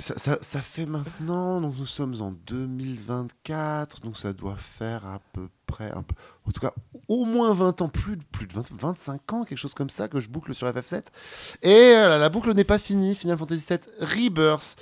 [0.00, 5.20] ça, ça- ça- fait maintenant, donc nous sommes en 2024, donc ça doit faire à
[5.32, 6.02] peu près, en
[6.52, 6.72] tout cas
[7.08, 10.08] au moins 20 ans, plus de, plus de 20, 25 ans, quelque chose comme ça,
[10.08, 11.06] que je boucle sur FF7.
[11.62, 14.76] Et euh, la boucle n'est pas finie, Final Fantasy VII Rebirth,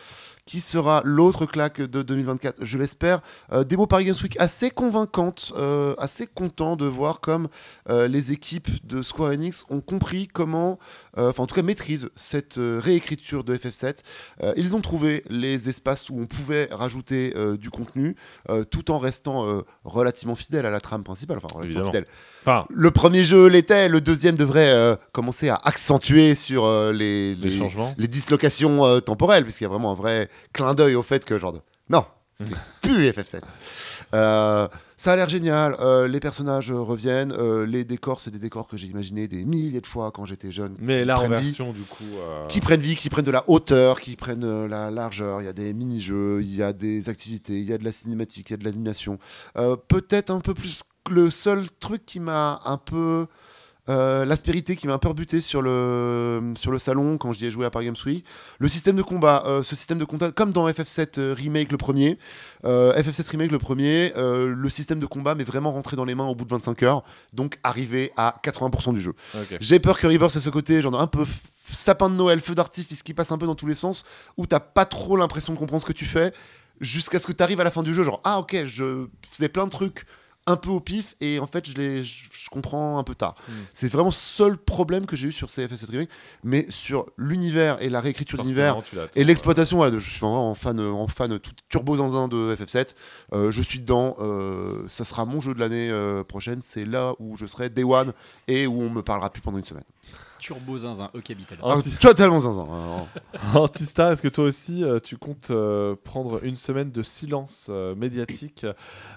[0.47, 3.21] qui sera l'autre claque de 2024, je l'espère.
[3.53, 7.49] Euh, démo Paris Games Week assez convaincante, euh, assez content de voir comme
[7.89, 10.79] euh, les équipes de Square Enix ont compris comment,
[11.17, 13.99] enfin en tout cas maîtrisent cette réécriture de FF7.
[14.57, 18.17] ils ont trouvé les espaces où on pouvait rajouter du contenu
[18.71, 21.39] tout en restant relativement fidèle à la trame principale.
[21.39, 22.07] Enfin, relativement fidèle.
[22.43, 27.95] Enfin, le premier jeu l'était, le deuxième devrait commencer à accentuer sur les, les, changements,
[27.97, 31.53] les dislocations temporelles, puisqu'il y a vraiment un vrai clin d'œil au fait que, genre,
[31.53, 31.61] de...
[31.89, 32.05] non,
[32.35, 32.47] c'est
[32.83, 33.43] plus FF7.
[34.15, 38.67] Euh, ça a l'air génial, euh, les personnages reviennent, euh, les décors, c'est des décors
[38.67, 40.77] que j'ai imaginés des milliers de fois quand j'étais jeune.
[40.81, 42.05] Mais là, en version, du coup.
[42.49, 45.41] Qui prennent vie, qui prennent de la hauteur, qui prennent la largeur.
[45.41, 47.93] Il y a des mini-jeux, il y a des activités, il y a de la
[47.93, 49.19] cinématique, il y a de l'animation.
[49.89, 50.83] Peut-être un peu plus.
[51.11, 53.27] Le seul truc qui m'a un peu
[53.91, 57.51] euh, l'aspérité qui m'a un peu rebuté sur le, sur le salon quand j'y ai
[57.51, 58.25] joué à Paris Games Week.
[58.59, 61.77] Le système de combat, euh, ce système de combat, comme dans FF7 euh, Remake le
[61.77, 62.19] premier,
[62.65, 66.35] FF7 Remake le premier, le système de combat m'est vraiment rentré dans les mains au
[66.35, 67.05] bout de 25 heures,
[67.35, 69.15] donc arrivé à 80% du jeu.
[69.61, 71.27] J'ai peur que Rebirth à ce côté, genre un peu
[71.71, 74.05] sapin de Noël, feu d'artifice qui passe un peu dans tous les sens,
[74.39, 76.33] où t'as pas trop l'impression de comprendre ce que tu fais,
[76.81, 79.49] jusqu'à ce que tu arrives à la fin du jeu, genre ah ok, je faisais
[79.51, 80.07] plein de trucs
[80.47, 83.35] un peu au pif et en fait je, les, je, comprends un peu tard.
[83.49, 83.53] Hmm.
[83.73, 86.11] C'est vraiment le seul problème que j'ai eu sur CFS7 Remake,
[86.43, 88.77] mais sur l'univers et la réécriture de l'univers
[89.15, 92.95] et l'exploitation, voilà, je suis vraiment fan, en fan tout turbo zinzin de FF7.
[93.33, 97.15] Euh, je suis dedans, euh, ça sera mon jeu de l'année euh, prochaine, c'est là
[97.19, 98.13] où je serai Day One
[98.49, 99.85] et où on me parlera plus pendant une semaine.
[100.45, 101.59] Turbo zinzin, ok Vital.
[101.99, 102.67] Totalement zinzin.
[103.55, 107.95] Antista, est-ce que toi aussi euh, tu comptes euh, prendre une semaine de silence euh,
[107.95, 108.67] médiatique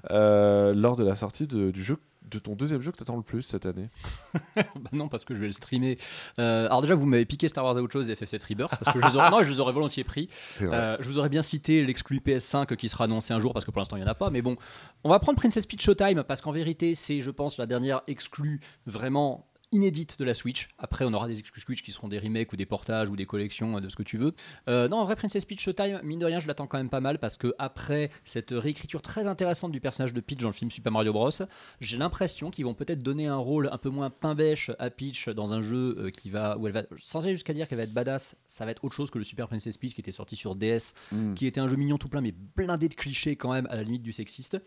[0.10, 1.98] lors de la sortie du jeu
[2.32, 3.90] de ton deuxième jeu que tu attends le plus cette année?
[4.56, 5.98] Bah Non, parce que je vais le streamer.
[6.38, 9.18] alors déjà, vous m'avez piqué Star Wars Outlaws et FF7 Rebirth, parce que je, les
[9.18, 10.30] aurais, non, je les aurais volontiers pris.
[10.62, 13.80] je vous aurais bien cité l'exclu PS5 qui sera annoncé un jour, parce que pour
[13.80, 14.30] l'instant, il n'y en a pas.
[14.30, 14.56] Mais bon,
[15.04, 18.62] on va prendre Princess Peach Showtime, parce qu'en vérité, c'est, je pense, la dernière exclue
[18.86, 20.70] vraiment inédite de la Switch.
[20.78, 23.26] Après, on aura des exclus Switch qui seront des remakes ou des portages ou des
[23.26, 24.34] collections euh, de ce que tu veux.
[24.70, 27.02] Euh, non, en vrai, Princess Peach Showtime, mine de rien, je l'attends quand même pas
[27.02, 30.72] mal parce que après cette réécriture très intéressante du personnage de Peach dans le film
[30.72, 31.30] Super Mario Bros,
[31.82, 35.30] j'ai l'impression qu'ils vont peut-être donner un rôle un peu moins pain bêche à Peach
[35.30, 37.84] dans un jeu euh, qui va où elle va sans aller jusqu'à dire qu'elle va
[37.84, 40.36] être badass, ça va être autre chose que le Super Princess Peach qui était sorti
[40.36, 41.34] sur DS, mm.
[41.34, 43.84] qui était un jeu mignon tout plein mais blindé de clichés quand même à la
[43.84, 44.58] limite du sexiste.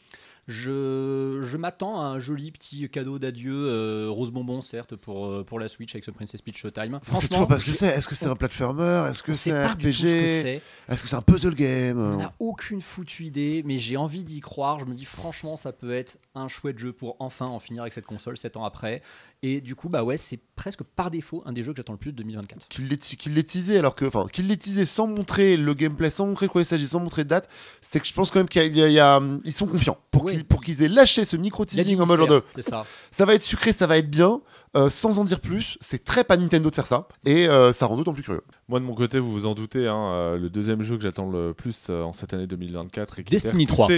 [0.50, 5.44] Je, je m'attends à un joli petit cadeau d'adieu, euh, rose bonbon certes, pour, euh,
[5.44, 6.98] pour la Switch avec ce Princess Peach Showtime.
[7.02, 7.86] Franchement, parce que c'est.
[7.86, 9.06] Est-ce que c'est un platformer?
[9.08, 11.98] Est-ce que c'est un RPG Est-ce que c'est un puzzle game?
[11.98, 14.80] On n'a aucune foutue idée, mais j'ai envie d'y croire.
[14.80, 17.92] Je me dis franchement, ça peut être un chouette jeu pour enfin en finir avec
[17.92, 19.02] cette console 7 ans après.
[19.42, 21.98] Et du coup, bah ouais, c'est presque par défaut un des jeux que j'attends le
[21.98, 22.68] plus de 2024.
[22.68, 26.48] Qu'il l'ait teasé, alors que, enfin, qu'il l'ait teasé sans montrer le gameplay, sans montrer
[26.48, 27.48] quoi il s'agit, sans montrer de date,
[27.80, 30.28] c'est que je pense quand même qu'ils sont confiants pour
[30.62, 32.42] qu'ils aient lâché ce micro teasing en mode genre de.
[32.60, 32.84] Ça.
[33.10, 34.40] ça va être sucré, ça va être bien.
[34.76, 37.86] Euh, sans en dire plus, c'est très pas Nintendo de faire ça, et euh, ça
[37.86, 38.44] rend d'autant plus curieux.
[38.68, 41.28] Moi de mon côté, vous vous en doutez, hein, euh, le deuxième jeu que j'attends
[41.28, 43.88] le plus en cette année 2024 et qui Destiny 3.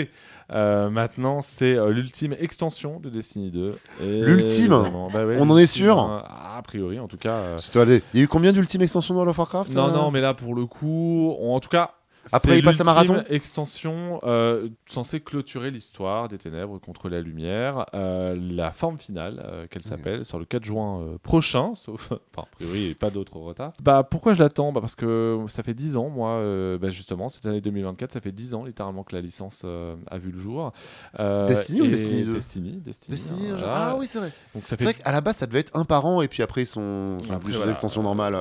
[0.88, 3.76] maintenant, c'est l'ultime extension de Destiny 2.
[4.00, 4.70] L'ultime
[5.12, 7.58] bah On en est sûr A priori, en tout cas.
[7.76, 10.32] Il y a eu combien d'ultimes extensions dans World of Warcraft Non, non, mais là
[10.32, 11.96] pour le coup, en tout cas,
[12.30, 13.22] après, il passe à marathon.
[13.28, 17.86] Extension euh, censée clôturer l'histoire des ténèbres contre la lumière.
[17.94, 22.56] Euh, la forme finale, euh, qu'elle s'appelle, sur le 4 juin prochain, sauf, enfin, a
[22.56, 23.72] priori, pas d'autres retard.
[23.82, 24.72] Bah, pourquoi je l'attends?
[24.72, 26.42] Bah, Parce que ça fait 10 ans, moi,
[26.78, 30.30] bah, justement, cette année 2024, ça fait 10 ans littéralement que la licence a vu
[30.30, 30.72] le jour.
[31.18, 33.48] Destiny ou Destiny 2 Destiny, Destiny.
[33.64, 34.30] Ah oui, c'est vrai.
[34.30, 34.60] Fait...
[34.64, 36.66] C'est vrai qu'à la base, ça devait être un par an, et puis après, ils
[36.66, 38.36] sont, sont plus voilà, extensions normales.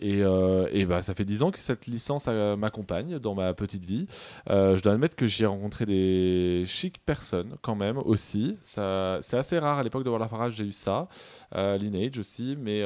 [0.00, 3.54] Et, euh, et, bah, ça fait 10 ans que cette licence euh, m'accompagne dans ma
[3.54, 4.06] petite vie.
[4.50, 8.58] Euh, je dois admettre que j'ai rencontré des chic personnes quand même aussi.
[8.62, 11.08] C'est assez rare à l'époque de World of j'ai eu ça.
[11.54, 12.84] Lineage aussi, mais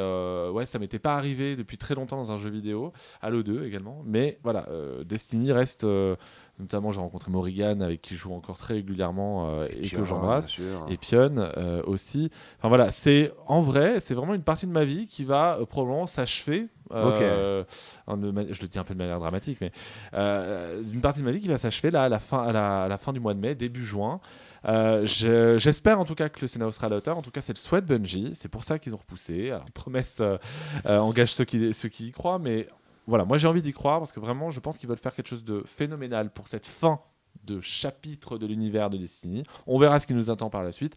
[0.51, 2.93] ouais, ça m'était pas arrivé depuis très longtemps dans un jeu vidéo.
[3.21, 4.03] Halo 2 également.
[4.05, 4.67] Mais voilà,
[5.05, 5.87] Destiny reste
[6.59, 10.53] Notamment, j'ai rencontré Morrigan avec qui je joue encore très régulièrement euh, et, que j'embrasse.
[10.89, 12.31] Et Pion euh, aussi.
[12.59, 15.65] Enfin voilà, c'est en vrai, c'est vraiment une partie de ma vie qui va euh,
[15.65, 16.69] probablement s'achever.
[16.91, 17.65] je
[18.07, 19.73] le dis un peu de manière dramatique, mais
[20.13, 22.89] une partie de ma vie qui va s'achever là à la, fin, à la, à,
[22.89, 24.21] la, fin du mois de mai, début juin.
[25.05, 27.17] J'espère en tout cas que le scénario sera à la hauteur.
[27.17, 28.33] En tout cas, c'est le souhait de Bungie.
[28.35, 29.51] C'est pour ça qu'ils ont repoussé.
[29.51, 30.23] Alors, promesse
[30.85, 32.69] engage ceux qui, ceux qui y croient, mais
[33.07, 35.29] voilà, moi j'ai envie d'y croire parce que vraiment, je pense qu'ils veulent faire quelque
[35.29, 37.01] chose de phénoménal pour cette fin
[37.45, 39.43] de chapitre de l'univers de Destiny.
[39.67, 40.97] On verra ce qui nous attend par la suite.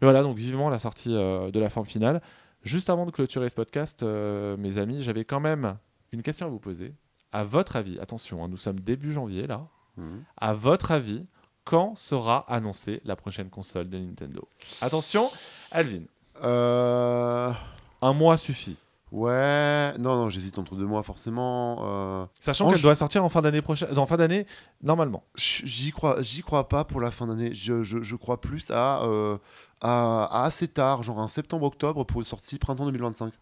[0.00, 2.20] Mais voilà, donc vivement la sortie euh, de la forme finale.
[2.62, 5.76] Juste avant de clôturer ce podcast, euh, mes amis, j'avais quand même
[6.12, 6.92] une question à vous poser
[7.32, 9.66] à votre avis, attention, hein, nous sommes début janvier là,
[9.96, 10.24] Mhm.
[10.36, 11.24] à votre avis,
[11.64, 14.46] quand sera annoncée la prochaine console de Nintendo?
[14.82, 15.30] Attention,
[15.70, 16.02] Alvin,
[16.42, 17.52] Euh,
[18.02, 18.76] un mois suffit.
[19.12, 21.78] Ouais, non, non, j'hésite entre deux mois forcément.
[21.82, 24.46] euh, Sachant En qu'elle ju- doit sortir en fin d'année prochaine, dans fin d'année
[24.82, 25.24] normalement.
[25.36, 27.54] J'y crois, j'y crois pas pour la fin d'année.
[27.54, 29.38] Je, je, je crois plus à, euh,
[29.80, 33.32] à, à assez tard, genre un septembre-octobre pour une sortie printemps 2025.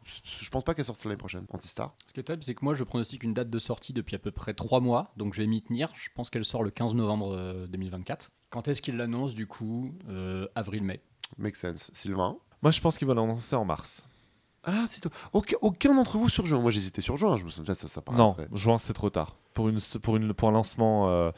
[0.40, 1.94] Je pense pas qu'elle sorte l'année prochaine, Antistar.
[2.06, 4.18] Ce qui est top, c'est que moi, je pronostique une date de sortie depuis à
[4.18, 5.88] peu près 3 mois, donc je vais m'y tenir.
[5.94, 8.30] Je pense qu'elle sort le 15 novembre euh, 2024.
[8.50, 11.00] Quand est-ce qu'il l'annonce, du coup Euh, Avril-mai.
[11.38, 11.90] Make sense.
[11.94, 12.36] Sylvain?
[12.62, 14.08] Moi, je pense qu'ils vont l'annoncer en mars.
[14.66, 15.10] Ah, c'est tout.
[15.32, 16.60] Aucun, aucun d'entre vous sur juin.
[16.60, 17.36] Moi, j'hésitais sur juin.
[17.36, 19.36] Je me souviens, ça, ça paraît non, très- juin c'est trop tard.
[19.52, 21.30] Pour, une, pour, une, pour un lancement euh,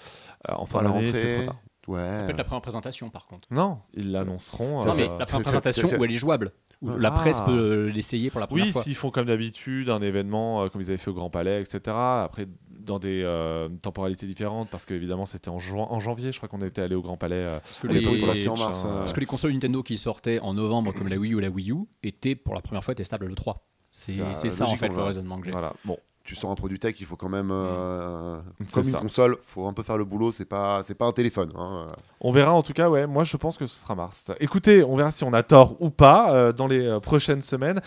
[0.49, 1.21] euh, en fin À la d'année, rentrée.
[1.21, 1.57] c'est trop tard.
[1.89, 2.13] Ouais.
[2.13, 3.47] Ça peut être la première présentation, par contre.
[3.53, 4.79] Non, ils l'annonceront.
[4.79, 6.53] Ça, non, euh, mais la première présentation où elle est jouable.
[6.83, 6.97] Où Ah.
[6.99, 8.83] la presse peut l'essayer pour la première Oui, fois.
[8.83, 11.81] s'ils font comme d'habitude un événement euh, comme ils avaient fait au Grand Palais, etc.
[11.97, 12.47] Après,
[12.79, 16.61] dans des euh, temporalités différentes, parce qu'évidemment c'était en, juin- en janvier, je crois qu'on
[16.63, 17.35] était allé au Grand Palais.
[17.37, 18.47] euh, Parce que, les...
[18.49, 18.85] en mars.
[18.85, 21.37] hein, euh, parce que les consoles Nintendo qui sortaient en novembre, comme la Wii U
[21.37, 23.67] ou la Wii U, étaient pour la première fois testables le 3.
[23.91, 25.53] C'est Bah, c'est ça, en fait, le raisonnement que j'ai.
[25.53, 25.97] Voilà, bon.
[26.27, 29.67] Tu sors un produit tech, il faut quand même, euh, C'est comme une console, faut
[29.67, 30.33] un peu faire le boulot.
[30.33, 31.53] C'est pas, c'est pas un téléphone.
[31.57, 31.87] hein.
[32.21, 34.33] On verra en tout cas, ouais, moi je pense que ce sera mars.
[34.41, 37.81] Écoutez, on verra si on a tort ou pas euh, dans les euh, prochaines semaines.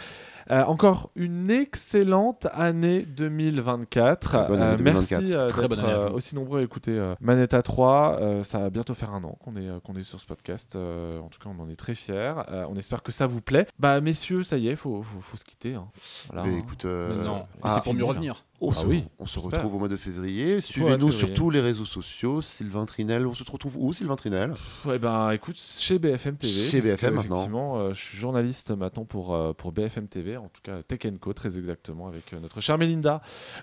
[0.52, 4.20] Euh, encore une excellente année 2024.
[4.20, 5.22] Très bonne année 2024.
[5.22, 8.18] merci euh, Très d'être bonne année à euh, aussi nombreux à écouter euh, Manetta 3.
[8.22, 10.76] Euh, ça va bientôt faire un an qu'on est, euh, qu'on est sur ce podcast.
[10.76, 12.34] Euh, en tout cas, on en est très fiers.
[12.50, 13.68] Euh, on espère que ça vous plaît.
[13.78, 15.76] Bah, messieurs, ça y est, faut, faut, faut se quitter.
[15.76, 15.88] hein.
[16.32, 16.62] Voilà, Mais hein.
[16.66, 18.44] écoute, euh, Mais non, ah, c'est pour mieux revenir.
[18.62, 20.60] On, Ah se, oui, on se retrouve au mois de février.
[20.62, 22.42] Suivez-nous sur tous les réseaux sociaux.
[22.42, 24.54] Sylvain Trinel, on se retrouve où Sylvain Trinel?
[24.86, 26.52] Ouais, ben écoute, chez BFM TV.
[26.52, 27.36] Chez BFM que, maintenant.
[27.38, 31.00] Effectivement, euh, je suis journaliste maintenant pour, euh, pour BFM TV, en tout cas Tech
[31.20, 33.22] Co, très exactement, avec euh, notre chère Mélinda,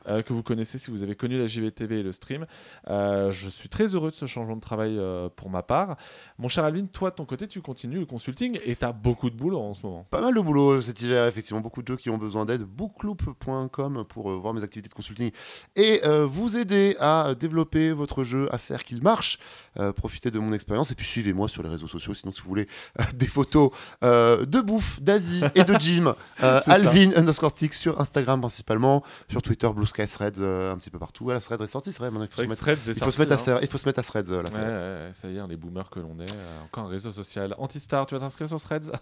[0.09, 2.47] euh, que vous connaissez si vous avez connu la JVTV et le stream.
[2.89, 4.98] Je suis très heureux de ce changement de travail
[5.36, 5.97] pour ma part.
[6.39, 9.31] Mon cher Alvin, toi de ton côté, tu continues le consulting et tu as beaucoup
[9.31, 10.06] de boulot en ce moment.
[10.10, 11.60] Pas mal de boulot cet hiver, effectivement.
[11.60, 12.62] Beaucoup de gens qui ont besoin d'aide.
[12.62, 15.31] Bookloop.com pour voir mes activités de consulting
[15.77, 19.39] et euh, vous aider à développer votre jeu, à faire qu'il marche.
[19.79, 22.15] Euh, profitez de mon expérience et puis suivez-moi sur les réseaux sociaux.
[22.15, 22.67] Sinon, si vous voulez
[22.99, 23.71] euh, des photos
[24.05, 26.73] euh, de bouffe, d'Asie et de gym, euh, ça.
[26.73, 30.99] Alvin underscore stick sur Instagram principalement, sur Twitter, Blue Sky, Threads, euh, un petit peu
[30.99, 31.25] partout.
[31.25, 32.11] Voilà, Threads est sorti, c'est vrai.
[32.11, 33.39] Maintenant, il faut se mettre, Threads est il faut sorti, se mettre à, hein.
[33.39, 34.31] Threads- il faut se mettre à Threads.
[34.33, 34.69] euh, là, ça Ouais, y est.
[34.69, 36.33] ouais, ouais, ça y est, les boomers que l'on est.
[36.35, 37.55] euh, encore un réseau social.
[37.59, 38.93] Antistar, tu vas t'inscrire sur Threads?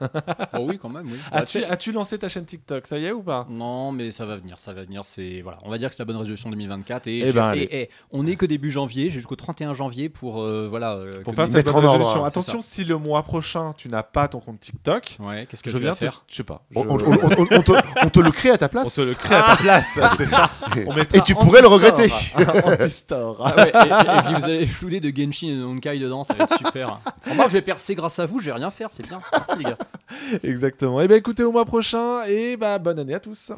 [0.54, 1.18] Oh oui, quand même, oui.
[1.30, 2.86] Bah, As-tu as-tu lancé ta chaîne TikTok?
[2.88, 3.46] Ça y est ou pas?
[3.48, 5.04] Non, mais ça va venir, ça va venir.
[5.04, 7.52] C'est voilà, on va dire que c'est la bonne résolution 2024 et, Eh j'ai- ben,
[7.54, 10.94] et- et on est que début janvier, j'ai jusqu'au 31 janvier pour euh, voilà.
[10.94, 12.24] euh, Pour faire cette bonne en ordre, résolution.
[12.24, 15.70] hein, Attention, si le mois prochain tu n'as pas ton compte TikTok, Ouais, qu'est-ce que
[15.70, 16.62] je viens te- faire Je sais pas.
[16.74, 17.72] On, je- on- on- on- on te,
[18.02, 18.94] on te le crée à ta On place.
[18.94, 19.86] te le crée à ta place,
[20.16, 20.50] c'est ça.
[20.86, 22.10] On Et tu pourrais le regretter.
[22.64, 23.42] Anti-store.
[23.44, 26.44] Ah ouais, et, puis vous allez flouler de Genshin et de Honkai dedans, ça va
[26.44, 27.00] être super.
[27.28, 29.20] Remarque, je vais percer grâce à vous, je vais rien faire, c'est bien.
[29.32, 29.78] Merci les gars.
[30.42, 31.00] Exactement.
[31.00, 33.52] Et ben écoutez au mois prochain et bah bonne année à tous.